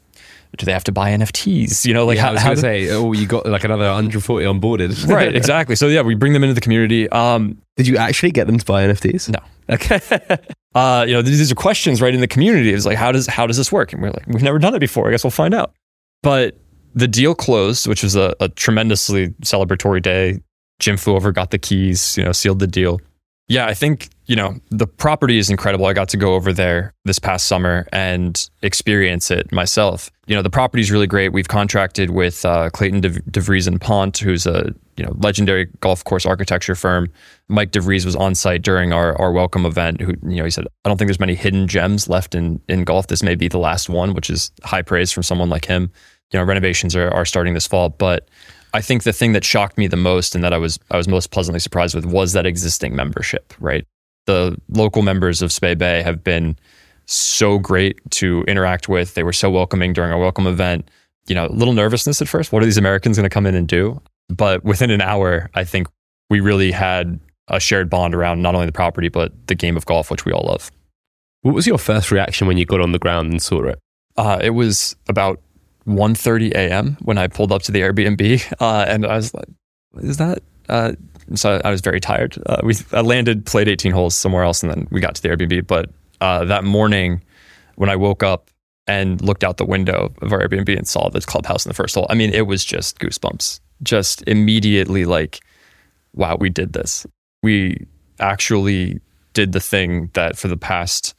do 0.57 0.65
they 0.65 0.73
have 0.73 0.83
to 0.85 0.91
buy 0.91 1.11
NFTs? 1.11 1.85
You 1.85 1.93
know, 1.93 2.05
like 2.05 2.15
yeah, 2.15 2.23
how, 2.23 2.29
I 2.29 2.31
was 2.31 2.41
how 2.41 2.47
going 2.47 2.55
to 2.55 2.61
say, 2.61 2.89
oh, 2.89 3.11
you 3.11 3.27
got 3.27 3.45
like 3.45 3.63
another 3.63 3.85
140 3.85 4.45
onboarded. 4.45 5.07
right, 5.13 5.35
exactly. 5.35 5.75
So 5.75 5.87
yeah, 5.87 6.01
we 6.01 6.15
bring 6.15 6.33
them 6.33 6.43
into 6.43 6.55
the 6.55 6.61
community. 6.61 7.07
Um, 7.09 7.61
Did 7.77 7.87
you 7.87 7.97
actually 7.97 8.31
get 8.31 8.47
them 8.47 8.57
to 8.57 8.65
buy 8.65 8.85
NFTs? 8.87 9.29
No. 9.29 9.39
Okay. 9.69 9.99
uh, 10.75 11.05
you 11.07 11.13
know, 11.13 11.21
these 11.21 11.51
are 11.51 11.55
questions 11.55 12.01
right 12.01 12.13
in 12.13 12.21
the 12.21 12.27
community. 12.27 12.73
It's 12.73 12.85
like, 12.85 12.97
how 12.97 13.11
does 13.11 13.27
how 13.27 13.45
does 13.45 13.57
this 13.57 13.71
work? 13.71 13.93
And 13.93 14.01
we're 14.01 14.09
like, 14.09 14.25
we've 14.27 14.41
never 14.41 14.57
done 14.57 14.73
it 14.73 14.79
before. 14.79 15.07
I 15.07 15.11
guess 15.11 15.23
we'll 15.23 15.31
find 15.31 15.53
out. 15.53 15.73
But 16.23 16.57
the 16.95 17.07
deal 17.07 17.35
closed, 17.35 17.87
which 17.87 18.01
was 18.01 18.15
a, 18.15 18.35
a 18.39 18.49
tremendously 18.49 19.29
celebratory 19.43 20.01
day. 20.01 20.41
Jim 20.79 20.97
flew 20.97 21.15
over, 21.15 21.31
got 21.31 21.51
the 21.51 21.57
keys, 21.57 22.17
you 22.17 22.23
know, 22.23 22.31
sealed 22.31 22.59
the 22.59 22.67
deal. 22.67 22.99
Yeah, 23.47 23.65
I 23.65 23.73
think, 23.73 24.09
you 24.29 24.35
know, 24.35 24.55
the 24.69 24.85
property 24.85 25.39
is 25.39 25.49
incredible. 25.49 25.87
I 25.87 25.93
got 25.93 26.07
to 26.09 26.17
go 26.17 26.35
over 26.35 26.53
there 26.53 26.93
this 27.03 27.17
past 27.17 27.47
summer 27.47 27.87
and 27.91 28.47
experience 28.61 29.31
it 29.31 29.51
myself. 29.51 30.11
You 30.27 30.35
know, 30.35 30.43
the 30.43 30.51
property 30.51 30.81
is 30.81 30.91
really 30.91 31.07
great. 31.07 31.33
We've 31.33 31.47
contracted 31.47 32.11
with 32.11 32.45
uh, 32.45 32.69
Clayton 32.69 33.01
De- 33.01 33.09
DeVries 33.09 33.67
and 33.67 33.81
Pont, 33.81 34.19
who's 34.19 34.45
a, 34.45 34.71
you 34.97 35.03
know, 35.03 35.15
legendary 35.17 35.65
golf 35.81 36.03
course 36.03 36.27
architecture 36.27 36.75
firm. 36.75 37.11
Mike 37.47 37.71
DeVries 37.71 38.05
was 38.05 38.15
on 38.15 38.35
site 38.35 38.61
during 38.61 38.93
our, 38.93 39.19
our 39.19 39.31
welcome 39.31 39.65
event. 39.65 39.99
Who, 39.99 40.13
you 40.21 40.35
know, 40.35 40.43
he 40.43 40.51
said, 40.51 40.67
I 40.85 40.89
don't 40.89 40.99
think 40.99 41.07
there's 41.07 41.19
many 41.19 41.33
hidden 41.33 41.67
gems 41.67 42.07
left 42.07 42.35
in, 42.35 42.61
in 42.69 42.83
golf. 42.83 43.07
This 43.07 43.23
may 43.23 43.33
be 43.33 43.47
the 43.47 43.57
last 43.57 43.89
one, 43.89 44.13
which 44.13 44.29
is 44.29 44.51
high 44.63 44.83
praise 44.83 45.11
from 45.11 45.23
someone 45.23 45.49
like 45.49 45.65
him. 45.65 45.91
You 46.31 46.37
know, 46.37 46.45
renovations 46.45 46.95
are, 46.95 47.09
are 47.09 47.25
starting 47.25 47.55
this 47.55 47.65
fall, 47.65 47.89
but 47.89 48.29
I 48.75 48.81
think 48.81 49.01
the 49.01 49.13
thing 49.13 49.33
that 49.33 49.43
shocked 49.43 49.79
me 49.79 49.87
the 49.87 49.97
most 49.97 50.35
and 50.35 50.43
that 50.43 50.53
I 50.53 50.59
was 50.59 50.77
I 50.91 50.97
was 50.97 51.07
most 51.07 51.31
pleasantly 51.31 51.59
surprised 51.59 51.95
with 51.95 52.05
was 52.05 52.33
that 52.33 52.45
existing 52.45 52.95
membership, 52.95 53.55
right? 53.59 53.87
The 54.29 54.55
local 54.69 55.01
members 55.01 55.41
of 55.41 55.51
Spey 55.51 55.73
Bay 55.73 56.03
have 56.03 56.23
been 56.23 56.55
so 57.07 57.57
great 57.57 57.99
to 58.11 58.43
interact 58.47 58.87
with. 58.87 59.15
They 59.15 59.23
were 59.23 59.33
so 59.33 59.49
welcoming 59.49 59.91
during 59.91 60.11
our 60.11 60.19
welcome 60.19 60.45
event. 60.45 60.87
You 61.25 61.33
know, 61.33 61.47
a 61.47 61.49
little 61.49 61.73
nervousness 61.73 62.21
at 62.21 62.27
first. 62.27 62.51
What 62.51 62.61
are 62.61 62.65
these 62.65 62.77
Americans 62.77 63.17
going 63.17 63.23
to 63.23 63.33
come 63.33 63.47
in 63.47 63.55
and 63.55 63.67
do? 63.67 63.99
But 64.27 64.63
within 64.63 64.91
an 64.91 65.01
hour, 65.01 65.49
I 65.55 65.63
think 65.63 65.87
we 66.29 66.41
really 66.41 66.71
had 66.71 67.19
a 67.47 67.59
shared 67.59 67.89
bond 67.89 68.13
around 68.13 68.43
not 68.43 68.53
only 68.53 68.67
the 68.67 68.71
property 68.71 69.09
but 69.09 69.33
the 69.47 69.55
game 69.55 69.75
of 69.75 69.87
golf, 69.87 70.11
which 70.11 70.25
we 70.25 70.31
all 70.31 70.45
love. 70.45 70.69
What 71.41 71.55
was 71.55 71.65
your 71.65 71.79
first 71.79 72.11
reaction 72.11 72.45
when 72.45 72.57
you 72.57 72.65
got 72.65 72.81
on 72.81 72.91
the 72.91 72.99
ground 72.99 73.31
and 73.31 73.41
saw 73.41 73.63
it? 73.63 73.79
Uh, 74.15 74.37
it 74.43 74.51
was 74.51 74.95
about 75.07 75.41
1.30 75.87 76.51
a.m. 76.51 76.97
when 77.01 77.17
I 77.17 77.25
pulled 77.25 77.51
up 77.51 77.63
to 77.63 77.71
the 77.71 77.81
Airbnb, 77.81 78.53
uh, 78.59 78.85
and 78.87 79.07
I 79.07 79.15
was 79.15 79.33
like, 79.33 79.47
"Is 79.97 80.17
that?" 80.17 80.43
Uh, 80.67 80.91
so 81.35 81.61
I 81.63 81.69
was 81.69 81.81
very 81.81 81.99
tired. 81.99 82.41
Uh, 82.45 82.61
we 82.63 82.75
I 82.91 83.01
landed, 83.01 83.45
played 83.45 83.67
18 83.67 83.91
holes 83.91 84.15
somewhere 84.15 84.43
else, 84.43 84.63
and 84.63 84.71
then 84.71 84.87
we 84.91 85.01
got 85.01 85.15
to 85.15 85.21
the 85.21 85.29
Airbnb. 85.29 85.67
But 85.67 85.89
uh, 86.21 86.45
that 86.45 86.63
morning, 86.63 87.21
when 87.75 87.89
I 87.89 87.95
woke 87.95 88.23
up 88.23 88.49
and 88.87 89.21
looked 89.21 89.43
out 89.43 89.57
the 89.57 89.65
window 89.65 90.13
of 90.21 90.33
our 90.33 90.39
Airbnb 90.39 90.75
and 90.77 90.87
saw 90.87 91.09
this 91.09 91.25
clubhouse 91.25 91.65
in 91.65 91.69
the 91.69 91.75
first 91.75 91.95
hole, 91.95 92.07
I 92.09 92.15
mean, 92.15 92.33
it 92.33 92.47
was 92.47 92.63
just 92.65 92.99
goosebumps. 92.99 93.59
Just 93.81 94.23
immediately, 94.27 95.05
like, 95.05 95.39
wow, 96.13 96.35
we 96.37 96.49
did 96.49 96.73
this. 96.73 97.05
We 97.43 97.85
actually 98.19 98.99
did 99.33 99.53
the 99.53 99.61
thing 99.61 100.09
that 100.13 100.37
for 100.37 100.47
the 100.49 100.57
past 100.57 101.13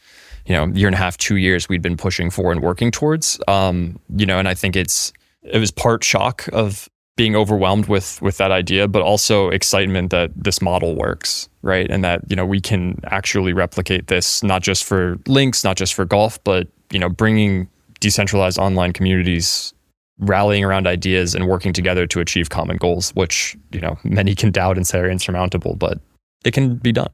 you 0.47 0.55
know 0.55 0.67
year 0.75 0.89
and 0.89 0.95
a 0.95 0.99
half, 0.99 1.17
two 1.17 1.37
years 1.37 1.69
we'd 1.69 1.83
been 1.83 1.97
pushing 1.97 2.31
for 2.31 2.53
and 2.53 2.61
working 2.63 2.91
towards. 2.91 3.41
Um, 3.49 3.99
you 4.17 4.27
know, 4.27 4.39
and 4.39 4.49
I 4.49 4.55
think 4.55 4.77
it's 4.77 5.13
it 5.43 5.59
was 5.59 5.71
part 5.71 6.05
shock 6.05 6.49
of 6.53 6.89
being 7.21 7.37
overwhelmed 7.37 7.87
with 7.87 8.23
with 8.23 8.39
that 8.39 8.51
idea, 8.51 8.89
but 8.89 9.03
also 9.03 9.51
excitement 9.51 10.11
that 10.11 10.31
this 10.35 10.63
model 10.63 10.95
works, 10.95 11.51
right? 11.61 11.91
And 11.91 12.03
that 12.03 12.23
you 12.31 12.35
know 12.35 12.47
we 12.47 12.63
can 12.63 12.99
actually 13.05 13.53
replicate 13.53 14.07
this 14.07 14.43
not 14.43 14.63
just 14.63 14.85
for 14.85 15.19
links, 15.27 15.63
not 15.63 15.77
just 15.77 15.93
for 15.93 16.07
golf, 16.07 16.43
but 16.45 16.67
you 16.91 16.99
know 16.99 17.11
bringing 17.11 17.69
decentralized 18.01 18.59
online 18.59 18.95
communities 18.95 19.75
rallying 20.21 20.65
around 20.65 20.87
ideas 20.87 21.35
and 21.35 21.47
working 21.47 21.75
together 21.75 22.07
to 22.07 22.21
achieve 22.21 22.49
common 22.49 22.79
goals, 22.79 23.11
which 23.11 23.55
you 23.71 23.83
know 23.83 23.99
many 24.03 24.35
can 24.35 24.51
doubt 24.51 24.79
and 24.79 24.87
say 24.87 24.99
are 24.99 25.11
insurmountable, 25.11 25.77
but 25.77 26.01
it 26.47 26.55
can 26.55 26.77
be 26.77 26.91
done. 26.91 27.13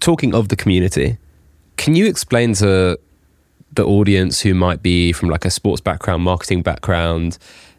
Talking 0.00 0.34
of 0.34 0.48
the 0.48 0.56
community, 0.56 1.18
can 1.76 1.94
you 1.94 2.06
explain 2.06 2.54
to 2.54 2.98
the 3.72 3.84
audience 3.84 4.40
who 4.40 4.54
might 4.54 4.82
be 4.82 5.12
from 5.12 5.28
like 5.28 5.44
a 5.44 5.50
sports 5.50 5.82
background, 5.82 6.22
marketing 6.22 6.62
background, 6.62 7.36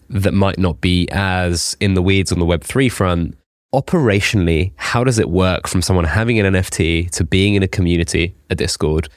that 0.09 0.33
might 0.33 0.57
not 0.57 0.81
be 0.81 1.07
as 1.11 1.77
in 1.79 1.93
the 1.93 2.01
weeds 2.01 2.31
on 2.31 2.39
the 2.39 2.45
Web3 2.45 2.91
front, 2.91 3.37
operationally, 3.73 4.71
how 4.77 5.03
does 5.03 5.19
it 5.19 5.29
work 5.29 5.67
from 5.67 5.81
someone 5.81 6.05
having 6.05 6.39
an 6.39 6.53
NFT 6.53 7.09
to 7.11 7.23
being 7.23 7.55
in 7.55 7.63
a 7.63 7.67
community, 7.67 8.35
a 8.49 8.55
Discord, 8.55 9.09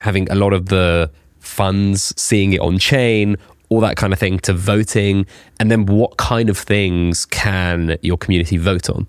having 0.00 0.30
a 0.30 0.34
lot 0.34 0.52
of 0.52 0.66
the 0.66 1.10
funds, 1.40 2.12
seeing 2.20 2.52
it 2.52 2.60
on 2.60 2.78
chain, 2.78 3.36
all 3.70 3.80
that 3.80 3.96
kind 3.96 4.12
of 4.12 4.18
thing, 4.18 4.38
to 4.40 4.52
voting? 4.52 5.26
And 5.58 5.70
then 5.70 5.86
what 5.86 6.16
kind 6.18 6.50
of 6.50 6.58
things 6.58 7.24
can 7.26 7.96
your 8.02 8.18
community 8.18 8.58
vote 8.58 8.90
on? 8.90 9.06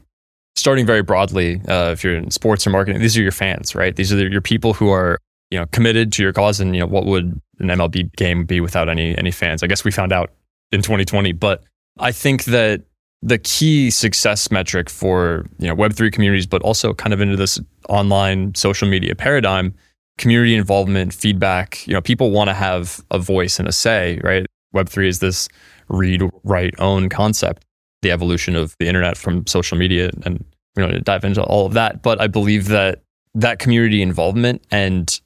starting 0.56 0.86
very 0.86 1.04
broadly, 1.04 1.62
uh, 1.68 1.92
if 1.92 2.04
you're 2.04 2.16
in 2.16 2.32
sports 2.32 2.66
or 2.66 2.70
marketing, 2.70 3.02
these 3.02 3.18
are 3.18 3.22
your 3.22 3.32
fans, 3.32 3.76
right? 3.76 3.96
These 3.96 4.12
are 4.12 4.28
your 4.28 4.42
people 4.42 4.74
who 4.74 4.90
are 4.90 5.20
you 5.52 5.60
know 5.60 5.66
committed 5.68 6.12
to 6.14 6.24
your 6.24 6.34
cause. 6.34 6.60
And 6.60 6.76
you 6.76 6.82
know 6.82 6.88
what 6.88 7.06
would 7.06 7.40
an 7.60 7.68
MLB 7.68 8.16
game 8.16 8.46
be 8.46 8.60
without 8.60 8.90
any 8.90 9.18
any 9.18 9.32
fans? 9.32 9.64
I 9.64 9.68
guess 9.68 9.84
we 9.84 9.92
found 9.92 10.12
out 10.12 10.32
in 10.76 10.82
2020, 10.82 11.32
but 11.32 11.64
I 12.00 12.12
think 12.12 12.44
that 12.46 12.84
the 13.22 13.40
key 13.40 13.90
success 13.90 14.52
metric 14.52 14.90
for 14.90 15.46
you 15.58 15.68
know 15.68 15.76
Web3 15.76 16.12
communities, 16.12 16.46
but 16.46 16.62
also 16.62 16.94
kind 16.94 17.14
of 17.14 17.22
into 17.22 17.36
this 17.36 17.60
online 17.90 18.54
social 18.54 18.88
media 18.88 19.16
paradigm, 19.16 19.74
community 20.20 20.56
involvement, 20.56 21.14
feedback. 21.14 21.86
You 21.88 21.94
know, 21.94 22.02
people 22.02 22.30
want 22.30 22.50
to 22.50 22.54
have 22.54 23.04
a 23.10 23.18
voice 23.18 23.58
and 23.58 23.68
a 23.68 23.72
say, 23.72 24.20
right? 24.24 24.46
Web3 24.76 25.08
is 25.08 25.20
this 25.20 25.50
read, 25.88 26.22
write, 26.44 26.76
own 26.80 27.10
concept, 27.10 27.66
the 28.02 28.12
evolution 28.12 28.56
of 28.56 28.76
the 28.80 28.88
internet 28.88 29.18
from 29.18 29.48
social 29.48 29.78
media, 29.78 30.12
and 30.24 30.46
you 30.78 30.86
know 30.86 30.92
to 30.92 31.00
dive 31.00 31.24
into 31.24 31.42
all 31.44 31.66
of 31.66 31.74
that. 31.74 32.04
But 32.04 32.22
I 32.22 32.28
believe 32.28 32.68
that 32.68 33.02
that 33.34 33.58
community 33.60 34.02
involvement 34.02 34.64
and 34.70 35.20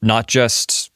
not 0.00 0.28
just 0.28 0.92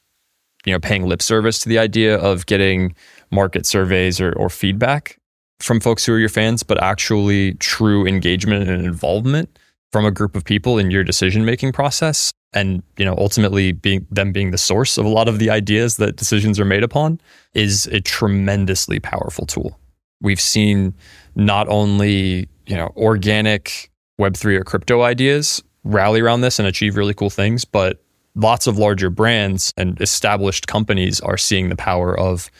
you 0.65 0.71
know 0.71 0.79
paying 0.79 1.05
lip 1.05 1.21
service 1.21 1.59
to 1.59 1.69
the 1.69 1.79
idea 1.79 2.17
of 2.17 2.45
getting 2.45 2.95
market 3.31 3.65
surveys 3.65 4.19
or, 4.19 4.33
or 4.33 4.49
feedback 4.49 5.17
from 5.59 5.79
folks 5.79 6.05
who 6.05 6.13
are 6.13 6.19
your 6.19 6.29
fans, 6.29 6.63
but 6.63 6.81
actually 6.81 7.53
true 7.55 8.05
engagement 8.05 8.69
and 8.69 8.85
involvement 8.85 9.57
from 9.91 10.05
a 10.05 10.11
group 10.11 10.35
of 10.35 10.43
people 10.43 10.77
in 10.77 10.91
your 10.91 11.03
decision 11.03 11.45
making 11.45 11.71
process 11.71 12.31
and 12.53 12.83
you 12.97 13.05
know 13.05 13.15
ultimately 13.17 13.71
being 13.71 14.05
them 14.11 14.31
being 14.31 14.51
the 14.51 14.57
source 14.57 14.97
of 14.97 15.05
a 15.05 15.09
lot 15.09 15.27
of 15.27 15.39
the 15.39 15.49
ideas 15.49 15.97
that 15.97 16.15
decisions 16.15 16.59
are 16.59 16.65
made 16.65 16.83
upon 16.83 17.19
is 17.53 17.87
a 17.87 18.01
tremendously 18.01 18.99
powerful 18.99 19.45
tool. 19.45 19.79
We've 20.21 20.41
seen 20.41 20.93
not 21.35 21.67
only 21.69 22.49
you 22.67 22.75
know 22.75 22.91
organic 22.95 23.89
web3 24.19 24.57
or 24.57 24.63
crypto 24.63 25.01
ideas 25.01 25.63
rally 25.83 26.21
around 26.21 26.41
this 26.41 26.59
and 26.59 26.67
achieve 26.67 26.95
really 26.95 27.13
cool 27.13 27.29
things 27.29 27.65
but 27.65 28.03
lots 28.35 28.67
of 28.67 28.77
larger 28.77 29.09
brands 29.09 29.73
and 29.77 29.99
established 29.99 30.67
companies 30.67 31.19
are 31.21 31.37
seeing 31.37 31.69
the 31.69 31.75
power 31.75 32.17
of 32.17 32.51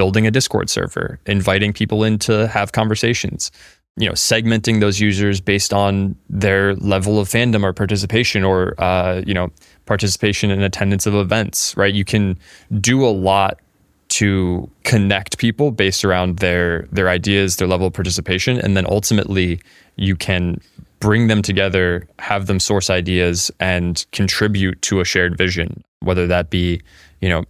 building 0.00 0.26
a 0.26 0.30
discord 0.30 0.68
server 0.70 1.08
inviting 1.26 1.72
people 1.80 2.04
in 2.04 2.18
to 2.18 2.48
have 2.48 2.72
conversations 2.72 3.50
you 3.96 4.06
know 4.08 4.14
segmenting 4.14 4.80
those 4.80 4.98
users 5.00 5.40
based 5.40 5.72
on 5.72 6.16
their 6.28 6.74
level 6.76 7.18
of 7.20 7.28
fandom 7.28 7.62
or 7.62 7.72
participation 7.72 8.44
or 8.44 8.74
uh, 8.78 9.22
you 9.26 9.34
know 9.34 9.50
participation 9.86 10.50
and 10.50 10.62
attendance 10.62 11.06
of 11.06 11.14
events 11.14 11.76
right? 11.76 11.94
You 11.94 12.04
can 12.04 12.38
do 12.80 13.04
a 13.04 13.12
lot 13.30 13.60
to 14.08 14.68
connect 14.84 15.38
people 15.38 15.70
based 15.70 16.04
around 16.04 16.38
their 16.38 16.88
their 16.90 17.08
ideas 17.08 17.56
their 17.56 17.68
level 17.68 17.86
of 17.86 17.92
participation 17.92 18.58
and 18.58 18.76
then 18.76 18.86
ultimately 18.86 19.60
you 19.96 20.16
can 20.16 20.60
bring 20.98 21.28
them 21.28 21.42
together 21.42 22.08
have 22.18 22.46
them 22.46 22.58
source 22.58 22.90
ideas 22.90 23.50
and 23.60 24.06
contribute 24.12 24.80
to 24.82 25.00
a 25.00 25.04
shared 25.04 25.36
vision 25.36 25.84
whether 26.00 26.26
that 26.26 26.50
be 26.50 26.80
you 27.20 27.28
know 27.28 27.44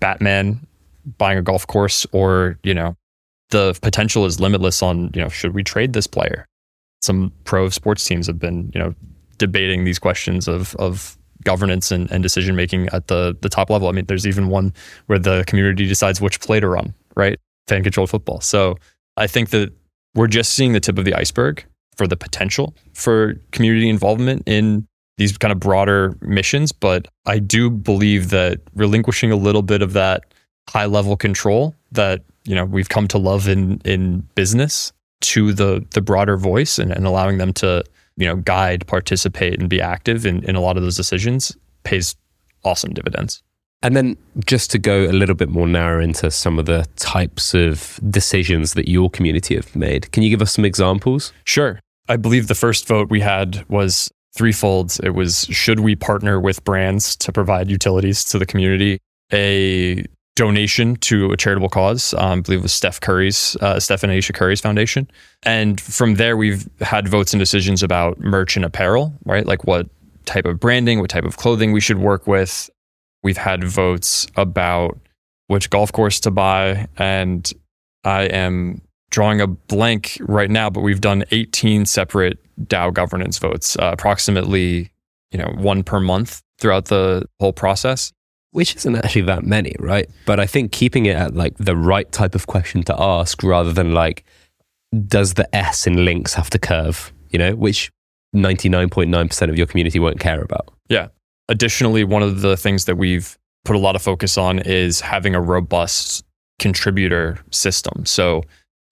batman 0.00 0.58
buying 1.18 1.38
a 1.38 1.42
golf 1.42 1.66
course 1.66 2.06
or 2.12 2.58
you 2.62 2.74
know 2.74 2.96
the 3.50 3.78
potential 3.80 4.24
is 4.26 4.40
limitless 4.40 4.82
on, 4.82 5.10
you 5.14 5.22
know, 5.22 5.28
should 5.28 5.54
we 5.54 5.62
trade 5.62 5.92
this 5.92 6.06
player? 6.06 6.46
Some 7.02 7.32
pro 7.44 7.68
sports 7.68 8.04
teams 8.04 8.26
have 8.26 8.38
been, 8.38 8.70
you 8.74 8.80
know, 8.80 8.94
debating 9.38 9.84
these 9.84 9.98
questions 9.98 10.48
of 10.48 10.74
of 10.76 11.16
governance 11.44 11.92
and, 11.92 12.10
and 12.10 12.22
decision 12.22 12.56
making 12.56 12.88
at 12.88 13.06
the 13.06 13.36
the 13.40 13.48
top 13.48 13.70
level. 13.70 13.88
I 13.88 13.92
mean, 13.92 14.06
there's 14.06 14.26
even 14.26 14.48
one 14.48 14.72
where 15.06 15.18
the 15.18 15.44
community 15.46 15.86
decides 15.86 16.20
which 16.20 16.40
play 16.40 16.60
to 16.60 16.68
run, 16.68 16.94
right? 17.14 17.38
Fan 17.68 17.82
controlled 17.82 18.10
football. 18.10 18.40
So 18.40 18.76
I 19.16 19.26
think 19.26 19.50
that 19.50 19.72
we're 20.14 20.26
just 20.26 20.52
seeing 20.52 20.72
the 20.72 20.80
tip 20.80 20.98
of 20.98 21.04
the 21.04 21.14
iceberg 21.14 21.64
for 21.96 22.06
the 22.06 22.16
potential 22.16 22.74
for 22.94 23.34
community 23.52 23.88
involvement 23.88 24.42
in 24.46 24.86
these 25.18 25.36
kind 25.38 25.52
of 25.52 25.60
broader 25.60 26.16
missions. 26.20 26.72
But 26.72 27.08
I 27.26 27.38
do 27.38 27.70
believe 27.70 28.30
that 28.30 28.60
relinquishing 28.74 29.30
a 29.30 29.36
little 29.36 29.62
bit 29.62 29.82
of 29.82 29.92
that 29.92 30.24
high 30.68 30.86
level 30.86 31.16
control 31.16 31.74
that 31.92 32.22
you 32.44 32.54
know 32.54 32.64
we've 32.64 32.88
come 32.88 33.08
to 33.08 33.18
love 33.18 33.48
in 33.48 33.80
in 33.84 34.20
business 34.34 34.92
to 35.20 35.52
the 35.52 35.84
the 35.90 36.00
broader 36.00 36.36
voice 36.36 36.78
and, 36.78 36.92
and 36.92 37.06
allowing 37.06 37.38
them 37.38 37.52
to 37.52 37.84
you 38.16 38.26
know 38.26 38.36
guide 38.36 38.86
participate 38.86 39.58
and 39.58 39.68
be 39.68 39.80
active 39.80 40.26
in, 40.26 40.44
in 40.44 40.56
a 40.56 40.60
lot 40.60 40.76
of 40.76 40.82
those 40.82 40.96
decisions 40.96 41.56
pays 41.84 42.16
awesome 42.64 42.92
dividends. 42.92 43.42
And 43.82 43.94
then 43.94 44.16
just 44.44 44.70
to 44.72 44.78
go 44.78 45.04
a 45.04 45.12
little 45.12 45.34
bit 45.34 45.48
more 45.48 45.68
narrow 45.68 46.02
into 46.02 46.30
some 46.30 46.58
of 46.58 46.66
the 46.66 46.86
types 46.96 47.54
of 47.54 48.00
decisions 48.08 48.72
that 48.72 48.88
your 48.88 49.10
community 49.10 49.54
have 49.54 49.76
made 49.76 50.10
can 50.12 50.22
you 50.22 50.30
give 50.30 50.42
us 50.42 50.52
some 50.52 50.64
examples? 50.64 51.32
Sure. 51.44 51.78
I 52.08 52.16
believe 52.16 52.46
the 52.46 52.54
first 52.54 52.86
vote 52.86 53.10
we 53.10 53.20
had 53.20 53.64
was 53.68 54.10
threefold. 54.34 54.98
It 55.02 55.10
was 55.10 55.46
should 55.50 55.80
we 55.80 55.96
partner 55.96 56.40
with 56.40 56.64
brands 56.64 57.16
to 57.16 57.32
provide 57.32 57.70
utilities 57.70 58.24
to 58.26 58.38
the 58.38 58.46
community? 58.46 58.98
A 59.32 60.04
donation 60.36 60.96
to 60.96 61.32
a 61.32 61.36
charitable 61.36 61.70
cause. 61.70 62.14
Um, 62.14 62.38
I 62.38 62.42
believe 62.42 62.60
it 62.60 62.62
was 62.62 62.72
Steph 62.72 63.00
Curry's, 63.00 63.56
uh, 63.60 63.80
Steph 63.80 64.04
and 64.04 64.12
Ayesha 64.12 64.32
Curry's 64.32 64.60
foundation. 64.60 65.10
And 65.42 65.80
from 65.80 66.14
there, 66.14 66.36
we've 66.36 66.68
had 66.80 67.08
votes 67.08 67.32
and 67.32 67.40
decisions 67.40 67.82
about 67.82 68.20
merch 68.20 68.54
and 68.54 68.64
apparel, 68.64 69.12
right? 69.24 69.44
Like 69.44 69.64
what 69.64 69.88
type 70.26 70.44
of 70.44 70.60
branding, 70.60 71.00
what 71.00 71.10
type 71.10 71.24
of 71.24 71.38
clothing 71.38 71.72
we 71.72 71.80
should 71.80 71.98
work 71.98 72.26
with. 72.26 72.70
We've 73.22 73.38
had 73.38 73.64
votes 73.64 74.26
about 74.36 74.98
which 75.48 75.70
golf 75.70 75.90
course 75.90 76.20
to 76.20 76.30
buy. 76.30 76.86
And 76.98 77.50
I 78.04 78.24
am 78.24 78.82
drawing 79.10 79.40
a 79.40 79.46
blank 79.46 80.18
right 80.20 80.50
now, 80.50 80.68
but 80.68 80.82
we've 80.82 81.00
done 81.00 81.24
18 81.30 81.86
separate 81.86 82.38
DAO 82.66 82.92
governance 82.92 83.38
votes, 83.38 83.76
uh, 83.76 83.90
approximately, 83.92 84.90
you 85.30 85.38
know, 85.38 85.50
one 85.56 85.82
per 85.82 85.98
month 85.98 86.42
throughout 86.58 86.86
the 86.86 87.26
whole 87.40 87.52
process 87.52 88.12
which 88.52 88.76
isn't 88.76 88.96
actually 88.96 89.22
that 89.22 89.44
many, 89.44 89.74
right? 89.78 90.08
But 90.24 90.40
I 90.40 90.46
think 90.46 90.72
keeping 90.72 91.06
it 91.06 91.16
at 91.16 91.34
like 91.34 91.56
the 91.58 91.76
right 91.76 92.10
type 92.12 92.34
of 92.34 92.46
question 92.46 92.82
to 92.84 93.00
ask 93.00 93.42
rather 93.42 93.72
than 93.72 93.92
like, 93.92 94.24
does 95.06 95.34
the 95.34 95.54
S 95.54 95.86
in 95.86 96.04
links 96.04 96.34
have 96.34 96.50
to 96.50 96.58
curve, 96.58 97.12
you 97.30 97.38
know, 97.38 97.54
which 97.54 97.90
99.9% 98.34 99.48
of 99.48 99.56
your 99.56 99.66
community 99.66 99.98
won't 99.98 100.20
care 100.20 100.42
about. 100.42 100.68
Yeah. 100.88 101.08
Additionally, 101.48 102.04
one 102.04 102.22
of 102.22 102.40
the 102.40 102.56
things 102.56 102.84
that 102.86 102.96
we've 102.96 103.38
put 103.64 103.76
a 103.76 103.78
lot 103.78 103.96
of 103.96 104.02
focus 104.02 104.36
on 104.38 104.58
is 104.60 105.00
having 105.00 105.34
a 105.34 105.40
robust 105.40 106.24
contributor 106.58 107.38
system. 107.50 108.06
So 108.06 108.42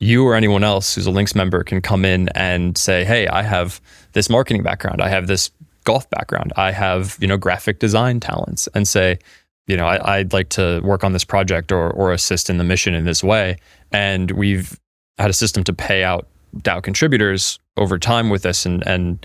you 0.01 0.27
or 0.27 0.35
anyone 0.35 0.65
else 0.65 0.95
who's 0.95 1.07
a 1.07 1.11
links 1.11 1.35
member 1.35 1.63
can 1.65 1.81
come 1.81 2.05
in 2.05 2.29
and 2.35 2.77
say, 2.77 3.05
"Hey, 3.05 3.27
I 3.29 3.43
have 3.43 3.81
this 4.13 4.29
marketing 4.29 4.63
background. 4.63 5.01
I 5.01 5.09
have 5.09 5.27
this 5.27 5.51
golf 5.85 6.09
background. 6.11 6.53
I 6.57 6.73
have, 6.73 7.17
you 7.21 7.27
know, 7.27 7.37
graphic 7.37 7.79
design 7.79 8.21
talents." 8.21 8.69
And 8.75 8.87
say, 8.87 9.19
you 9.67 9.77
know, 9.77 9.87
I, 9.87 10.19
would 10.19 10.33
like 10.33 10.51
to 10.51 10.81
work 10.85 11.05
on 11.05 11.13
this 11.13 11.25
project 11.25 11.73
or, 11.73 11.91
or 11.91 12.13
assist 12.13 12.51
in 12.51 12.59
the 12.59 12.65
mission 12.65 12.95
in 12.95 13.05
this 13.05 13.25
way. 13.25 13.57
And 13.93 14.31
we've 14.33 14.79
had 15.19 15.31
a 15.31 15.33
system 15.33 15.65
to 15.65 15.73
pay 15.73 16.05
out 16.05 16.27
DAO 16.59 16.83
contributors 16.83 17.59
over 17.77 17.99
time 17.99 18.31
with 18.31 18.43
this. 18.43 18.67
And, 18.67 18.87
and 18.87 19.25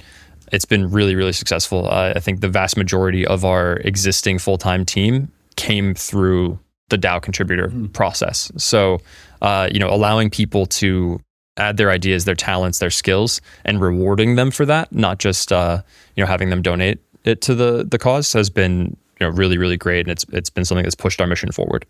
it's 0.51 0.65
been 0.65 0.89
really, 0.89 1.15
really 1.15 1.33
successful. 1.33 1.87
Uh, 1.87 2.13
I 2.15 2.19
think 2.19 2.41
the 2.41 2.47
vast 2.47 2.77
majority 2.77 3.25
of 3.25 3.43
our 3.43 3.77
existing 3.77 4.39
full 4.39 4.57
time 4.57 4.85
team 4.85 5.31
came 5.55 5.93
through 5.93 6.59
the 6.89 6.97
DAO 6.97 7.21
contributor 7.21 7.67
mm. 7.67 7.91
process. 7.93 8.51
So, 8.57 8.99
uh, 9.41 9.69
you 9.71 9.79
know, 9.79 9.89
allowing 9.89 10.29
people 10.29 10.65
to 10.67 11.19
add 11.57 11.77
their 11.77 11.91
ideas, 11.91 12.25
their 12.25 12.35
talents, 12.35 12.79
their 12.79 12.89
skills, 12.89 13.41
and 13.65 13.81
rewarding 13.81 14.35
them 14.35 14.49
for 14.49 14.65
that, 14.65 14.91
not 14.91 15.19
just 15.19 15.51
uh, 15.51 15.81
you 16.15 16.23
know 16.23 16.27
having 16.27 16.49
them 16.49 16.61
donate 16.61 16.99
it 17.25 17.41
to 17.41 17.53
the 17.53 17.85
the 17.89 17.99
cause, 17.99 18.31
has 18.33 18.49
been 18.49 18.95
you 19.19 19.27
know 19.27 19.33
really 19.33 19.57
really 19.57 19.77
great, 19.77 20.01
and 20.01 20.11
it's 20.11 20.25
it's 20.31 20.49
been 20.49 20.65
something 20.65 20.83
that's 20.83 20.95
pushed 20.95 21.21
our 21.21 21.27
mission 21.27 21.51
forward. 21.51 21.85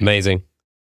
Amazing. 0.00 0.42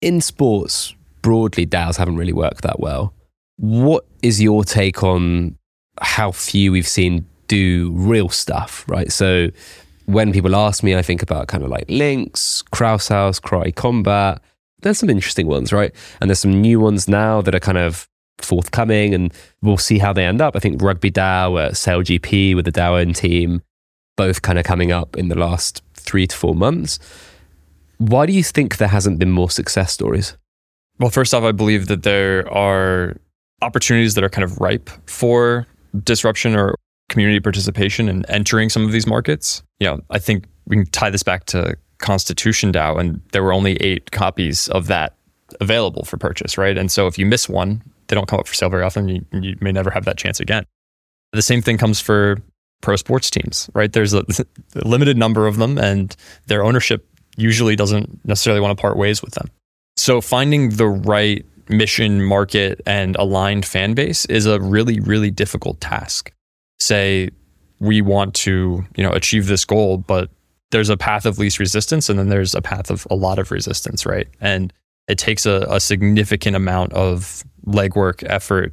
In 0.01 0.21
sports, 0.21 0.95
broadly, 1.23 1.67
DAOs 1.67 1.97
haven't 1.97 2.17
really 2.17 2.33
worked 2.33 2.63
that 2.63 2.81
well. 2.81 3.13
What 3.57 4.05
is 4.23 4.41
your 4.41 4.65
take 4.65 5.03
on 5.03 5.57
how 6.01 6.31
few 6.31 6.73
we've 6.73 6.89
seen 6.89 7.27
do 7.49 7.93
real 7.95 8.29
stuff? 8.29 8.85
Right, 8.89 9.11
so 9.11 9.49
when 10.07 10.33
people 10.33 10.57
ask 10.57 10.83
me, 10.83 10.97
I 10.97 11.03
think 11.03 11.23
about 11.23 11.49
kind 11.49 11.63
of 11.63 11.71
like 11.71 11.85
Links, 11.89 12.63
Krause 12.71 13.09
House, 13.09 13.39
Karate 13.39 13.75
Combat. 13.75 14.41
There's 14.81 14.99
some 14.99 15.11
interesting 15.11 15.47
ones, 15.47 15.73
right? 15.73 15.93
And 16.21 16.31
there's 16.31 16.39
some 16.39 16.61
new 16.61 16.81
ones 16.81 17.09
now 17.09 17.43
that 17.43 17.55
are 17.55 17.61
kind 17.61 17.79
of 17.79 18.09
forthcoming, 18.39 19.15
and 19.15 19.33
we'll 19.61 19.77
see 19.77 19.99
how 19.99 20.13
they 20.13 20.25
end 20.25 20.41
up. 20.41 20.57
I 20.57 20.61
think 20.61 20.81
Rugby 20.81 21.11
DAO 21.11 21.59
uh, 21.59 21.69
at 21.69 21.77
Sail 21.77 22.03
GP 22.03 22.55
with 22.55 22.65
the 22.65 22.73
DAO 22.73 23.15
team 23.15 23.63
both 24.19 24.43
kind 24.43 24.59
of 24.59 24.65
coming 24.67 24.93
up 24.93 25.17
in 25.17 25.29
the 25.29 25.39
last 25.39 25.83
three 25.95 26.27
to 26.27 26.37
four 26.37 26.55
months. 26.55 26.99
Why 27.97 28.27
do 28.27 28.33
you 28.33 28.43
think 28.43 28.77
there 28.77 28.89
hasn't 28.89 29.19
been 29.19 29.31
more 29.31 29.49
success 29.49 29.93
stories? 29.93 30.37
Well, 30.99 31.11
first 31.11 31.33
off, 31.33 31.45
I 31.45 31.53
believe 31.53 31.87
that 31.87 32.03
there 32.03 32.53
are 32.53 33.17
opportunities 33.63 34.15
that 34.15 34.25
are 34.25 34.29
kind 34.29 34.45
of 34.45 34.59
ripe 34.59 34.91
for 35.07 35.67
disruption 36.05 36.55
or 36.55 36.75
community 37.09 37.41
participation 37.41 38.09
and 38.09 38.27
entering 38.29 38.69
some 38.69 38.85
of 38.85 38.93
these 38.93 39.07
markets. 39.07 39.63
You 39.79 39.87
know, 39.87 40.01
I 40.11 40.19
think 40.19 40.45
we 40.67 40.77
can 40.77 40.87
tie 40.87 41.11
this 41.11 41.23
back 41.23 41.47
to 41.47 41.77
Constitution 41.99 42.73
DAO, 42.73 43.01
and 43.01 43.21
there 43.33 43.43
were 43.43 43.53
only 43.53 43.77
eight 43.77 44.11
copies 44.11 44.69
of 44.69 44.89
that 44.89 45.17
available 45.61 46.05
for 46.05 46.17
purchase, 46.17 46.59
right? 46.59 46.77
And 46.77 46.91
so 46.91 47.07
if 47.07 47.19
you 47.19 47.25
miss 47.25 47.49
one, 47.49 47.83
they 48.09 48.17
don't 48.17 48.27
come 48.27 48.41
up 48.41 48.47
for 48.47 48.55
sale 48.55 48.69
very 48.69 48.83
often. 48.83 49.09
You, 49.09 49.25
you 49.33 49.57
may 49.61 49.73
never 49.73 49.91
have 49.91 50.05
that 50.05 50.19
chance 50.19 50.41
again. 50.41 50.65
The 51.33 51.43
same 51.43 51.63
thing 51.63 51.79
comes 51.79 52.01
for 52.01 52.39
pro 52.81 52.97
sports 52.97 53.31
teams, 53.31 53.69
right? 53.75 53.93
There's 53.93 54.15
a, 54.15 54.25
a 54.75 54.85
limited 54.89 55.17
number 55.17 55.47
of 55.47 55.57
them, 55.57 55.79
and 55.79 56.15
their 56.47 56.65
ownership 56.65 57.07
usually 57.37 57.77
doesn't 57.77 58.25
necessarily 58.27 58.61
want 58.61 58.77
to 58.77 58.81
part 58.81 58.97
ways 58.97 59.23
with 59.23 59.35
them. 59.35 59.49
So 59.97 60.21
finding 60.21 60.71
the 60.71 60.87
right 60.87 61.45
mission, 61.69 62.23
market, 62.23 62.81
and 62.87 63.17
aligned 63.17 63.67
fan 63.67 63.95
base 63.95 64.25
is 64.27 64.47
a 64.47 64.61
really, 64.61 65.01
really 65.01 65.31
difficult 65.31 65.81
task. 65.81 66.33
Say 66.79 67.31
we 67.81 68.03
want 68.03 68.35
to, 68.35 68.85
you 68.97 69.03
know, 69.03 69.13
achieve 69.13 69.47
this 69.47 69.65
goal, 69.65 69.99
but 69.99 70.31
there's 70.71 70.89
a 70.89 70.97
path 70.97 71.27
of 71.27 71.39
least 71.39 71.59
resistance 71.59 72.09
and 72.09 72.19
then 72.19 72.29
there's 72.29 72.55
a 72.55 72.63
path 72.63 72.91
of 72.91 73.07
a 73.11 73.15
lot 73.15 73.39
of 73.39 73.51
resistance, 73.51 74.05
right? 74.05 74.29
And 74.41 74.73
it 75.09 75.19
takes 75.19 75.47
a, 75.47 75.67
a 75.71 75.81
significant 75.81 76.57
amount 76.57 76.93
of 76.93 77.45
legwork, 77.67 78.23
effort, 78.29 78.73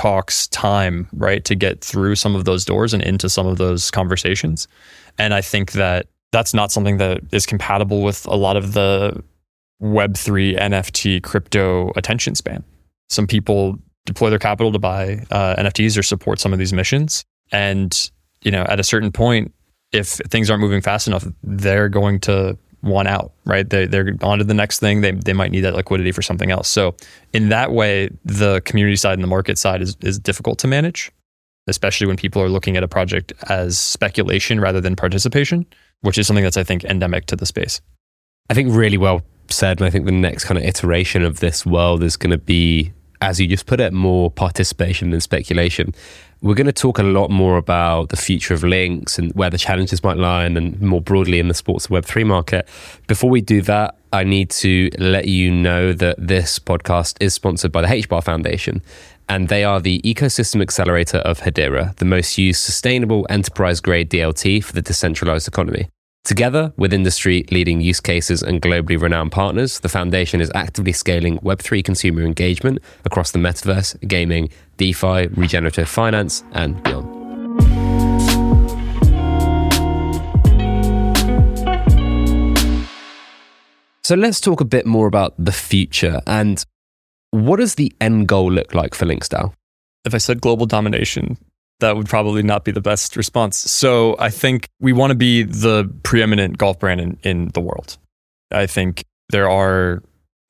talks, 0.00 0.48
time, 0.48 1.06
right, 1.12 1.44
to 1.44 1.54
get 1.54 1.84
through 1.84 2.14
some 2.14 2.34
of 2.34 2.46
those 2.46 2.64
doors 2.64 2.94
and 2.94 3.02
into 3.02 3.28
some 3.28 3.46
of 3.46 3.58
those 3.58 3.90
conversations. 3.90 4.66
And 5.18 5.34
I 5.34 5.42
think 5.42 5.72
that 5.72 6.06
that's 6.32 6.54
not 6.54 6.72
something 6.72 6.96
that 6.96 7.20
is 7.32 7.44
compatible 7.44 8.02
with 8.02 8.24
a 8.24 8.34
lot 8.34 8.56
of 8.56 8.72
the 8.72 9.22
Web3 9.82 10.58
NFT 10.58 11.22
crypto 11.22 11.92
attention 11.96 12.34
span. 12.34 12.64
Some 13.10 13.26
people 13.26 13.78
deploy 14.06 14.30
their 14.30 14.38
capital 14.38 14.72
to 14.72 14.78
buy 14.78 15.22
uh, 15.30 15.56
NFTs 15.56 15.98
or 15.98 16.02
support 16.02 16.40
some 16.40 16.54
of 16.54 16.58
these 16.58 16.72
missions. 16.72 17.22
And, 17.52 18.10
you 18.42 18.50
know, 18.50 18.62
at 18.70 18.80
a 18.80 18.84
certain 18.84 19.12
point, 19.12 19.52
if 19.92 20.12
things 20.30 20.48
aren't 20.48 20.62
moving 20.62 20.80
fast 20.80 21.08
enough, 21.08 21.26
they're 21.42 21.90
going 21.90 22.20
to 22.20 22.56
want 22.82 23.08
out, 23.08 23.32
right? 23.44 23.68
They, 23.68 23.86
they're 23.86 24.14
on 24.22 24.38
to 24.38 24.44
the 24.44 24.54
next 24.54 24.78
thing. 24.78 25.00
They, 25.00 25.12
they 25.12 25.32
might 25.32 25.50
need 25.50 25.60
that 25.60 25.74
liquidity 25.74 26.12
for 26.12 26.22
something 26.22 26.50
else. 26.50 26.68
So, 26.68 26.94
in 27.32 27.48
that 27.50 27.72
way, 27.72 28.10
the 28.24 28.60
community 28.62 28.96
side 28.96 29.14
and 29.14 29.22
the 29.22 29.28
market 29.28 29.58
side 29.58 29.82
is, 29.82 29.96
is 30.00 30.18
difficult 30.18 30.58
to 30.60 30.66
manage, 30.66 31.12
especially 31.66 32.06
when 32.06 32.16
people 32.16 32.40
are 32.42 32.48
looking 32.48 32.76
at 32.76 32.82
a 32.82 32.88
project 32.88 33.32
as 33.48 33.78
speculation 33.78 34.60
rather 34.60 34.80
than 34.80 34.96
participation, 34.96 35.66
which 36.00 36.18
is 36.18 36.26
something 36.26 36.44
that's, 36.44 36.56
I 36.56 36.64
think, 36.64 36.84
endemic 36.84 37.26
to 37.26 37.36
the 37.36 37.46
space. 37.46 37.80
I 38.48 38.54
think 38.54 38.74
really 38.74 38.98
well 38.98 39.22
said. 39.52 39.80
And 39.80 39.86
I 39.86 39.90
think 39.90 40.06
the 40.06 40.12
next 40.12 40.44
kind 40.44 40.58
of 40.58 40.64
iteration 40.64 41.22
of 41.22 41.40
this 41.40 41.66
world 41.66 42.02
is 42.02 42.16
going 42.16 42.30
to 42.30 42.38
be, 42.38 42.92
as 43.20 43.40
you 43.40 43.46
just 43.46 43.66
put 43.66 43.80
it, 43.80 43.92
more 43.92 44.30
participation 44.30 45.10
than 45.10 45.20
speculation. 45.20 45.94
We're 46.42 46.54
going 46.54 46.66
to 46.66 46.72
talk 46.72 46.98
a 46.98 47.02
lot 47.02 47.30
more 47.30 47.58
about 47.58 48.08
the 48.08 48.16
future 48.16 48.54
of 48.54 48.64
links 48.64 49.18
and 49.18 49.30
where 49.34 49.50
the 49.50 49.58
challenges 49.58 50.02
might 50.02 50.16
lie, 50.16 50.44
and 50.44 50.56
then 50.56 50.78
more 50.80 51.02
broadly 51.02 51.38
in 51.38 51.48
the 51.48 51.54
sports 51.54 51.88
Web3 51.88 52.26
market. 52.26 52.66
Before 53.06 53.28
we 53.28 53.42
do 53.42 53.60
that, 53.62 53.96
I 54.12 54.24
need 54.24 54.50
to 54.50 54.88
let 54.98 55.28
you 55.28 55.50
know 55.50 55.92
that 55.92 56.16
this 56.18 56.58
podcast 56.58 57.16
is 57.20 57.34
sponsored 57.34 57.72
by 57.72 57.82
the 57.82 57.88
HBAR 57.88 58.24
Foundation. 58.24 58.82
And 59.28 59.48
they 59.48 59.62
are 59.62 59.80
the 59.80 60.00
ecosystem 60.00 60.60
accelerator 60.60 61.18
of 61.18 61.40
Hedera, 61.40 61.94
the 61.96 62.04
most 62.04 62.36
used 62.36 62.60
sustainable 62.60 63.26
enterprise 63.30 63.80
grade 63.80 64.10
DLT 64.10 64.64
for 64.64 64.72
the 64.72 64.82
decentralized 64.82 65.46
economy. 65.46 65.88
Together 66.24 66.72
with 66.76 66.92
industry 66.92 67.44
leading 67.50 67.80
use 67.80 67.98
cases 67.98 68.42
and 68.42 68.60
globally 68.60 69.00
renowned 69.00 69.32
partners, 69.32 69.80
the 69.80 69.88
foundation 69.88 70.40
is 70.40 70.50
actively 70.54 70.92
scaling 70.92 71.38
Web3 71.38 71.82
consumer 71.82 72.22
engagement 72.22 72.78
across 73.04 73.30
the 73.30 73.38
metaverse, 73.38 73.96
gaming, 74.06 74.50
DeFi, 74.76 75.28
regenerative 75.28 75.88
finance, 75.88 76.44
and 76.52 76.80
beyond. 76.82 77.08
So 84.04 84.14
let's 84.14 84.40
talk 84.40 84.60
a 84.60 84.64
bit 84.64 84.86
more 84.86 85.06
about 85.06 85.34
the 85.38 85.52
future 85.52 86.20
and 86.26 86.64
what 87.30 87.58
does 87.58 87.76
the 87.76 87.92
end 88.00 88.28
goal 88.28 88.50
look 88.50 88.74
like 88.74 88.94
for 88.94 89.06
LinksDAO? 89.06 89.52
If 90.04 90.14
I 90.14 90.18
said 90.18 90.40
global 90.40 90.66
domination, 90.66 91.38
that 91.80 91.96
would 91.96 92.08
probably 92.08 92.42
not 92.42 92.64
be 92.64 92.72
the 92.72 92.80
best 92.80 93.16
response. 93.16 93.56
So 93.58 94.16
I 94.18 94.30
think 94.30 94.68
we 94.80 94.92
want 94.92 95.10
to 95.10 95.14
be 95.14 95.42
the 95.42 95.90
preeminent 96.02 96.58
golf 96.58 96.78
brand 96.78 97.00
in, 97.00 97.18
in 97.22 97.48
the 97.48 97.60
world. 97.60 97.98
I 98.50 98.66
think 98.66 99.04
there 99.30 99.48
are 99.48 100.02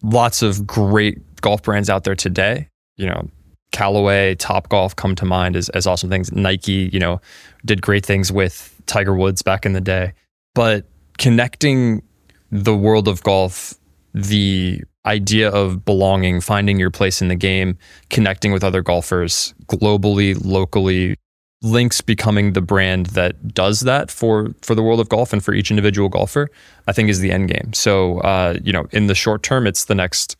lots 0.03 0.43
of 0.43 0.66
great 0.66 1.19
golf 1.40 1.62
brands 1.62 1.90
out 1.90 2.05
there 2.05 2.14
today. 2.14 2.69
You 2.97 3.07
know, 3.07 3.29
Callaway, 3.73 4.35
Top 4.35 4.69
Golf 4.69 4.97
come 4.97 5.14
to 5.16 5.25
mind 5.25 5.57
as, 5.57 5.69
as 5.71 5.87
awesome 5.87 6.11
things. 6.11 6.33
Nike, 6.33 6.90
you 6.93 6.99
know, 6.99 7.21
did 7.64 7.83
great 7.83 8.05
things 8.05 8.33
with 8.33 8.81
Tiger 8.87 9.14
Woods 9.14 9.43
back 9.43 9.64
in 9.64 9.73
the 9.73 9.81
day. 9.81 10.12
But 10.55 10.87
connecting 11.19 12.03
the 12.51 12.77
world 12.77 13.07
of 13.07 13.23
golf, 13.23 13.75
the 14.12 14.83
idea 15.07 15.51
of 15.51 15.85
belonging, 15.85 16.40
finding 16.40 16.79
your 16.79 16.90
place 16.90 17.23
in 17.23 17.29
the 17.29 17.37
game, 17.37 17.79
connecting 18.11 18.53
with 18.53 18.64
other 18.64 18.83
golfers 18.83 19.55
globally, 19.66 20.37
locally, 20.45 21.16
Links 21.62 22.01
becoming 22.01 22.55
the 22.55 22.62
brand 22.62 23.07
that 23.07 23.55
does 23.55 23.81
that 23.81 24.11
for 24.11 24.55
for 24.62 24.75
the 24.75 24.83
world 24.83 25.01
of 25.01 25.09
golf 25.09 25.33
and 25.33 25.44
for 25.44 25.53
each 25.53 25.70
individual 25.70 26.09
golfer, 26.09 26.49
I 26.87 26.92
think 26.92 27.11
is 27.11 27.20
the 27.20 27.31
end 27.31 27.49
game. 27.49 27.73
So, 27.75 28.20
uh, 28.20 28.59
you 28.62 28.73
know, 28.73 28.87
in 28.92 29.09
the 29.09 29.14
short 29.14 29.42
term, 29.42 29.66
it's 29.66 29.85
the 29.85 29.94
next 29.94 30.37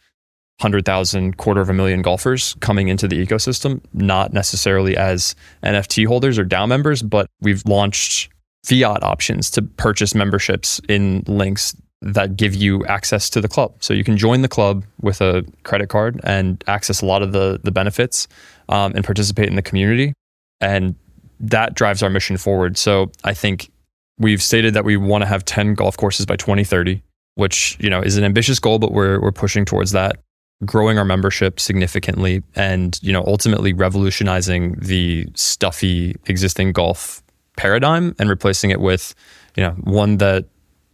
hundred 0.61 0.85
thousand, 0.85 1.37
quarter 1.37 1.61
of 1.61 1.69
a 1.69 1.75
million 1.75 2.03
golfers 2.03 2.55
coming 2.61 2.89
into 2.89 3.09
the 3.09 3.25
ecosystem, 3.25 3.81
not 3.93 4.33
necessarily 4.33 4.97
as 4.97 5.35
NFT 5.63 6.07
holders 6.07 6.39
or 6.39 6.45
DAO 6.45 6.69
members, 6.69 7.03
but 7.03 7.27
we've 7.41 7.65
launched 7.67 8.31
fiat 8.65 9.03
options 9.03 9.51
to 9.51 9.63
purchase 9.63 10.15
memberships 10.15 10.81
in 10.89 11.25
links 11.27 11.75
that 12.03 12.37
give 12.37 12.55
you 12.55 12.85
access 12.87 13.29
to 13.31 13.41
the 13.41 13.49
club. 13.49 13.75
So 13.81 13.93
you 13.93 14.05
can 14.05 14.17
join 14.17 14.43
the 14.43 14.49
club 14.49 14.85
with 15.01 15.21
a 15.21 15.45
credit 15.65 15.89
card 15.89 16.21
and 16.25 16.63
access 16.67 17.03
a 17.03 17.07
lot 17.07 17.23
of 17.23 17.33
the 17.33 17.61
the 17.63 17.71
benefits 17.71 18.29
um, 18.69 18.93
and 18.95 19.05
participate 19.05 19.49
in 19.49 19.57
the 19.57 19.63
community. 19.63 20.15
And 20.61 20.95
that 21.41 21.75
drives 21.75 22.03
our 22.03 22.11
mission 22.11 22.37
forward. 22.37 22.77
So 22.77 23.11
I 23.25 23.35
think 23.35 23.71
we've 24.19 24.43
stated 24.43 24.75
that 24.75 24.85
we 24.85 24.97
want 24.97 25.23
to 25.23 25.27
have 25.27 25.45
10 25.45 25.75
golf 25.75 25.97
courses 25.97 26.27
by 26.27 26.37
2030, 26.37 27.03
which, 27.35 27.77
you 27.81 27.91
know, 27.91 28.01
is 28.01 28.17
an 28.17 28.25
ambitious 28.25 28.59
goal, 28.59 28.79
but 28.79 28.93
we're 28.93 29.21
we're 29.21 29.33
pushing 29.33 29.65
towards 29.65 29.93
that, 29.93 30.17
growing 30.65 30.99
our 30.99 31.05
membership 31.05 31.59
significantly 31.59 32.43
and, 32.55 32.99
you 33.03 33.13
know, 33.13 33.25
ultimately 33.27 33.73
revolutionizing 33.73 34.77
the 34.79 35.27
stuffy 35.35 36.15
existing 36.27 36.73
golf 36.73 37.23
paradigm 37.57 38.15
and 38.19 38.29
replacing 38.29 38.71
it 38.71 38.81
with, 38.81 39.15
you 39.57 39.63
know, 39.63 39.73
one 39.83 40.19
that 40.19 40.45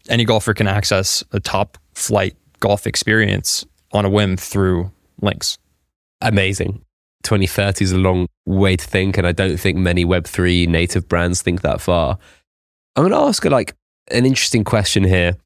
any 0.08 0.24
golfer 0.24 0.54
can 0.54 0.68
access 0.68 1.24
a 1.32 1.40
top 1.40 1.78
flight 1.94 2.36
golf 2.60 2.86
experience 2.86 3.66
on 3.92 4.04
a 4.04 4.10
whim 4.10 4.36
through 4.36 4.90
links. 5.20 5.58
Amazing. 6.20 6.85
2030 7.26 7.84
is 7.84 7.92
a 7.92 7.98
long 7.98 8.28
way 8.46 8.76
to 8.76 8.84
think, 8.84 9.18
and 9.18 9.26
I 9.26 9.32
don't 9.32 9.58
think 9.58 9.76
many 9.76 10.04
Web3 10.04 10.68
native 10.68 11.08
brands 11.08 11.42
think 11.42 11.62
that 11.62 11.80
far. 11.80 12.18
I'm 12.94 13.02
going 13.02 13.12
to 13.12 13.28
ask 13.28 13.44
like 13.44 13.74
an 14.12 14.24
interesting 14.24 14.62
question 14.62 15.02
here. 15.02 15.36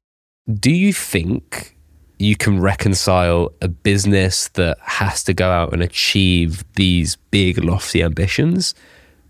Do 0.53 0.71
you 0.71 0.93
think 0.93 1.77
you 2.19 2.37
can 2.37 2.61
reconcile 2.61 3.51
a 3.62 3.69
business 3.69 4.49
that 4.49 4.77
has 4.83 5.25
to 5.25 5.33
go 5.33 5.51
out 5.51 5.73
and 5.73 5.83
achieve 5.83 6.64
these 6.75 7.16
big, 7.31 7.64
lofty 7.64 8.03
ambitions 8.03 8.75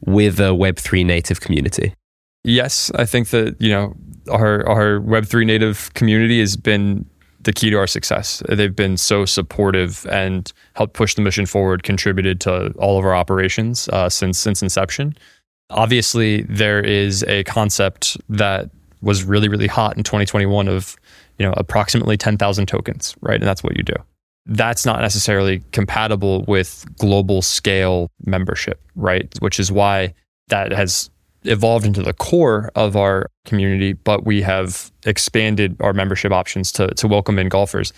with 0.04 0.40
a 0.40 0.50
Web3 0.50 1.06
native 1.06 1.40
community? 1.40 1.94
Yes, 2.42 2.90
I 2.96 3.06
think 3.06 3.28
that, 3.28 3.60
you 3.60 3.70
know, 3.70 3.94
our 4.28 4.66
our 4.66 5.00
Web3 5.00 5.46
native 5.46 5.94
community 5.94 6.40
has 6.40 6.56
been 6.56 7.06
the 7.42 7.52
key 7.52 7.70
to 7.70 7.76
our 7.76 7.86
success. 7.86 8.42
They've 8.48 8.74
been 8.74 8.96
so 8.96 9.24
supportive 9.24 10.06
and 10.06 10.52
helped 10.74 10.94
push 10.94 11.14
the 11.14 11.22
mission 11.22 11.46
forward, 11.46 11.82
contributed 11.82 12.40
to 12.42 12.72
all 12.72 12.98
of 12.98 13.04
our 13.04 13.14
operations 13.14 13.88
uh, 13.88 14.08
since 14.08 14.38
since 14.38 14.62
inception. 14.62 15.16
Obviously, 15.70 16.42
there 16.42 16.80
is 16.80 17.22
a 17.24 17.44
concept 17.44 18.16
that 18.28 18.70
was 19.02 19.24
really 19.24 19.48
really 19.48 19.66
hot 19.66 19.96
in 19.96 20.02
2021 20.02 20.68
of 20.68 20.96
you 21.38 21.46
know 21.46 21.54
approximately 21.56 22.16
10,000 22.16 22.66
tokens, 22.66 23.16
right? 23.20 23.40
And 23.40 23.46
that's 23.46 23.62
what 23.62 23.76
you 23.76 23.82
do. 23.82 23.94
That's 24.46 24.84
not 24.84 25.00
necessarily 25.00 25.62
compatible 25.72 26.44
with 26.48 26.84
global 26.98 27.40
scale 27.40 28.10
membership, 28.26 28.80
right? 28.96 29.32
Which 29.40 29.60
is 29.60 29.70
why 29.70 30.14
that 30.48 30.72
has 30.72 31.10
evolved 31.44 31.86
into 31.86 32.02
the 32.02 32.12
core 32.12 32.70
of 32.74 32.96
our 32.96 33.26
community, 33.44 33.94
but 33.94 34.24
we 34.24 34.42
have 34.42 34.90
expanded 35.06 35.76
our 35.80 35.92
membership 35.92 36.32
options 36.32 36.70
to, 36.72 36.88
to 36.88 37.08
welcome 37.08 37.38
in 37.38 37.48
golfers. 37.48 37.92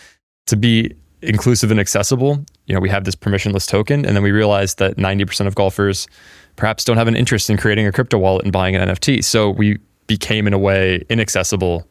To 0.46 0.56
be 0.56 0.94
inclusive 1.22 1.70
and 1.70 1.78
accessible, 1.78 2.44
you 2.66 2.74
know, 2.74 2.80
we 2.80 2.88
have 2.88 3.04
this 3.04 3.14
permissionless 3.14 3.68
token, 3.68 4.04
and 4.04 4.16
then 4.16 4.22
we 4.22 4.32
realized 4.32 4.78
that 4.78 4.96
90% 4.96 5.46
of 5.46 5.54
golfers 5.54 6.08
perhaps 6.56 6.84
don't 6.84 6.96
have 6.96 7.08
an 7.08 7.16
interest 7.16 7.48
in 7.48 7.56
creating 7.56 7.86
a 7.86 7.92
crypto 7.92 8.18
wallet 8.18 8.44
and 8.44 8.52
buying 8.52 8.76
an 8.76 8.88
NFT. 8.88 9.24
So 9.24 9.50
we 9.50 9.78
became, 10.06 10.46
in 10.46 10.52
a 10.52 10.58
way, 10.58 11.04
inaccessible 11.08 11.86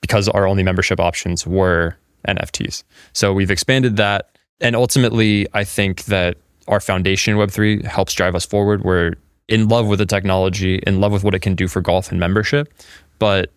because 0.00 0.28
our 0.28 0.46
only 0.46 0.62
membership 0.62 1.00
options 1.00 1.46
were 1.46 1.96
NFTs. 2.28 2.84
So 3.12 3.32
we've 3.32 3.50
expanded 3.50 3.96
that. 3.96 4.36
And 4.60 4.76
ultimately, 4.76 5.46
I 5.54 5.64
think 5.64 6.04
that 6.04 6.36
our 6.68 6.80
foundation 6.80 7.36
Web3 7.36 7.84
helps 7.84 8.12
drive 8.14 8.34
us 8.34 8.44
forward. 8.44 8.84
We're 8.84 9.14
in 9.48 9.68
love 9.68 9.86
with 9.86 9.98
the 9.98 10.06
technology, 10.06 10.76
in 10.86 11.00
love 11.00 11.12
with 11.12 11.24
what 11.24 11.34
it 11.34 11.40
can 11.40 11.54
do 11.54 11.68
for 11.68 11.80
golf 11.80 12.10
and 12.10 12.18
membership. 12.18 12.72
But 13.18 13.52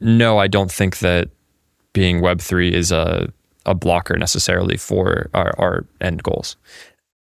no, 0.00 0.38
I 0.38 0.48
don't 0.48 0.70
think 0.70 0.98
that 0.98 1.30
being 1.92 2.20
Web3 2.20 2.72
is 2.72 2.90
a, 2.90 3.32
a 3.66 3.74
blocker 3.74 4.16
necessarily 4.16 4.76
for 4.76 5.30
our, 5.34 5.54
our 5.58 5.86
end 6.00 6.22
goals. 6.22 6.56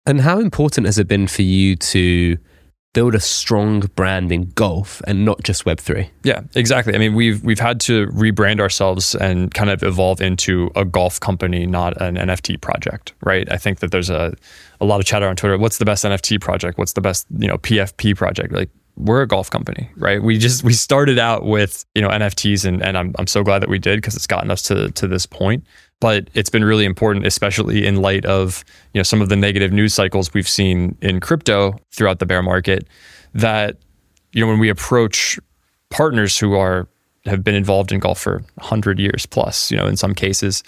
And 0.05 0.21
how 0.21 0.39
important 0.39 0.87
has 0.87 0.97
it 0.97 1.07
been 1.07 1.27
for 1.27 1.41
you 1.41 1.75
to 1.75 2.37
build 2.93 3.15
a 3.15 3.19
strong 3.19 3.81
brand 3.95 4.31
in 4.31 4.49
golf 4.51 5.01
and 5.07 5.23
not 5.23 5.41
just 5.43 5.63
Web3? 5.63 6.09
Yeah, 6.23 6.41
exactly. 6.55 6.93
I 6.93 6.97
mean, 6.97 7.13
we've 7.13 7.43
we've 7.43 7.59
had 7.59 7.79
to 7.81 8.07
rebrand 8.07 8.59
ourselves 8.59 9.15
and 9.15 9.53
kind 9.53 9.69
of 9.69 9.83
evolve 9.83 10.21
into 10.21 10.71
a 10.75 10.83
golf 10.83 11.19
company, 11.19 11.65
not 11.65 11.99
an 12.01 12.15
NFT 12.15 12.59
project, 12.61 13.13
right? 13.21 13.49
I 13.51 13.57
think 13.57 13.79
that 13.79 13.91
there's 13.91 14.09
a 14.09 14.35
a 14.79 14.85
lot 14.85 14.99
of 14.99 15.05
chatter 15.05 15.27
on 15.27 15.35
Twitter. 15.35 15.57
What's 15.57 15.77
the 15.77 15.85
best 15.85 16.03
NFT 16.03 16.41
project? 16.41 16.77
What's 16.77 16.93
the 16.93 17.01
best, 17.01 17.27
you 17.37 17.47
know, 17.47 17.57
PFP 17.57 18.15
project? 18.15 18.51
Like 18.51 18.69
we're 18.97 19.21
a 19.21 19.27
golf 19.27 19.49
company, 19.49 19.89
right? 19.95 20.21
We 20.21 20.37
just 20.37 20.63
we 20.63 20.73
started 20.73 21.17
out 21.17 21.45
with, 21.45 21.85
you 21.95 22.01
know, 22.01 22.09
NFTs 22.09 22.65
and 22.65 22.83
and 22.83 22.97
I'm 22.97 23.13
I'm 23.17 23.27
so 23.27 23.43
glad 23.43 23.59
that 23.59 23.69
we 23.69 23.79
did 23.79 23.97
because 23.97 24.15
it's 24.15 24.27
gotten 24.27 24.51
us 24.51 24.61
to 24.63 24.91
to 24.91 25.07
this 25.07 25.25
point 25.25 25.65
but 26.01 26.29
it's 26.33 26.49
been 26.49 26.65
really 26.65 26.83
important, 26.83 27.25
especially 27.25 27.85
in 27.87 28.01
light 28.01 28.25
of 28.25 28.65
you 28.93 28.99
know 28.99 29.03
some 29.03 29.21
of 29.21 29.29
the 29.29 29.37
negative 29.37 29.71
news 29.71 29.93
cycles 29.93 30.33
we've 30.33 30.49
seen 30.49 30.97
in 31.01 31.21
crypto 31.21 31.79
throughout 31.91 32.19
the 32.19 32.25
bear 32.25 32.43
market. 32.43 32.85
That 33.33 33.77
you 34.33 34.41
know 34.43 34.47
when 34.47 34.59
we 34.59 34.67
approach 34.67 35.39
partners 35.89 36.37
who 36.37 36.55
are 36.55 36.89
have 37.25 37.43
been 37.43 37.55
involved 37.55 37.91
in 37.91 37.99
golf 37.99 38.19
for 38.19 38.39
100 38.55 38.99
years 38.99 39.25
plus, 39.25 39.71
you 39.71 39.77
know, 39.77 39.85
in 39.85 39.95
some 39.95 40.15
cases, 40.15 40.63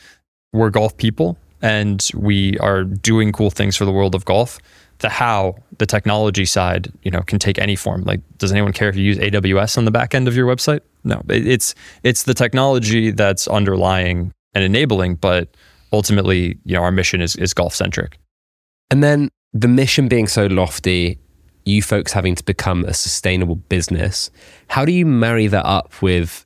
we're 0.54 0.69
golf 0.69 0.96
people 0.98 1.36
and 1.63 2.10
we 2.13 2.58
are 2.60 2.84
doing 2.84 3.32
cool 3.32 3.50
things 3.50 3.76
for 3.76 3.86
the 3.86 3.91
world 3.91 4.13
of 4.13 4.24
golf. 4.26 4.60
The 5.00 5.10
how, 5.10 5.56
the 5.80 5.88
technology 5.88 6.46
side, 6.46 6.91
you 7.02 7.10
know, 7.10 7.22
can 7.22 7.39
take 7.39 7.58
any 7.58 7.76
form. 7.76 8.04
Like, 8.04 8.22
does 8.38 8.52
anyone 8.52 8.72
care 8.72 8.88
if 8.89 8.96
you 8.96 9.04
use 9.04 9.17
AWS 9.17 9.78
on 9.78 9.86
the 9.86 9.91
back 9.91 10.13
end 10.13 10.28
of 10.28 10.36
your 10.36 10.46
website? 10.46 10.82
No, 11.04 11.22
it's 11.28 11.74
it's 12.04 12.24
the 12.24 12.34
technology 12.34 13.10
that's 13.12 13.48
underlying 13.48 14.32
and 14.54 14.63
enabling, 14.63 15.16
but 15.16 15.56
ultimately, 15.92 16.58
you 16.66 16.76
know, 16.76 16.84
our 16.84 16.92
mission 16.92 17.22
is, 17.22 17.36
is 17.36 17.54
golf 17.54 17.74
centric. 17.74 18.18
And 18.89 19.04
then 19.04 19.30
the 19.54 19.68
mission 19.68 20.08
being 20.08 20.28
so 20.28 20.48
lofty, 20.48 21.20
you 21.66 21.82
folks 21.82 22.12
having 22.12 22.36
to 22.36 22.44
become 22.44 22.84
a 22.86 22.94
sustainable 22.94 23.56
business, 23.56 24.30
how 24.68 24.86
do 24.86 24.92
you 24.92 25.06
marry 25.06 25.48
that 25.48 25.66
up 25.66 26.02
with 26.02 26.46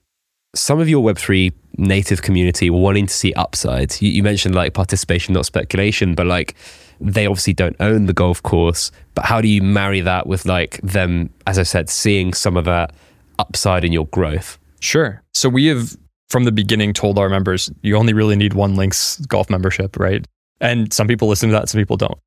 some 0.56 0.80
of 0.80 0.90
your 0.90 1.04
Web3 1.04 1.54
native 1.78 2.22
community 2.22 2.70
wanting 2.70 3.08
to 3.08 3.14
see 3.14 3.34
upsides? 3.34 4.02
You, 4.02 4.10
you 4.10 4.24
mentioned 4.24 4.56
like 4.56 4.74
participation, 4.74 5.34
not 5.34 5.46
speculation, 5.46 6.16
but 6.16 6.28
like 6.28 6.56
they 7.00 7.26
obviously 7.26 7.54
don't 7.54 7.76
own 7.80 8.06
the 8.06 8.14
golf 8.14 8.42
course. 8.44 8.92
But 9.16 9.26
how 9.26 9.42
do 9.42 9.48
you 9.48 9.62
marry 9.62 10.02
that 10.02 10.28
with 10.28 10.46
like 10.46 10.80
them, 10.82 11.30
as 11.46 11.58
I 11.60 11.64
said, 11.64 11.90
seeing 11.90 12.34
some 12.34 12.58
of 12.58 12.66
that 12.66 12.94
upside 13.40 13.84
in 13.84 13.92
your 13.92 14.08
growth? 14.08 14.58
Sure. 14.80 15.22
So 15.34 15.50
we 15.50 15.68
have 15.68 15.98
from 16.30 16.44
the 16.44 16.52
beginning 16.52 16.94
told 16.94 17.18
our 17.18 17.30
members 17.30 17.72
you 17.82 17.96
only 17.96 18.14
really 18.14 18.36
need 18.36 18.54
one 18.54 18.76
links 18.76 19.18
golf 19.28 19.50
membership 19.50 19.98
right? 19.98 20.26
And 20.60 20.92
some 20.92 21.08
people 21.08 21.28
listen 21.28 21.50
to 21.50 21.54
that 21.54 21.70
some 21.70 21.80
people 21.80 21.98
don't. 21.98 22.18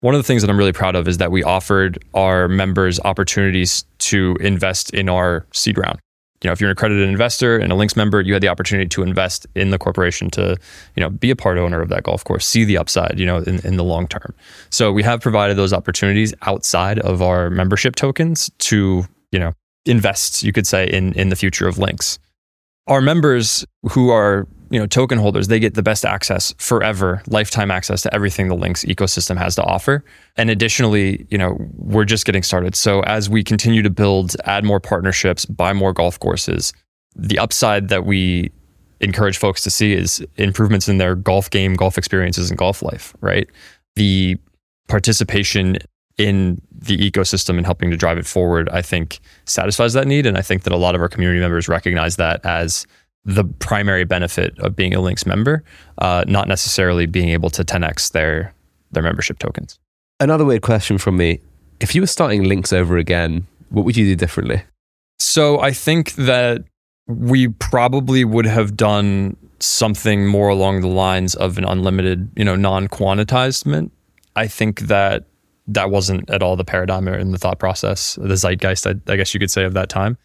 One 0.00 0.14
of 0.14 0.18
the 0.18 0.24
things 0.24 0.42
that 0.42 0.50
i'm 0.50 0.58
really 0.58 0.72
proud 0.72 0.94
of 0.94 1.08
is 1.08 1.18
that 1.18 1.30
we 1.30 1.42
offered 1.42 2.02
our 2.14 2.48
members 2.48 3.00
opportunities 3.00 3.84
to 3.98 4.36
invest 4.40 4.90
in 4.90 5.08
our 5.08 5.46
seed 5.52 5.78
round. 5.78 5.98
You 6.42 6.48
know 6.48 6.52
if 6.52 6.60
you're 6.60 6.68
an 6.68 6.72
accredited 6.72 7.08
investor 7.08 7.56
and 7.58 7.72
a 7.72 7.74
links 7.74 7.96
member 7.96 8.20
you 8.20 8.34
had 8.34 8.42
the 8.42 8.48
opportunity 8.48 8.88
to 8.90 9.02
invest 9.02 9.46
in 9.54 9.70
the 9.70 9.78
corporation 9.78 10.30
to 10.32 10.56
you 10.94 11.00
know 11.00 11.08
be 11.08 11.30
a 11.30 11.36
part 11.36 11.56
owner 11.56 11.80
of 11.80 11.88
that 11.88 12.02
golf 12.02 12.24
course 12.24 12.46
see 12.46 12.64
the 12.64 12.76
upside 12.76 13.18
you 13.18 13.26
know 13.26 13.38
in, 13.38 13.64
in 13.66 13.76
the 13.76 13.84
long 13.84 14.06
term. 14.06 14.34
So 14.70 14.92
we 14.92 15.02
have 15.02 15.20
provided 15.20 15.56
those 15.56 15.72
opportunities 15.72 16.34
outside 16.42 16.98
of 16.98 17.22
our 17.22 17.48
membership 17.48 17.96
tokens 17.96 18.50
to 18.58 19.04
you 19.32 19.38
know 19.38 19.52
invest 19.86 20.42
you 20.42 20.52
could 20.52 20.66
say 20.66 20.86
in 20.86 21.14
in 21.14 21.30
the 21.30 21.36
future 21.36 21.66
of 21.66 21.78
links 21.78 22.18
our 22.86 23.00
members 23.00 23.64
who 23.90 24.10
are 24.10 24.46
you 24.70 24.80
know 24.80 24.86
token 24.86 25.18
holders 25.18 25.46
they 25.46 25.60
get 25.60 25.74
the 25.74 25.82
best 25.82 26.04
access 26.04 26.52
forever 26.58 27.22
lifetime 27.28 27.70
access 27.70 28.02
to 28.02 28.12
everything 28.12 28.48
the 28.48 28.56
links 28.56 28.84
ecosystem 28.84 29.36
has 29.36 29.54
to 29.54 29.62
offer. 29.62 30.04
And 30.36 30.50
additionally 30.50 31.26
you 31.30 31.38
know 31.38 31.56
we're 31.76 32.04
just 32.04 32.24
getting 32.24 32.42
started. 32.42 32.74
So 32.74 33.00
as 33.02 33.30
we 33.30 33.44
continue 33.44 33.82
to 33.82 33.90
build 33.90 34.36
add 34.44 34.64
more 34.64 34.80
partnerships 34.80 35.44
buy 35.46 35.72
more 35.72 35.92
golf 35.92 36.18
courses 36.18 36.72
the 37.14 37.38
upside 37.38 37.88
that 37.88 38.04
we 38.04 38.50
encourage 39.00 39.38
folks 39.38 39.62
to 39.62 39.70
see 39.70 39.92
is 39.92 40.24
improvements 40.36 40.88
in 40.88 40.98
their 40.98 41.14
golf 41.14 41.50
game 41.50 41.74
golf 41.74 41.96
experiences 41.98 42.50
and 42.50 42.58
golf 42.58 42.82
life 42.82 43.14
right? 43.20 43.48
The 43.94 44.36
participation 44.88 45.78
in 46.18 46.60
the 46.78 46.98
ecosystem 46.98 47.56
and 47.56 47.64
helping 47.64 47.90
to 47.90 47.96
drive 47.96 48.18
it 48.18 48.26
forward, 48.26 48.68
I 48.70 48.82
think 48.82 49.20
satisfies 49.44 49.92
that 49.94 50.06
need. 50.06 50.26
And 50.26 50.36
I 50.36 50.42
think 50.42 50.62
that 50.64 50.72
a 50.72 50.76
lot 50.76 50.94
of 50.94 51.00
our 51.00 51.08
community 51.08 51.40
members 51.40 51.68
recognize 51.68 52.16
that 52.16 52.44
as 52.44 52.86
the 53.24 53.44
primary 53.44 54.04
benefit 54.04 54.58
of 54.60 54.76
being 54.76 54.94
a 54.94 55.00
Links 55.00 55.26
member, 55.26 55.64
uh, 55.98 56.24
not 56.28 56.48
necessarily 56.48 57.06
being 57.06 57.30
able 57.30 57.50
to 57.50 57.64
10x 57.64 58.12
their 58.12 58.54
their 58.92 59.02
membership 59.02 59.38
tokens. 59.38 59.78
Another 60.20 60.44
weird 60.44 60.62
question 60.62 60.96
from 60.96 61.16
me: 61.16 61.40
If 61.80 61.94
you 61.94 62.00
were 62.00 62.06
starting 62.06 62.44
Links 62.44 62.72
over 62.72 62.96
again, 62.96 63.46
what 63.70 63.84
would 63.84 63.96
you 63.96 64.06
do 64.06 64.16
differently? 64.16 64.62
So 65.18 65.60
I 65.60 65.72
think 65.72 66.12
that 66.14 66.64
we 67.08 67.48
probably 67.48 68.24
would 68.24 68.46
have 68.46 68.76
done 68.76 69.36
something 69.58 70.26
more 70.26 70.48
along 70.48 70.82
the 70.82 70.88
lines 70.88 71.34
of 71.34 71.58
an 71.58 71.64
unlimited, 71.64 72.30
you 72.36 72.44
know, 72.44 72.56
non-quantitized 72.56 73.66
mint. 73.66 73.92
I 74.34 74.46
think 74.46 74.80
that 74.82 75.24
that 75.68 75.90
wasn't 75.90 76.28
at 76.30 76.42
all 76.42 76.56
the 76.56 76.64
paradigm 76.64 77.08
or 77.08 77.16
in 77.16 77.32
the 77.32 77.38
thought 77.38 77.58
process, 77.58 78.16
the 78.20 78.36
zeitgeist, 78.36 78.86
I, 78.86 79.12
I 79.12 79.16
guess 79.16 79.34
you 79.34 79.40
could 79.40 79.50
say, 79.50 79.64
of 79.64 79.74
that 79.74 79.88
time. 79.88 80.16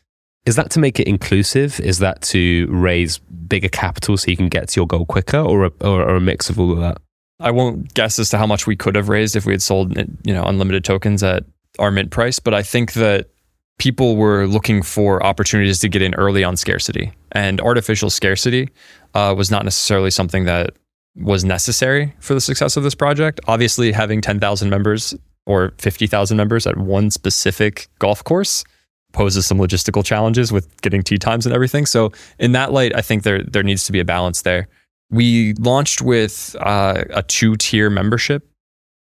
Is 0.46 0.56
that 0.56 0.72
to 0.72 0.80
make 0.80 1.00
it 1.00 1.08
inclusive? 1.08 1.80
Is 1.80 2.00
that 2.00 2.22
to 2.24 2.68
raise 2.70 3.20
bigger 3.20 3.70
capital 3.70 4.18
so 4.18 4.32
you 4.32 4.38
can 4.38 4.50
get 4.50 4.70
to 4.70 4.80
your 4.80 4.88
goal 4.88 5.06
quicker, 5.06 5.38
or 5.38 5.66
a, 5.66 5.72
or, 5.82 6.02
or 6.02 6.16
a 6.16 6.22
mix 6.22 6.50
of 6.50 6.60
all 6.60 6.72
of 6.72 6.80
that? 6.80 6.98
I 7.40 7.52
won't 7.52 7.94
guess 7.94 8.18
as 8.20 8.30
to 8.30 8.38
how 8.38 8.48
much 8.48 8.68
we 8.68 8.76
could 8.76 8.96
have 8.96 9.10
raised 9.10 9.36
if 9.36 9.46
we 9.46 9.54
had 9.54 9.62
sold, 9.62 9.96
you 9.98 10.34
know, 10.34 10.44
unlimited 10.44 10.84
tokens 10.84 11.24
at 11.24 11.44
our 11.80 11.92
mint 11.92 12.12
price, 12.12 12.40
but 12.40 12.54
I 12.54 12.64
think 12.64 12.94
that 12.94 13.30
people 13.78 14.16
were 14.16 14.46
looking 14.46 14.84
for 14.84 15.24
opportunities 15.26 15.80
to 15.80 15.90
get 15.90 16.02
in 16.02 16.14
early 16.16 16.44
on 16.44 16.56
scarcity, 16.56 17.12
and 17.32 17.60
artificial 17.62 18.10
scarcity 18.10 18.70
uh, 19.14 19.34
was 19.36 19.50
not 19.50 19.64
necessarily 19.64 20.12
something 20.12 20.46
that 20.46 20.76
was 21.16 21.44
necessary 21.44 22.14
for 22.20 22.34
the 22.34 22.42
success 22.42 22.78
of 22.78 22.84
this 22.84 22.96
project. 22.96 23.40
Obviously, 23.48 23.92
having 23.92 24.22
10,000 24.22 24.70
members 24.70 25.16
or 25.46 25.74
50,000 25.78 26.38
members 26.38 26.68
at 26.68 26.78
one 26.78 27.12
specific 27.12 27.88
golf 28.00 28.24
course 28.24 28.64
poses 29.12 29.46
some 29.46 29.58
logistical 29.58 30.04
challenges 30.06 30.52
with 30.52 30.82
getting 30.82 31.04
tee 31.04 31.18
times 31.18 31.46
and 31.46 31.54
everything. 31.54 31.86
So 31.86 32.12
in 32.40 32.54
that 32.54 32.72
light, 32.72 32.96
I 32.96 33.02
think 33.02 33.24
there 33.24 33.44
there 33.44 33.64
needs 33.64 33.86
to 33.86 33.92
be 33.92 34.00
a 34.00 34.06
balance 34.06 34.44
there. 34.44 34.68
We 35.10 35.54
launched 35.56 36.02
with 36.02 36.56
uh, 36.60 37.04
a 37.10 37.24
two 37.24 37.56
tier 37.58 37.90
membership, 37.90 38.48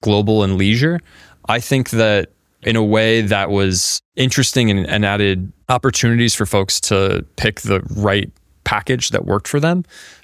global 0.02 0.44
and 0.44 0.58
leisure. 0.58 1.00
I 1.48 1.60
think 1.60 1.92
that 1.92 2.32
in 2.64 2.76
a 2.76 2.84
way 2.84 3.22
that 3.22 3.50
was 3.50 4.02
interesting 4.16 4.70
and, 4.70 4.86
and 4.88 5.06
added 5.06 5.52
opportunities 5.70 6.36
for 6.36 6.46
folks 6.46 6.80
to 6.82 7.26
pick 7.38 7.62
the 7.62 7.82
right 7.96 8.32
package 8.64 9.10
that 9.10 9.26
worked 9.26 9.48
for 9.48 9.60
them. 9.60 9.84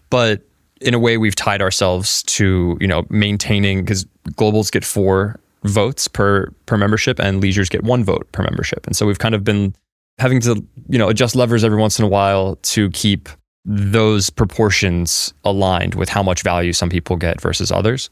But 0.09 0.41
in 0.79 0.93
a 0.93 0.99
way, 0.99 1.17
we've 1.17 1.35
tied 1.35 1.61
ourselves 1.61 2.23
to 2.23 2.77
you 2.79 2.87
know 2.87 3.05
maintaining 3.09 3.81
because 3.81 4.05
globals 4.31 4.71
get 4.71 4.83
four 4.83 5.39
votes 5.67 6.07
per 6.07 6.51
per 6.65 6.77
membership 6.77 7.19
and 7.19 7.41
leisures 7.41 7.69
get 7.69 7.83
one 7.83 8.03
vote 8.03 8.31
per 8.31 8.43
membership. 8.43 8.85
And 8.85 8.95
so 8.95 9.05
we've 9.05 9.19
kind 9.19 9.35
of 9.35 9.43
been 9.43 9.75
having 10.17 10.39
to, 10.41 10.63
you 10.89 10.97
know, 10.97 11.09
adjust 11.09 11.35
levers 11.35 11.63
every 11.63 11.77
once 11.77 11.99
in 11.99 12.05
a 12.05 12.07
while 12.07 12.55
to 12.63 12.89
keep 12.91 13.29
those 13.65 14.29
proportions 14.29 15.33
aligned 15.43 15.95
with 15.95 16.09
how 16.09 16.23
much 16.23 16.41
value 16.41 16.73
some 16.73 16.89
people 16.89 17.17
get 17.17 17.41
versus 17.41 17.71
others 17.71 18.09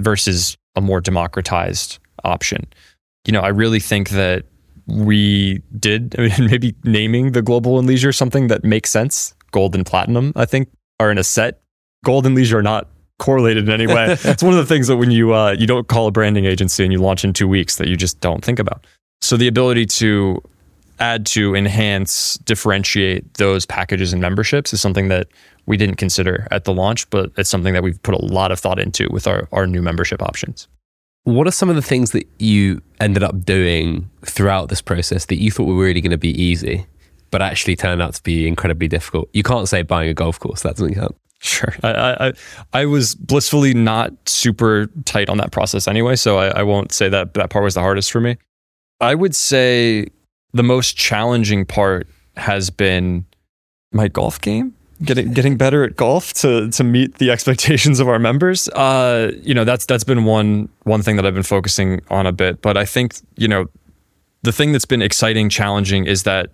versus 0.00 0.56
a 0.76 0.80
more 0.80 1.00
democratized 1.00 1.98
option. 2.24 2.66
You 3.26 3.32
know, 3.32 3.40
I 3.40 3.48
really 3.48 3.80
think 3.80 4.10
that 4.10 4.44
we 4.86 5.60
did 5.78 6.14
I 6.18 6.28
mean, 6.28 6.50
maybe 6.50 6.74
naming 6.84 7.32
the 7.32 7.42
global 7.42 7.78
and 7.78 7.86
leisure 7.86 8.12
something 8.12 8.48
that 8.48 8.64
makes 8.64 8.90
sense. 8.90 9.34
Gold 9.50 9.74
and 9.74 9.84
platinum, 9.84 10.32
I 10.34 10.46
think, 10.46 10.70
are 10.98 11.10
in 11.10 11.18
a 11.18 11.24
set. 11.24 11.60
Gold 12.04 12.24
and 12.24 12.34
leisure 12.34 12.58
are 12.58 12.62
not 12.62 12.88
correlated 13.22 13.68
in 13.68 13.72
any 13.72 13.86
way. 13.86 14.16
it's 14.24 14.42
one 14.42 14.52
of 14.52 14.58
the 14.58 14.66
things 14.66 14.88
that 14.88 14.96
when 14.96 15.10
you 15.10 15.32
uh, 15.32 15.52
you 15.52 15.66
don't 15.66 15.86
call 15.88 16.08
a 16.08 16.10
branding 16.10 16.44
agency 16.44 16.82
and 16.82 16.92
you 16.92 16.98
launch 16.98 17.24
in 17.24 17.32
two 17.32 17.48
weeks 17.48 17.76
that 17.76 17.88
you 17.88 17.96
just 17.96 18.20
don't 18.20 18.44
think 18.44 18.58
about. 18.58 18.84
So 19.20 19.36
the 19.36 19.46
ability 19.46 19.86
to 19.86 20.42
add 20.98 21.24
to 21.26 21.54
enhance 21.54 22.34
differentiate 22.44 23.34
those 23.34 23.64
packages 23.64 24.12
and 24.12 24.20
memberships 24.20 24.72
is 24.72 24.80
something 24.80 25.08
that 25.08 25.28
we 25.66 25.76
didn't 25.76 25.96
consider 25.96 26.46
at 26.50 26.64
the 26.64 26.72
launch 26.72 27.08
but 27.10 27.32
it's 27.36 27.48
something 27.48 27.72
that 27.72 27.82
we've 27.82 28.00
put 28.02 28.14
a 28.14 28.24
lot 28.24 28.52
of 28.52 28.60
thought 28.60 28.78
into 28.78 29.08
with 29.10 29.26
our, 29.26 29.48
our 29.52 29.66
new 29.66 29.82
membership 29.82 30.22
options 30.22 30.68
what 31.24 31.46
are 31.46 31.52
some 31.52 31.70
of 31.70 31.76
the 31.76 31.82
things 31.82 32.10
that 32.10 32.26
you 32.38 32.80
ended 33.00 33.22
up 33.22 33.44
doing 33.44 34.08
throughout 34.22 34.68
this 34.68 34.82
process 34.82 35.26
that 35.26 35.40
you 35.40 35.50
thought 35.50 35.64
were 35.64 35.76
really 35.76 36.00
going 36.00 36.10
to 36.10 36.18
be 36.18 36.40
easy 36.40 36.86
but 37.30 37.40
actually 37.40 37.74
turned 37.74 38.02
out 38.02 38.14
to 38.14 38.22
be 38.22 38.46
incredibly 38.46 38.86
difficult 38.86 39.28
you 39.32 39.42
can't 39.42 39.68
say 39.68 39.82
buying 39.82 40.10
a 40.10 40.14
golf 40.14 40.38
course 40.38 40.62
that 40.62 40.76
doesn't 40.76 40.94
count 40.94 41.16
Sure. 41.44 41.74
I, 41.82 42.28
I, 42.28 42.32
I 42.72 42.86
was 42.86 43.16
blissfully 43.16 43.74
not 43.74 44.12
super 44.28 44.86
tight 45.04 45.28
on 45.28 45.38
that 45.38 45.50
process 45.50 45.88
anyway, 45.88 46.14
so 46.14 46.38
I, 46.38 46.60
I 46.60 46.62
won't 46.62 46.92
say 46.92 47.08
that 47.08 47.34
that 47.34 47.50
part 47.50 47.64
was 47.64 47.74
the 47.74 47.80
hardest 47.80 48.12
for 48.12 48.20
me. 48.20 48.36
I 49.00 49.16
would 49.16 49.34
say 49.34 50.06
the 50.52 50.62
most 50.62 50.96
challenging 50.96 51.66
part 51.66 52.06
has 52.36 52.70
been 52.70 53.24
my 53.92 54.06
golf 54.06 54.40
game. 54.40 54.72
getting 55.04 55.32
getting 55.32 55.56
better 55.56 55.82
at 55.84 55.96
golf 55.96 56.32
to 56.34 56.70
to 56.70 56.84
meet 56.84 57.16
the 57.16 57.30
expectations 57.30 58.00
of 58.00 58.08
our 58.08 58.18
members. 58.18 58.68
Uh, 58.68 59.32
you 59.42 59.54
know, 59.54 59.64
that's 59.64 59.84
that's 59.86 60.04
been 60.04 60.24
one 60.24 60.68
one 60.84 61.02
thing 61.02 61.16
that 61.16 61.26
I've 61.26 61.34
been 61.34 61.42
focusing 61.42 62.00
on 62.08 62.26
a 62.26 62.32
bit. 62.32 62.62
But 62.62 62.76
I 62.76 62.84
think 62.84 63.16
you 63.36 63.48
know, 63.48 63.66
the 64.42 64.52
thing 64.52 64.72
that's 64.72 64.84
been 64.84 65.02
exciting, 65.02 65.48
challenging, 65.48 66.06
is 66.06 66.22
that 66.22 66.50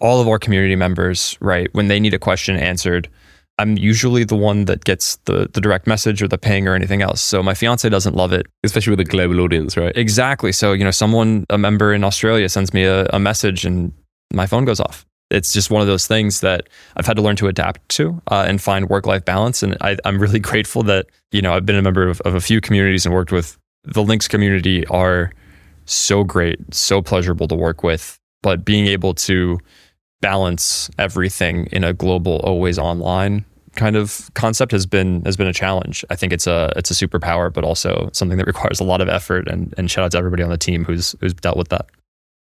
all 0.00 0.20
of 0.20 0.26
our 0.26 0.38
community 0.38 0.74
members, 0.74 1.38
right, 1.40 1.72
when 1.74 1.88
they 1.88 2.00
need 2.00 2.14
a 2.14 2.18
question 2.18 2.56
answered, 2.56 3.08
I'm 3.58 3.76
usually 3.76 4.24
the 4.24 4.36
one 4.36 4.64
that 4.64 4.84
gets 4.84 5.16
the 5.24 5.48
the 5.52 5.60
direct 5.60 5.86
message 5.86 6.22
or 6.22 6.28
the 6.28 6.38
ping 6.38 6.66
or 6.66 6.74
anything 6.74 7.02
else. 7.02 7.20
So 7.20 7.42
my 7.42 7.54
fiance 7.54 7.88
doesn't 7.88 8.16
love 8.16 8.32
it, 8.32 8.46
especially 8.64 8.92
with 8.92 9.00
a 9.00 9.04
global 9.04 9.40
audience, 9.40 9.76
right? 9.76 9.96
Exactly. 9.96 10.52
So 10.52 10.72
you 10.72 10.84
know, 10.84 10.90
someone 10.90 11.46
a 11.50 11.58
member 11.58 11.92
in 11.92 12.04
Australia 12.04 12.48
sends 12.48 12.72
me 12.72 12.84
a, 12.84 13.06
a 13.06 13.18
message 13.18 13.64
and 13.64 13.92
my 14.32 14.46
phone 14.46 14.64
goes 14.64 14.80
off 14.80 15.06
it's 15.32 15.52
just 15.52 15.70
one 15.70 15.80
of 15.80 15.88
those 15.88 16.06
things 16.06 16.40
that 16.42 16.68
I've 16.96 17.06
had 17.06 17.16
to 17.16 17.22
learn 17.22 17.36
to 17.36 17.48
adapt 17.48 17.88
to 17.90 18.20
uh, 18.30 18.44
and 18.46 18.60
find 18.60 18.88
work 18.88 19.06
life 19.06 19.24
balance. 19.24 19.62
And 19.62 19.76
I, 19.80 19.96
am 20.04 20.18
really 20.18 20.38
grateful 20.50 20.82
that 20.84 21.06
you 21.32 21.42
know 21.42 21.54
I've 21.54 21.66
been 21.66 21.76
a 21.76 21.82
member 21.82 22.08
of, 22.08 22.20
of 22.20 22.34
a 22.34 22.40
few 22.40 22.60
communities 22.60 23.06
and 23.06 23.14
worked 23.14 23.32
with 23.32 23.58
the 23.84 24.02
Links 24.02 24.28
community 24.28 24.86
are 24.86 25.32
so 25.86 26.22
great, 26.22 26.58
so 26.72 27.02
pleasurable 27.02 27.48
to 27.48 27.54
work 27.54 27.82
with. 27.82 28.18
But 28.42 28.64
being 28.64 28.86
able 28.86 29.14
to 29.14 29.58
balance 30.22 30.88
everything 30.98 31.66
in 31.66 31.84
a 31.84 31.92
global, 31.92 32.36
always 32.36 32.78
online 32.78 33.44
kind 33.74 33.96
of 33.96 34.30
concept 34.34 34.72
has 34.72 34.86
been 34.86 35.22
has 35.24 35.36
been 35.36 35.46
a 35.46 35.52
challenge. 35.52 36.04
I 36.10 36.16
think 36.16 36.32
it's 36.32 36.46
a 36.46 36.72
it's 36.76 36.90
a 36.90 36.94
superpower, 36.94 37.52
but 37.52 37.64
also 37.64 38.10
something 38.12 38.38
that 38.38 38.46
requires 38.46 38.80
a 38.80 38.84
lot 38.84 39.00
of 39.00 39.08
effort. 39.08 39.48
And 39.48 39.74
and 39.78 39.90
shout 39.90 40.04
out 40.04 40.10
to 40.12 40.18
everybody 40.18 40.42
on 40.42 40.50
the 40.50 40.58
team 40.58 40.84
who's 40.84 41.14
who's 41.20 41.34
dealt 41.34 41.56
with 41.56 41.68
that. 41.68 41.86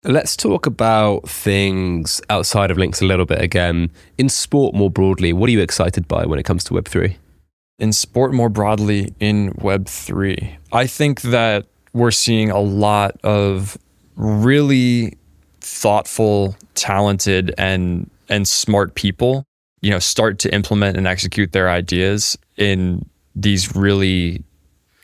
Let's 0.03 0.37
talk 0.37 0.67
about 0.67 1.27
things 1.27 2.21
outside 2.29 2.69
of 2.69 2.77
links 2.77 3.01
a 3.01 3.05
little 3.05 3.25
bit 3.25 3.41
again. 3.41 3.89
In 4.19 4.29
sport 4.29 4.75
more 4.75 4.91
broadly, 4.91 5.33
what 5.33 5.49
are 5.49 5.51
you 5.51 5.61
excited 5.61 6.07
by 6.07 6.25
when 6.25 6.37
it 6.37 6.43
comes 6.43 6.63
to 6.65 6.75
Web3? 6.75 7.15
In 7.79 7.91
sport 7.91 8.31
more 8.31 8.49
broadly, 8.49 9.13
in 9.19 9.51
Web3, 9.53 10.57
I 10.71 10.85
think 10.85 11.21
that 11.21 11.65
we're 11.91 12.11
seeing 12.11 12.51
a 12.51 12.59
lot 12.59 13.19
of 13.23 13.79
really 14.15 15.17
thoughtful, 15.65 16.55
talented, 16.75 17.53
and 17.57 18.09
and 18.29 18.47
smart 18.47 18.93
people, 18.93 19.43
you 19.81 19.89
know, 19.89 19.99
start 19.99 20.37
to 20.39 20.53
implement 20.53 20.95
and 20.95 21.07
execute 21.07 21.51
their 21.53 21.69
ideas 21.69 22.37
in 22.55 23.03
these 23.35 23.75
really 23.75 24.43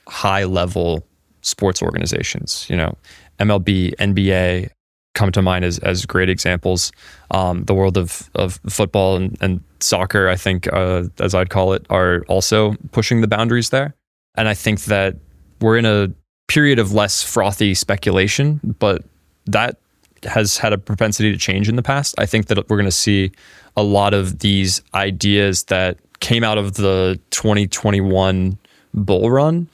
high 0.07 0.43
level 0.43 1.05
sports 1.41 1.81
organizations, 1.81 2.67
you 2.69 2.77
know, 2.77 2.95
MLB, 3.39 3.95
NBA, 3.95 4.69
come 5.15 5.31
to 5.31 5.41
mind 5.41 5.65
as, 5.65 5.79
as 5.79 6.05
great 6.05 6.29
examples. 6.29 6.91
Um, 7.31 7.63
the 7.65 7.73
world 7.73 7.97
of, 7.97 8.29
of 8.35 8.59
football 8.69 9.15
and, 9.15 9.37
and 9.41 9.63
soccer, 9.79 10.29
I 10.29 10.35
think, 10.35 10.71
uh, 10.71 11.05
as 11.19 11.33
I'd 11.33 11.49
call 11.49 11.73
it, 11.73 11.85
are 11.89 12.23
also 12.27 12.75
pushing 12.91 13.21
the 13.21 13.27
boundaries 13.27 13.71
there. 13.71 13.95
And 14.35 14.47
I 14.47 14.53
think 14.53 14.81
that 14.85 15.17
we're 15.59 15.77
in 15.77 15.85
a 15.85 16.09
period 16.47 16.79
of 16.79 16.93
less 16.93 17.23
frothy 17.23 17.73
speculation, 17.73 18.59
but 18.79 19.03
that 19.47 19.80
has 20.25 20.57
had 20.57 20.73
a 20.73 20.77
propensity 20.77 21.31
to 21.31 21.37
change 21.37 21.69
in 21.69 21.75
the 21.75 21.83
past. 21.83 22.15
I 22.17 22.25
think 22.25 22.47
that 22.47 22.57
we're 22.69 22.77
going 22.77 22.85
to 22.85 22.91
see 22.91 23.31
a 23.75 23.83
lot 23.83 24.13
of 24.13 24.39
these 24.39 24.81
ideas 24.93 25.63
that 25.65 25.97
came 26.19 26.43
out 26.43 26.57
of 26.57 26.75
the 26.75 27.19
2021 27.31 28.57
bull 28.93 29.31
run, 29.31 29.67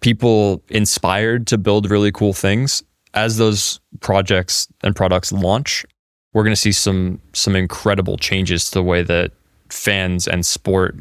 people 0.00 0.62
inspired 0.68 1.46
to 1.46 1.58
build 1.58 1.90
really 1.90 2.10
cool 2.10 2.32
things 2.32 2.82
as 3.14 3.36
those 3.36 3.80
projects 4.00 4.68
and 4.82 4.94
products 4.94 5.32
launch, 5.32 5.86
we're 6.32 6.42
going 6.42 6.54
to 6.54 6.60
see 6.60 6.72
some 6.72 7.20
some 7.32 7.56
incredible 7.56 8.16
changes 8.16 8.66
to 8.66 8.78
the 8.78 8.82
way 8.82 9.02
that 9.02 9.32
fans 9.70 10.28
and 10.28 10.44
sport 10.44 10.96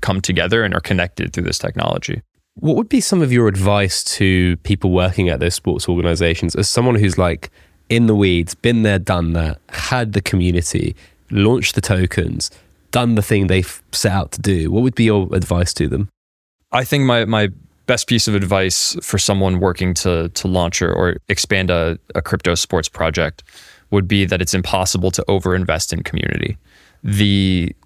come 0.00 0.20
together 0.20 0.64
and 0.64 0.74
are 0.74 0.80
connected 0.80 1.32
through 1.32 1.44
this 1.44 1.58
technology. 1.58 2.20
What 2.54 2.76
would 2.76 2.88
be 2.88 3.00
some 3.00 3.22
of 3.22 3.32
your 3.32 3.48
advice 3.48 4.02
to 4.16 4.56
people 4.58 4.90
working 4.90 5.28
at 5.28 5.40
those 5.40 5.54
sports 5.54 5.88
organizations 5.88 6.54
as 6.56 6.68
someone 6.68 6.96
who's 6.96 7.16
like 7.16 7.50
in 7.92 8.06
the 8.06 8.14
weeds, 8.14 8.54
been 8.54 8.82
there, 8.84 8.98
done 8.98 9.34
that, 9.34 9.60
had 9.68 10.14
the 10.14 10.22
community, 10.22 10.96
launched 11.30 11.74
the 11.74 11.80
tokens, 11.82 12.50
done 12.90 13.16
the 13.16 13.22
thing 13.22 13.48
they've 13.48 13.82
set 13.92 14.12
out 14.12 14.32
to 14.32 14.40
do? 14.40 14.70
What 14.70 14.82
would 14.82 14.94
be 14.94 15.04
your 15.04 15.28
advice 15.34 15.74
to 15.74 15.88
them? 15.88 16.08
I 16.72 16.84
think 16.84 17.04
my 17.04 17.26
my 17.26 17.48
best 17.86 18.06
piece 18.06 18.28
of 18.28 18.34
advice 18.34 18.96
for 19.02 19.18
someone 19.18 19.60
working 19.60 19.92
to 19.92 20.30
to 20.30 20.48
launch 20.48 20.80
or, 20.80 20.90
or 20.90 21.16
expand 21.28 21.70
a, 21.70 21.98
a 22.14 22.22
crypto 22.22 22.54
sports 22.54 22.88
project 22.88 23.44
would 23.90 24.08
be 24.08 24.24
that 24.24 24.40
it's 24.40 24.54
impossible 24.54 25.10
to 25.10 25.22
overinvest 25.28 25.92
in 25.92 26.02
community. 26.02 26.56
The 27.04 27.76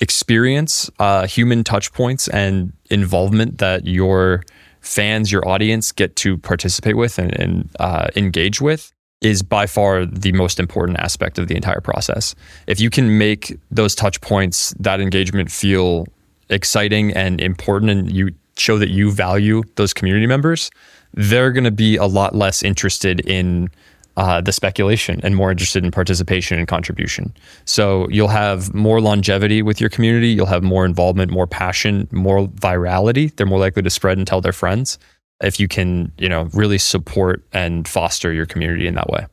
experience, 0.00 0.90
uh, 0.98 1.28
human 1.28 1.62
touch 1.62 1.92
points, 1.92 2.26
and 2.26 2.72
involvement 2.90 3.58
that 3.58 3.86
your 3.86 4.42
fans, 4.80 5.30
your 5.30 5.46
audience 5.48 5.92
get 5.92 6.16
to 6.16 6.38
participate 6.38 6.96
with 6.96 7.20
and, 7.20 7.32
and 7.38 7.70
uh, 7.78 8.08
engage 8.16 8.60
with 8.60 8.92
is 9.24 9.42
by 9.42 9.66
far 9.66 10.04
the 10.06 10.32
most 10.32 10.60
important 10.60 10.98
aspect 10.98 11.38
of 11.38 11.48
the 11.48 11.56
entire 11.56 11.80
process. 11.80 12.34
If 12.66 12.80
you 12.80 12.90
can 12.90 13.18
make 13.18 13.58
those 13.70 13.94
touch 13.94 14.20
points, 14.20 14.74
that 14.78 15.00
engagement 15.00 15.50
feel 15.50 16.06
exciting 16.50 17.12
and 17.12 17.40
important, 17.40 17.90
and 17.90 18.12
you 18.12 18.32
show 18.56 18.78
that 18.78 18.90
you 18.90 19.10
value 19.10 19.62
those 19.76 19.92
community 19.92 20.26
members, 20.26 20.70
they're 21.14 21.52
going 21.52 21.64
to 21.64 21.70
be 21.70 21.96
a 21.96 22.06
lot 22.06 22.34
less 22.34 22.62
interested 22.62 23.20
in 23.20 23.70
uh, 24.16 24.40
the 24.40 24.52
speculation 24.52 25.20
and 25.24 25.34
more 25.34 25.50
interested 25.50 25.84
in 25.84 25.90
participation 25.90 26.58
and 26.58 26.68
contribution. 26.68 27.34
So 27.64 28.08
you'll 28.10 28.28
have 28.28 28.72
more 28.72 29.00
longevity 29.00 29.60
with 29.62 29.80
your 29.80 29.90
community. 29.90 30.28
You'll 30.28 30.46
have 30.46 30.62
more 30.62 30.84
involvement, 30.84 31.32
more 31.32 31.48
passion, 31.48 32.08
more 32.12 32.46
virality. 32.46 33.34
They're 33.34 33.46
more 33.46 33.58
likely 33.58 33.82
to 33.82 33.90
spread 33.90 34.18
and 34.18 34.26
tell 34.26 34.40
their 34.40 34.52
friends 34.52 34.98
if 35.42 35.58
you 35.58 35.68
can, 35.68 36.12
you 36.18 36.28
know, 36.28 36.48
really 36.52 36.78
support 36.78 37.44
and 37.52 37.86
foster 37.86 38.32
your 38.32 38.46
community 38.46 38.86
in 38.86 38.94
that 38.94 39.08
way. 39.10 39.26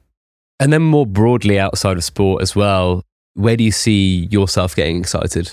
And 0.60 0.72
then 0.72 0.82
more 0.82 1.06
broadly 1.06 1.60
outside 1.60 1.98
of 1.98 2.04
sport 2.04 2.42
as 2.42 2.56
well, 2.56 3.04
where 3.34 3.56
do 3.56 3.64
you 3.64 3.72
see 3.72 4.28
yourself 4.32 4.76
getting 4.76 5.00
excited? 5.00 5.52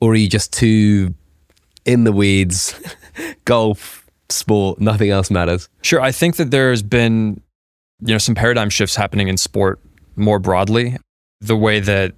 Or 0.00 0.12
are 0.12 0.16
you 0.16 0.28
just 0.28 0.52
too 0.52 1.14
in 1.86 2.04
the 2.04 2.12
weeds, 2.12 2.78
golf, 3.44 4.06
sport, 4.28 4.80
nothing 4.80 5.10
else 5.10 5.30
matters. 5.30 5.68
Sure. 5.82 6.00
I 6.00 6.12
think 6.12 6.36
that 6.36 6.50
there's 6.50 6.82
been, 6.82 7.40
you 8.00 8.12
know, 8.12 8.18
some 8.18 8.34
paradigm 8.34 8.68
shifts 8.68 8.96
happening 8.96 9.28
in 9.28 9.36
sport 9.36 9.80
more 10.16 10.38
broadly. 10.38 10.96
The 11.40 11.56
way 11.56 11.80
that 11.80 12.14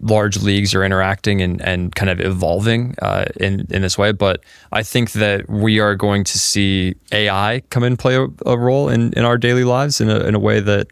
large 0.00 0.42
leagues 0.42 0.74
are 0.74 0.84
interacting 0.84 1.40
and, 1.40 1.60
and 1.62 1.94
kind 1.94 2.10
of 2.10 2.20
evolving 2.20 2.94
uh, 3.00 3.24
in, 3.36 3.66
in 3.70 3.82
this 3.82 3.96
way. 3.96 4.12
But 4.12 4.44
I 4.72 4.82
think 4.82 5.12
that 5.12 5.48
we 5.48 5.80
are 5.80 5.94
going 5.94 6.24
to 6.24 6.38
see 6.38 6.94
AI 7.12 7.62
come 7.70 7.82
in 7.84 7.96
play 7.96 8.16
a, 8.16 8.26
a 8.44 8.58
role 8.58 8.88
in, 8.88 9.12
in 9.14 9.24
our 9.24 9.38
daily 9.38 9.64
lives 9.64 10.00
in 10.00 10.10
a, 10.10 10.20
in 10.20 10.34
a 10.34 10.38
way 10.38 10.60
that 10.60 10.88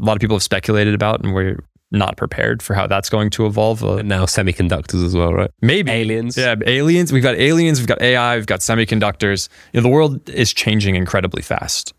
a 0.00 0.04
lot 0.04 0.16
of 0.16 0.20
people 0.20 0.36
have 0.36 0.42
speculated 0.42 0.94
about 0.94 1.24
and 1.24 1.34
we're 1.34 1.58
not 1.90 2.16
prepared 2.16 2.62
for 2.62 2.74
how 2.74 2.86
that's 2.86 3.08
going 3.08 3.30
to 3.30 3.46
evolve. 3.46 3.82
Uh, 3.82 3.96
and 3.96 4.08
now 4.08 4.24
semiconductors 4.26 5.04
as 5.04 5.14
well, 5.14 5.32
right? 5.32 5.50
Maybe 5.62 5.90
aliens. 5.90 6.36
Yeah, 6.36 6.56
aliens. 6.66 7.12
We've 7.12 7.22
got 7.22 7.36
aliens. 7.36 7.78
We've 7.78 7.88
got 7.88 8.02
AI. 8.02 8.36
We've 8.36 8.46
got 8.46 8.60
semiconductors. 8.60 9.48
You 9.72 9.80
know, 9.80 9.82
the 9.82 9.88
world 9.88 10.28
is 10.28 10.52
changing 10.52 10.96
incredibly 10.96 11.42
fast. 11.42 11.94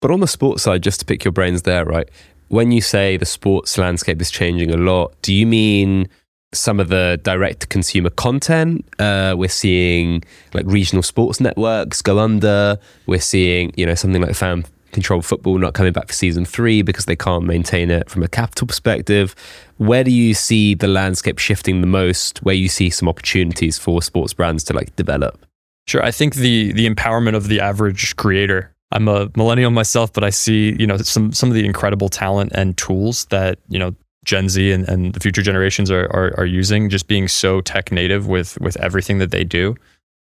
But 0.00 0.10
on 0.10 0.20
the 0.20 0.28
sports 0.28 0.62
side, 0.62 0.82
just 0.82 1.00
to 1.00 1.06
pick 1.06 1.24
your 1.24 1.32
brains 1.32 1.62
there, 1.62 1.84
right? 1.84 2.08
When 2.48 2.72
you 2.72 2.80
say 2.80 3.16
the 3.16 3.26
sports 3.26 3.76
landscape 3.78 4.20
is 4.20 4.30
changing 4.30 4.70
a 4.72 4.76
lot, 4.76 5.14
do 5.22 5.34
you 5.34 5.46
mean 5.46 6.08
some 6.52 6.80
of 6.80 6.88
the 6.88 7.20
direct 7.22 7.68
consumer 7.68 8.10
content? 8.10 8.86
Uh, 8.98 9.34
we're 9.36 9.48
seeing 9.48 10.22
like 10.54 10.64
regional 10.66 11.02
sports 11.02 11.40
networks 11.40 12.00
go 12.00 12.18
under. 12.18 12.78
We're 13.06 13.20
seeing, 13.20 13.72
you 13.76 13.84
know, 13.84 13.94
something 13.94 14.22
like 14.22 14.34
fan 14.34 14.64
controlled 14.92 15.26
football 15.26 15.58
not 15.58 15.74
coming 15.74 15.92
back 15.92 16.08
for 16.08 16.14
season 16.14 16.44
three 16.44 16.80
because 16.82 17.04
they 17.04 17.16
can't 17.16 17.44
maintain 17.44 17.90
it 17.90 18.08
from 18.08 18.22
a 18.22 18.28
capital 18.28 18.66
perspective. 18.66 19.34
Where 19.76 20.02
do 20.02 20.10
you 20.10 20.34
see 20.34 20.74
the 20.74 20.88
landscape 20.88 21.38
shifting 21.38 21.82
the 21.82 21.86
most? 21.86 22.38
Where 22.42 22.54
you 22.54 22.68
see 22.68 22.90
some 22.90 23.08
opportunities 23.08 23.78
for 23.78 24.00
sports 24.02 24.32
brands 24.32 24.64
to 24.64 24.72
like 24.72 24.96
develop? 24.96 25.44
Sure, 25.86 26.02
I 26.02 26.10
think 26.10 26.34
the 26.34 26.72
the 26.72 26.88
empowerment 26.88 27.34
of 27.34 27.48
the 27.48 27.60
average 27.60 28.16
creator. 28.16 28.74
I'm 28.90 29.08
a 29.08 29.30
millennial 29.36 29.70
myself, 29.70 30.12
but 30.12 30.24
I 30.24 30.30
see 30.30 30.76
you 30.78 30.86
know 30.86 30.96
some 30.98 31.32
some 31.32 31.48
of 31.48 31.54
the 31.54 31.64
incredible 31.64 32.08
talent 32.08 32.52
and 32.54 32.76
tools 32.76 33.26
that 33.26 33.58
you 33.68 33.78
know 33.78 33.94
Gen 34.24 34.48
Z 34.48 34.72
and, 34.72 34.88
and 34.88 35.14
the 35.14 35.20
future 35.20 35.42
generations 35.42 35.90
are, 35.90 36.06
are, 36.12 36.34
are 36.38 36.46
using. 36.46 36.88
Just 36.88 37.08
being 37.08 37.28
so 37.28 37.60
tech 37.60 37.92
native 37.92 38.26
with 38.26 38.58
with 38.60 38.76
everything 38.78 39.18
that 39.18 39.30
they 39.30 39.44
do, 39.44 39.74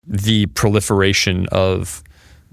the 0.07 0.47
proliferation 0.47 1.47
of 1.53 2.03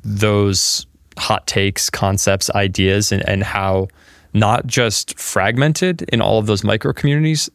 those 0.04 0.86
hot 1.18 1.46
takes, 1.48 1.90
concepts, 1.90 2.50
ideas, 2.52 3.12
and, 3.12 3.28
and 3.28 3.44
how 3.44 3.88
not 4.34 4.66
just 4.66 5.18
fragmented 5.20 6.04
in 6.04 6.22
all 6.22 6.40
of 6.40 6.46
those 6.46 6.64
micro 6.64 6.94
communities 6.94 7.50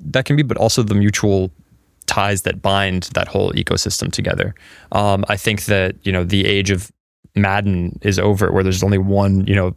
that 0.00 0.24
can 0.24 0.36
be, 0.36 0.42
but 0.42 0.56
also 0.56 0.82
the 0.82 0.94
mutual 0.94 1.50
ties 2.06 2.42
that 2.42 2.60
bind 2.60 3.04
that 3.14 3.28
whole 3.28 3.52
ecosystem 3.52 4.10
together. 4.10 4.54
Um, 4.92 5.24
I 5.28 5.36
think 5.36 5.66
that 5.66 5.94
you 6.02 6.12
know 6.12 6.24
the 6.24 6.46
age 6.46 6.70
of 6.70 6.90
Madden 7.34 7.98
is 8.02 8.18
over, 8.18 8.52
where 8.52 8.62
there's 8.62 8.82
only 8.82 8.98
one 8.98 9.46
you 9.46 9.54
know 9.54 9.74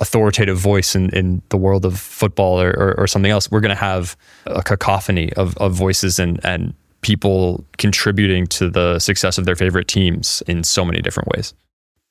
authoritative 0.00 0.58
voice 0.58 0.96
in, 0.96 1.10
in 1.10 1.40
the 1.50 1.56
world 1.56 1.84
of 1.84 1.98
football 1.98 2.60
or, 2.60 2.70
or, 2.70 2.94
or 2.98 3.06
something 3.06 3.30
else. 3.30 3.50
We're 3.50 3.60
going 3.60 3.76
to 3.76 3.76
have 3.76 4.16
a 4.46 4.62
cacophony 4.62 5.32
of, 5.34 5.56
of 5.58 5.72
voices 5.72 6.18
and 6.18 6.40
and 6.44 6.74
people 7.02 7.64
contributing 7.78 8.46
to 8.46 8.70
the 8.70 8.98
success 8.98 9.36
of 9.36 9.44
their 9.44 9.56
favorite 9.56 9.88
teams 9.88 10.42
in 10.46 10.64
so 10.64 10.84
many 10.84 11.00
different 11.00 11.28
ways. 11.30 11.52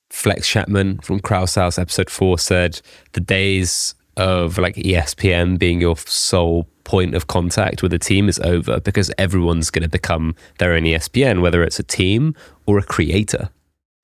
Flex 0.10 0.48
Chapman 0.48 1.00
from 1.00 1.22
Krause 1.22 1.56
House 1.56 1.80
episode 1.80 2.10
four 2.10 2.38
said 2.38 2.82
the 3.14 3.22
days 3.22 3.96
of 4.18 4.58
like 4.58 4.76
ESPN 4.76 5.58
being 5.58 5.80
your 5.80 5.96
sole 5.98 6.68
point 6.84 7.16
of 7.16 7.28
contact 7.28 7.82
with 7.82 7.94
a 7.94 8.00
team 8.00 8.28
is 8.28 8.40
over 8.40 8.82
because 8.82 9.12
everyone's 9.18 9.70
going 9.70 9.84
to 9.84 9.90
become 9.90 10.36
their 10.58 10.74
own 10.74 10.84
ESPN, 10.84 11.42
whether 11.42 11.64
it's 11.64 11.80
a 11.80 11.84
team 11.84 12.36
or 12.66 12.78
a 12.78 12.84
creator. 12.84 13.50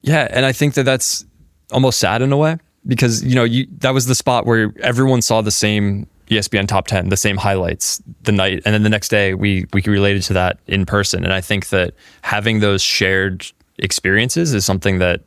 Yeah, 0.02 0.28
and 0.30 0.46
I 0.46 0.52
think 0.52 0.76
that 0.76 0.84
that's 0.84 1.26
almost 1.72 2.00
sad 2.00 2.22
in 2.22 2.32
a 2.32 2.38
way 2.38 2.58
because 2.86 3.24
you 3.24 3.36
know 3.36 3.44
you 3.44 3.68
that 3.80 3.94
was 3.94 4.06
the 4.06 4.16
spot 4.16 4.46
where 4.46 4.74
everyone 4.82 5.22
saw 5.22 5.42
the 5.42 5.52
same 5.52 6.08
ESPN 6.28 6.68
top 6.68 6.88
10, 6.88 7.10
the 7.10 7.18
same 7.18 7.38
highlights 7.38 8.02
the 8.24 8.32
night 8.32 8.62
and 8.66 8.74
then 8.74 8.84
the 8.84 8.90
next 8.90 9.10
day 9.10 9.34
we 9.34 9.66
we 9.74 9.82
related 9.86 10.24
to 10.24 10.34
that 10.34 10.60
in 10.68 10.86
person 10.86 11.24
and 11.24 11.34
I 11.34 11.42
think 11.42 11.70
that 11.70 11.94
having 12.22 12.60
those 12.60 12.82
shared 12.82 13.46
experiences 13.80 14.54
is 14.54 14.66
something 14.66 15.00
that 15.00 15.22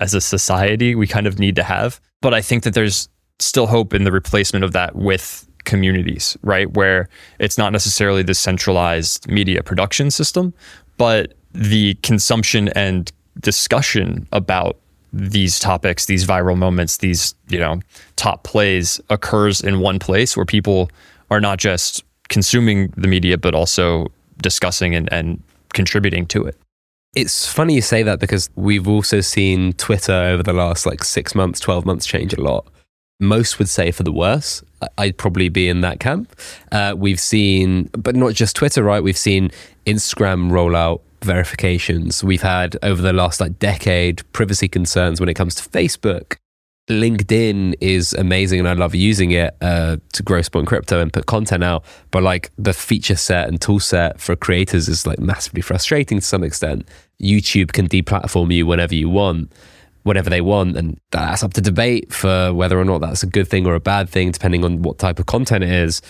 as 0.00 0.14
a 0.14 0.20
society 0.20 0.94
we 0.94 1.06
kind 1.06 1.26
of 1.26 1.38
need 1.38 1.56
to 1.56 1.62
have 1.62 2.00
but 2.20 2.34
I 2.34 2.40
think 2.40 2.62
that 2.64 2.74
there's 2.74 3.08
still 3.38 3.66
hope 3.66 3.94
in 3.94 4.04
the 4.04 4.12
replacement 4.12 4.64
of 4.64 4.72
that 4.72 4.96
with 4.96 5.46
communities, 5.64 6.36
right? 6.42 6.70
Where 6.72 7.08
it's 7.38 7.58
not 7.58 7.72
necessarily 7.72 8.22
the 8.22 8.34
centralized 8.34 9.28
media 9.30 9.62
production 9.62 10.10
system, 10.10 10.54
but 10.96 11.34
the 11.52 11.94
consumption 12.02 12.68
and 12.70 13.10
discussion 13.40 14.26
about 14.32 14.76
these 15.12 15.58
topics, 15.60 16.06
these 16.06 16.26
viral 16.26 16.56
moments, 16.56 16.98
these, 16.98 17.34
you 17.48 17.58
know, 17.58 17.80
top 18.16 18.42
plays 18.42 19.00
occurs 19.10 19.60
in 19.60 19.80
one 19.80 19.98
place 19.98 20.36
where 20.36 20.44
people 20.44 20.90
are 21.30 21.40
not 21.40 21.58
just 21.58 22.02
consuming 22.28 22.92
the 22.96 23.06
media, 23.06 23.38
but 23.38 23.54
also 23.54 24.08
discussing 24.38 24.94
and, 24.94 25.10
and 25.12 25.42
contributing 25.72 26.26
to 26.26 26.44
it. 26.44 26.56
It's 27.14 27.46
funny 27.46 27.74
you 27.74 27.82
say 27.82 28.02
that 28.02 28.18
because 28.18 28.50
we've 28.56 28.88
also 28.88 29.20
seen 29.20 29.72
Twitter 29.74 30.12
over 30.12 30.42
the 30.42 30.52
last 30.52 30.84
like 30.84 31.04
six 31.04 31.34
months, 31.34 31.60
12 31.60 31.86
months 31.86 32.06
change 32.06 32.34
a 32.34 32.40
lot. 32.40 32.66
Most 33.20 33.60
would 33.60 33.68
say 33.68 33.92
for 33.92 34.02
the 34.02 34.12
worse. 34.12 34.64
I'd 34.98 35.16
probably 35.16 35.48
be 35.48 35.68
in 35.68 35.80
that 35.82 36.00
camp. 36.00 36.34
Uh, 36.72 36.94
we've 36.96 37.20
seen, 37.20 37.88
but 37.92 38.16
not 38.16 38.34
just 38.34 38.56
Twitter, 38.56 38.82
right? 38.82 39.02
We've 39.02 39.16
seen 39.16 39.52
Instagram 39.86 40.50
roll 40.50 40.74
out 40.74 41.02
verifications. 41.24 42.22
We've 42.22 42.42
had 42.42 42.76
over 42.82 43.02
the 43.02 43.12
last 43.12 43.40
like 43.40 43.58
decade 43.58 44.22
privacy 44.32 44.68
concerns 44.68 45.20
when 45.20 45.28
it 45.28 45.34
comes 45.34 45.54
to 45.56 45.68
Facebook. 45.68 46.36
LinkedIn 46.88 47.74
is 47.80 48.12
amazing 48.12 48.60
and 48.60 48.68
I 48.68 48.74
love 48.74 48.94
using 48.94 49.30
it 49.30 49.56
uh, 49.62 49.96
to 50.12 50.22
grow 50.22 50.42
and 50.54 50.66
crypto 50.66 51.00
and 51.00 51.12
put 51.12 51.26
content 51.26 51.64
out. 51.64 51.84
But 52.10 52.22
like 52.22 52.50
the 52.58 52.74
feature 52.74 53.16
set 53.16 53.48
and 53.48 53.60
tool 53.60 53.80
set 53.80 54.20
for 54.20 54.36
creators 54.36 54.88
is 54.88 55.06
like 55.06 55.18
massively 55.18 55.62
frustrating 55.62 56.18
to 56.18 56.24
some 56.24 56.44
extent. 56.44 56.86
YouTube 57.22 57.72
can 57.72 57.88
deplatform 57.88 58.52
you 58.52 58.66
whenever 58.66 58.94
you 58.94 59.08
want, 59.08 59.50
whenever 60.02 60.28
they 60.28 60.42
want. 60.42 60.76
And 60.76 61.00
that's 61.10 61.42
up 61.42 61.54
to 61.54 61.62
debate 61.62 62.12
for 62.12 62.52
whether 62.52 62.78
or 62.78 62.84
not 62.84 63.00
that's 63.00 63.22
a 63.22 63.26
good 63.26 63.48
thing 63.48 63.66
or 63.66 63.74
a 63.74 63.80
bad 63.80 64.10
thing, 64.10 64.30
depending 64.30 64.62
on 64.62 64.82
what 64.82 64.98
type 64.98 65.18
of 65.18 65.24
content 65.24 65.64
it 65.64 65.70
is. 65.70 66.02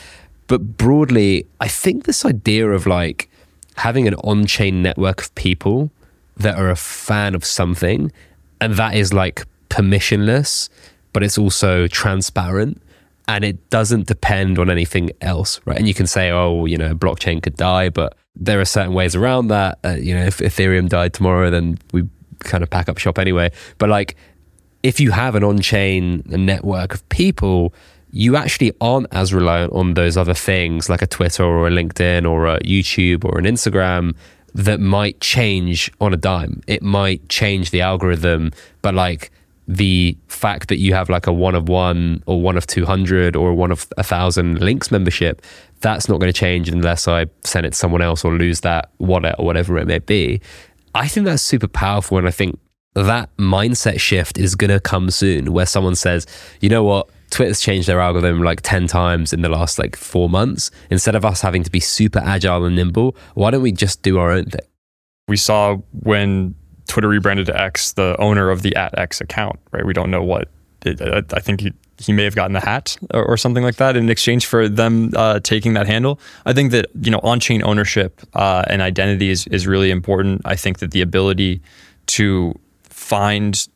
But 0.48 0.76
broadly, 0.76 1.46
I 1.60 1.68
think 1.68 2.04
this 2.04 2.24
idea 2.24 2.68
of 2.68 2.86
like, 2.86 3.30
having 3.76 4.06
an 4.08 4.14
on 4.16 4.46
chain 4.46 4.82
network 4.82 5.22
of 5.22 5.34
people 5.34 5.90
that 6.36 6.56
are 6.56 6.70
a 6.70 6.76
fan 6.76 7.34
of 7.34 7.44
something, 7.44 8.12
and 8.60 8.74
that 8.74 8.94
is 8.94 9.12
like 9.12 9.44
permissionless, 9.68 10.68
but 11.12 11.22
it's 11.22 11.38
also 11.38 11.86
transparent 11.86 12.80
and 13.26 13.44
it 13.44 13.70
doesn't 13.70 14.06
depend 14.06 14.58
on 14.58 14.70
anything 14.70 15.10
else, 15.20 15.60
right? 15.64 15.78
And 15.78 15.88
you 15.88 15.94
can 15.94 16.06
say, 16.06 16.30
oh, 16.30 16.66
you 16.66 16.76
know, 16.76 16.94
blockchain 16.94 17.42
could 17.42 17.56
die, 17.56 17.88
but 17.88 18.16
there 18.36 18.60
are 18.60 18.64
certain 18.64 18.92
ways 18.92 19.16
around 19.16 19.48
that. 19.48 19.78
Uh, 19.84 19.96
you 19.98 20.14
know, 20.14 20.24
if 20.24 20.38
Ethereum 20.38 20.88
died 20.88 21.14
tomorrow, 21.14 21.50
then 21.50 21.78
we 21.92 22.06
kind 22.40 22.62
of 22.62 22.68
pack 22.68 22.88
up 22.88 22.98
shop 22.98 23.18
anyway. 23.18 23.50
But 23.78 23.88
like, 23.88 24.16
if 24.82 25.00
you 25.00 25.12
have 25.12 25.34
an 25.34 25.42
on 25.42 25.60
chain 25.60 26.22
network 26.26 26.92
of 26.92 27.08
people, 27.08 27.72
you 28.16 28.36
actually 28.36 28.72
aren't 28.80 29.08
as 29.10 29.34
reliant 29.34 29.72
on 29.72 29.94
those 29.94 30.16
other 30.16 30.34
things 30.34 30.88
like 30.88 31.02
a 31.02 31.06
Twitter 31.06 31.42
or 31.42 31.66
a 31.66 31.70
LinkedIn 31.70 32.30
or 32.30 32.46
a 32.46 32.60
YouTube 32.60 33.24
or 33.24 33.38
an 33.38 33.44
Instagram 33.44 34.14
that 34.54 34.78
might 34.78 35.20
change 35.20 35.90
on 36.00 36.14
a 36.14 36.16
dime. 36.16 36.62
It 36.68 36.80
might 36.80 37.28
change 37.28 37.72
the 37.72 37.80
algorithm, 37.80 38.52
but 38.82 38.94
like 38.94 39.32
the 39.66 40.16
fact 40.28 40.68
that 40.68 40.78
you 40.78 40.94
have 40.94 41.10
like 41.10 41.26
a 41.26 41.32
one 41.32 41.56
of 41.56 41.68
one 41.68 42.22
or 42.26 42.40
one 42.40 42.56
of 42.56 42.68
200 42.68 43.34
or 43.34 43.52
one 43.52 43.72
of 43.72 43.88
a 43.98 44.04
thousand 44.04 44.60
links 44.60 44.92
membership, 44.92 45.42
that's 45.80 46.08
not 46.08 46.20
going 46.20 46.32
to 46.32 46.38
change 46.38 46.68
unless 46.68 47.08
I 47.08 47.26
send 47.42 47.66
it 47.66 47.70
to 47.70 47.76
someone 47.76 48.00
else 48.00 48.24
or 48.24 48.32
lose 48.32 48.60
that 48.60 48.90
wallet 48.98 49.34
or 49.40 49.44
whatever 49.44 49.76
it 49.76 49.88
may 49.88 49.98
be. 49.98 50.40
I 50.94 51.08
think 51.08 51.26
that's 51.26 51.42
super 51.42 51.66
powerful. 51.66 52.16
And 52.18 52.28
I 52.28 52.30
think 52.30 52.60
that 52.94 53.36
mindset 53.38 53.98
shift 53.98 54.38
is 54.38 54.54
going 54.54 54.70
to 54.70 54.78
come 54.78 55.10
soon 55.10 55.52
where 55.52 55.66
someone 55.66 55.96
says, 55.96 56.28
you 56.60 56.68
know 56.68 56.84
what? 56.84 57.08
Twitter's 57.30 57.60
changed 57.60 57.88
their 57.88 58.00
algorithm 58.00 58.42
like 58.42 58.60
10 58.62 58.86
times 58.86 59.32
in 59.32 59.42
the 59.42 59.48
last 59.48 59.78
like 59.78 59.96
four 59.96 60.28
months. 60.28 60.70
Instead 60.90 61.14
of 61.14 61.24
us 61.24 61.40
having 61.40 61.62
to 61.62 61.70
be 61.70 61.80
super 61.80 62.20
agile 62.20 62.64
and 62.64 62.76
nimble, 62.76 63.16
why 63.34 63.50
don't 63.50 63.62
we 63.62 63.72
just 63.72 64.02
do 64.02 64.18
our 64.18 64.30
own 64.30 64.46
thing? 64.46 64.60
We 65.26 65.36
saw 65.36 65.76
when 66.02 66.54
Twitter 66.86 67.08
rebranded 67.08 67.46
to 67.46 67.60
X, 67.60 67.92
the 67.92 68.16
owner 68.18 68.50
of 68.50 68.62
the 68.62 68.74
at 68.76 68.96
X 68.98 69.20
account, 69.20 69.58
right? 69.72 69.84
We 69.84 69.92
don't 69.92 70.10
know 70.10 70.22
what. 70.22 70.48
It, 70.84 71.00
I 71.32 71.40
think 71.40 71.62
he, 71.62 71.72
he 71.98 72.12
may 72.12 72.24
have 72.24 72.34
gotten 72.34 72.52
the 72.52 72.60
hat 72.60 72.98
or, 73.14 73.24
or 73.24 73.36
something 73.38 73.64
like 73.64 73.76
that 73.76 73.96
in 73.96 74.10
exchange 74.10 74.44
for 74.44 74.68
them 74.68 75.10
uh, 75.16 75.40
taking 75.40 75.72
that 75.74 75.86
handle. 75.86 76.20
I 76.44 76.52
think 76.52 76.72
that 76.72 76.86
you 77.00 77.10
know 77.10 77.20
on-chain 77.22 77.62
ownership 77.64 78.20
uh, 78.34 78.64
and 78.68 78.82
identity 78.82 79.30
is 79.30 79.46
is 79.46 79.66
really 79.66 79.90
important. 79.90 80.42
I 80.44 80.56
think 80.56 80.80
that 80.80 80.90
the 80.90 81.00
ability 81.00 81.62
to 82.06 82.54
find 82.82 83.66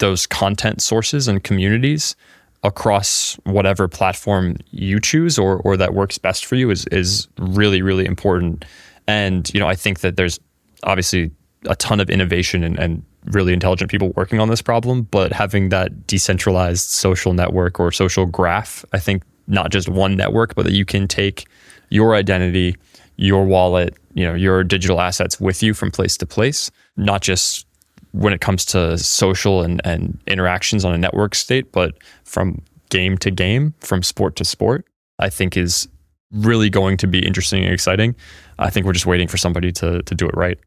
those 0.00 0.26
content 0.26 0.82
sources 0.82 1.28
and 1.28 1.44
communities 1.44 2.16
across 2.62 3.34
whatever 3.44 3.88
platform 3.88 4.56
you 4.70 5.00
choose 5.00 5.38
or 5.38 5.58
or 5.58 5.76
that 5.76 5.94
works 5.94 6.18
best 6.18 6.44
for 6.44 6.56
you 6.56 6.70
is 6.70 6.86
is 6.86 7.28
really 7.38 7.82
really 7.82 8.04
important. 8.04 8.64
And 9.06 9.52
you 9.54 9.60
know, 9.60 9.68
I 9.68 9.74
think 9.74 10.00
that 10.00 10.16
there's 10.16 10.38
obviously 10.82 11.30
a 11.66 11.76
ton 11.76 12.00
of 12.00 12.08
innovation 12.08 12.64
and, 12.64 12.78
and 12.78 13.02
really 13.26 13.52
intelligent 13.52 13.90
people 13.90 14.12
working 14.16 14.40
on 14.40 14.48
this 14.48 14.62
problem, 14.62 15.02
but 15.02 15.32
having 15.32 15.68
that 15.70 16.06
decentralized 16.06 16.88
social 16.88 17.34
network 17.34 17.78
or 17.78 17.92
social 17.92 18.24
graph, 18.24 18.84
I 18.92 18.98
think 18.98 19.22
not 19.46 19.70
just 19.70 19.88
one 19.88 20.16
network, 20.16 20.54
but 20.54 20.64
that 20.64 20.72
you 20.72 20.84
can 20.84 21.06
take 21.06 21.46
your 21.90 22.14
identity, 22.14 22.76
your 23.16 23.44
wallet, 23.44 23.96
you 24.14 24.24
know, 24.24 24.34
your 24.34 24.64
digital 24.64 25.00
assets 25.00 25.40
with 25.40 25.62
you 25.62 25.74
from 25.74 25.90
place 25.90 26.16
to 26.18 26.26
place, 26.26 26.70
not 26.96 27.20
just 27.20 27.66
when 28.12 28.32
it 28.32 28.40
comes 28.40 28.64
to 28.66 28.98
social 28.98 29.62
and, 29.62 29.80
and 29.84 30.18
interactions 30.26 30.84
on 30.84 30.92
a 30.92 30.98
network 30.98 31.34
state, 31.34 31.72
but 31.72 31.94
from 32.24 32.62
game 32.90 33.16
to 33.18 33.30
game, 33.30 33.74
from 33.80 34.02
sport 34.02 34.36
to 34.36 34.44
sport, 34.44 34.84
I 35.18 35.28
think 35.28 35.56
is 35.56 35.88
really 36.32 36.70
going 36.70 36.96
to 36.98 37.06
be 37.06 37.24
interesting 37.24 37.64
and 37.64 37.72
exciting. 37.72 38.14
I 38.58 38.70
think 38.70 38.86
we're 38.86 38.92
just 38.92 39.06
waiting 39.06 39.28
for 39.28 39.36
somebody 39.36 39.72
to 39.72 40.02
to 40.02 40.14
do 40.14 40.26
it 40.26 40.34
right. 40.36 40.58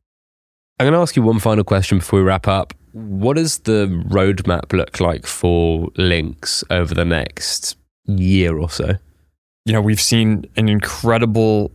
I'm 0.80 0.86
going 0.86 0.94
to 0.94 1.00
ask 1.00 1.16
you 1.16 1.22
one 1.22 1.40
final 1.40 1.64
question 1.64 2.00
before 2.00 2.20
we 2.20 2.26
wrap 2.26 2.48
up. 2.48 2.74
What 2.94 3.36
does 3.36 3.60
the 3.60 3.88
roadmap 4.08 4.74
look 4.74 5.00
like 5.00 5.28
for 5.28 5.90
Links 5.98 6.64
over 6.70 6.96
the 6.96 7.06
next 7.06 7.78
year 8.06 8.58
or 8.58 8.70
so? 8.70 8.96
You 9.66 9.74
know, 9.74 9.82
we've 9.82 10.02
seen 10.02 10.46
an 10.56 10.68
incredible 10.68 11.72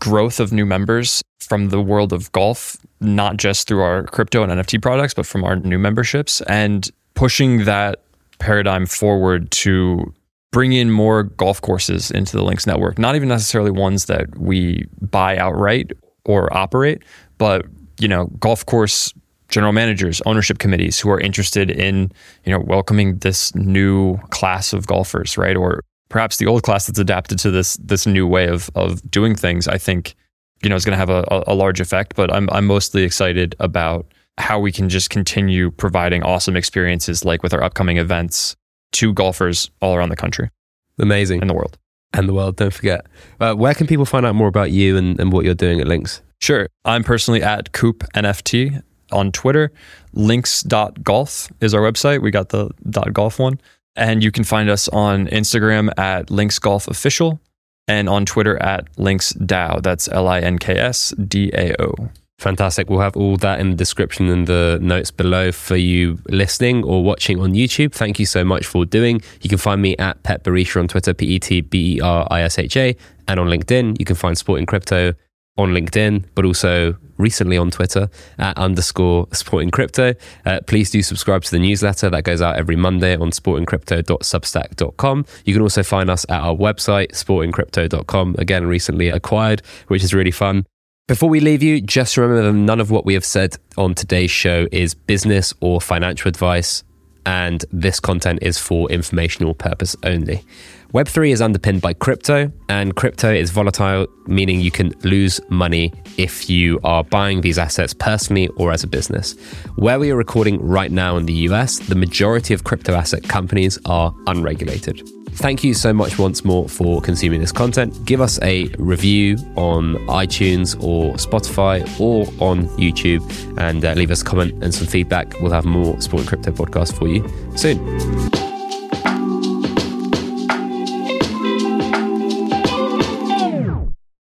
growth 0.00 0.40
of 0.40 0.52
new 0.52 0.66
members 0.66 1.22
from 1.40 1.68
the 1.68 1.80
world 1.80 2.12
of 2.12 2.30
golf, 2.32 2.76
not 3.00 3.36
just 3.36 3.68
through 3.68 3.82
our 3.82 4.04
crypto 4.04 4.42
and 4.42 4.52
NFT 4.52 4.80
products, 4.82 5.14
but 5.14 5.26
from 5.26 5.44
our 5.44 5.56
new 5.56 5.78
memberships 5.78 6.40
and 6.42 6.90
pushing 7.14 7.64
that 7.64 8.02
paradigm 8.38 8.86
forward 8.86 9.50
to 9.50 10.12
bring 10.52 10.72
in 10.72 10.90
more 10.90 11.24
golf 11.24 11.60
courses 11.60 12.10
into 12.10 12.36
the 12.36 12.42
Links 12.42 12.66
network, 12.66 12.98
not 12.98 13.14
even 13.14 13.28
necessarily 13.28 13.70
ones 13.70 14.06
that 14.06 14.36
we 14.38 14.86
buy 15.00 15.36
outright 15.36 15.92
or 16.24 16.54
operate, 16.56 17.02
but 17.38 17.66
you 18.00 18.08
know, 18.08 18.26
golf 18.40 18.64
course 18.66 19.12
general 19.48 19.72
managers, 19.72 20.22
ownership 20.26 20.58
committees 20.58 20.98
who 20.98 21.10
are 21.10 21.20
interested 21.20 21.70
in, 21.70 22.10
you 22.44 22.52
know, 22.52 22.60
welcoming 22.60 23.18
this 23.18 23.54
new 23.54 24.16
class 24.30 24.72
of 24.72 24.86
golfers, 24.86 25.36
right? 25.36 25.56
Or 25.56 25.82
perhaps 26.10 26.36
the 26.36 26.46
old 26.46 26.62
class 26.62 26.86
that's 26.86 26.98
adapted 26.98 27.38
to 27.38 27.50
this 27.50 27.76
this 27.78 28.06
new 28.06 28.26
way 28.26 28.46
of 28.46 28.70
of 28.74 29.08
doing 29.10 29.34
things. 29.34 29.66
I 29.66 29.78
think, 29.78 30.14
you 30.62 30.68
know, 30.68 30.76
is 30.76 30.84
going 30.84 30.92
to 30.92 30.98
have 30.98 31.08
a, 31.08 31.24
a 31.46 31.54
large 31.54 31.80
effect. 31.80 32.14
But 32.14 32.30
I'm 32.32 32.50
I'm 32.50 32.66
mostly 32.66 33.02
excited 33.02 33.56
about 33.58 34.06
how 34.36 34.60
we 34.60 34.72
can 34.72 34.88
just 34.88 35.08
continue 35.08 35.70
providing 35.70 36.22
awesome 36.22 36.56
experiences 36.56 37.24
like 37.24 37.42
with 37.42 37.54
our 37.54 37.62
upcoming 37.62 37.96
events 37.96 38.56
to 38.92 39.12
golfers 39.14 39.70
all 39.80 39.94
around 39.94 40.10
the 40.10 40.16
country. 40.16 40.50
Amazing. 40.98 41.40
In 41.40 41.48
the 41.48 41.54
world. 41.54 41.78
And 42.12 42.28
the 42.28 42.34
world, 42.34 42.56
don't 42.56 42.74
forget. 42.74 43.06
Uh, 43.38 43.54
where 43.54 43.72
can 43.72 43.86
people 43.86 44.04
find 44.04 44.26
out 44.26 44.34
more 44.34 44.48
about 44.48 44.72
you 44.72 44.96
and, 44.96 45.18
and 45.20 45.32
what 45.32 45.44
you're 45.44 45.54
doing 45.54 45.80
at 45.80 45.86
Links? 45.86 46.22
Sure. 46.40 46.66
I'm 46.84 47.04
personally 47.04 47.42
at 47.42 47.72
Coop 47.72 48.02
NFT 48.14 48.82
on 49.12 49.30
Twitter. 49.30 49.70
Links.golf 50.12 51.48
is 51.60 51.74
our 51.74 51.82
website. 51.82 52.20
We 52.22 52.30
got 52.30 52.48
the 52.48 52.70
.golf 53.12 53.38
one. 53.38 53.60
And 53.96 54.22
you 54.22 54.30
can 54.30 54.44
find 54.44 54.70
us 54.70 54.88
on 54.88 55.26
Instagram 55.28 55.90
at 55.98 56.30
Links 56.30 56.58
Golf 56.58 56.88
Official. 56.88 57.40
and 57.88 58.08
on 58.08 58.24
Twitter 58.24 58.56
at 58.62 58.86
linksdao. 58.96 59.82
That's 59.82 60.08
L 60.08 60.28
I 60.28 60.38
N 60.40 60.58
K 60.58 60.78
S 60.78 61.12
D 61.26 61.50
A 61.54 61.74
O. 61.82 62.08
Fantastic. 62.38 62.88
We'll 62.88 63.00
have 63.00 63.16
all 63.16 63.36
that 63.38 63.58
in 63.60 63.70
the 63.70 63.76
description 63.76 64.28
and 64.30 64.46
the 64.46 64.78
notes 64.80 65.10
below 65.10 65.50
for 65.52 65.76
you 65.76 66.18
listening 66.28 66.84
or 66.84 67.02
watching 67.02 67.40
on 67.40 67.52
YouTube. 67.52 67.92
Thank 67.92 68.18
you 68.20 68.26
so 68.26 68.44
much 68.44 68.64
for 68.64 68.86
doing. 68.86 69.20
You 69.42 69.48
can 69.50 69.58
find 69.58 69.82
me 69.82 69.96
at 69.98 70.22
Pet 70.22 70.44
Berisha 70.44 70.78
on 70.80 70.88
Twitter, 70.88 71.12
P 71.12 71.26
E 71.34 71.38
T 71.40 71.60
B 71.62 71.96
E 71.96 72.00
R 72.00 72.26
I 72.30 72.42
S 72.42 72.58
H 72.58 72.76
A, 72.76 72.96
and 73.26 73.40
on 73.40 73.48
LinkedIn. 73.48 73.98
You 73.98 74.04
can 74.04 74.16
find 74.16 74.38
Sporting 74.38 74.66
Crypto 74.66 75.14
on 75.62 75.70
LinkedIn, 75.70 76.24
but 76.34 76.44
also 76.44 76.96
recently 77.20 77.56
on 77.56 77.70
Twitter 77.70 78.08
at 78.38 78.56
underscore 78.56 79.28
sporting 79.32 79.70
crypto. 79.70 80.14
Uh, 80.44 80.60
please 80.66 80.90
do 80.90 81.02
subscribe 81.02 81.42
to 81.44 81.50
the 81.50 81.58
newsletter 81.58 82.10
that 82.10 82.24
goes 82.24 82.42
out 82.42 82.56
every 82.56 82.76
Monday 82.76 83.14
on 83.16 83.30
sportingcrypto.substack.com. 83.30 85.26
You 85.44 85.52
can 85.52 85.62
also 85.62 85.82
find 85.82 86.10
us 86.10 86.24
at 86.28 86.40
our 86.40 86.56
website, 86.56 87.10
sportingcrypto.com, 87.10 88.36
again, 88.38 88.66
recently 88.66 89.08
acquired, 89.08 89.62
which 89.88 90.02
is 90.02 90.14
really 90.14 90.30
fun. 90.30 90.66
Before 91.06 91.28
we 91.28 91.40
leave 91.40 91.62
you, 91.62 91.80
just 91.80 92.16
remember 92.16 92.42
that 92.42 92.52
none 92.52 92.80
of 92.80 92.90
what 92.90 93.04
we 93.04 93.14
have 93.14 93.24
said 93.24 93.56
on 93.76 93.94
today's 93.94 94.30
show 94.30 94.68
is 94.70 94.94
business 94.94 95.52
or 95.60 95.80
financial 95.80 96.28
advice, 96.28 96.84
and 97.26 97.64
this 97.72 97.98
content 97.98 98.38
is 98.42 98.58
for 98.58 98.88
informational 98.90 99.54
purpose 99.54 99.96
only. 100.04 100.44
Web3 100.92 101.30
is 101.30 101.40
underpinned 101.40 101.80
by 101.80 101.92
crypto, 101.92 102.50
and 102.68 102.96
crypto 102.96 103.32
is 103.32 103.52
volatile, 103.52 104.08
meaning 104.26 104.60
you 104.60 104.72
can 104.72 104.92
lose 105.04 105.40
money 105.48 105.92
if 106.16 106.50
you 106.50 106.80
are 106.82 107.04
buying 107.04 107.42
these 107.42 107.58
assets 107.58 107.94
personally 107.94 108.48
or 108.56 108.72
as 108.72 108.82
a 108.82 108.88
business. 108.88 109.34
Where 109.76 110.00
we 110.00 110.10
are 110.10 110.16
recording 110.16 110.60
right 110.60 110.90
now 110.90 111.16
in 111.16 111.26
the 111.26 111.32
US, 111.48 111.78
the 111.78 111.94
majority 111.94 112.54
of 112.54 112.64
crypto 112.64 112.92
asset 112.94 113.22
companies 113.22 113.78
are 113.84 114.12
unregulated. 114.26 115.08
Thank 115.34 115.62
you 115.62 115.74
so 115.74 115.92
much 115.92 116.18
once 116.18 116.44
more 116.44 116.68
for 116.68 117.00
consuming 117.00 117.40
this 117.40 117.52
content. 117.52 118.04
Give 118.04 118.20
us 118.20 118.40
a 118.42 118.66
review 118.78 119.36
on 119.54 119.94
iTunes 120.08 120.74
or 120.82 121.14
Spotify 121.14 121.82
or 122.00 122.22
on 122.42 122.66
YouTube 122.70 123.22
and 123.58 123.84
uh, 123.84 123.92
leave 123.92 124.10
us 124.10 124.22
a 124.22 124.24
comment 124.24 124.60
and 124.60 124.74
some 124.74 124.88
feedback. 124.88 125.40
We'll 125.40 125.52
have 125.52 125.64
more 125.64 126.00
Sporting 126.00 126.26
Crypto 126.26 126.50
podcasts 126.50 126.92
for 126.92 127.06
you 127.06 127.24
soon. 127.56 128.49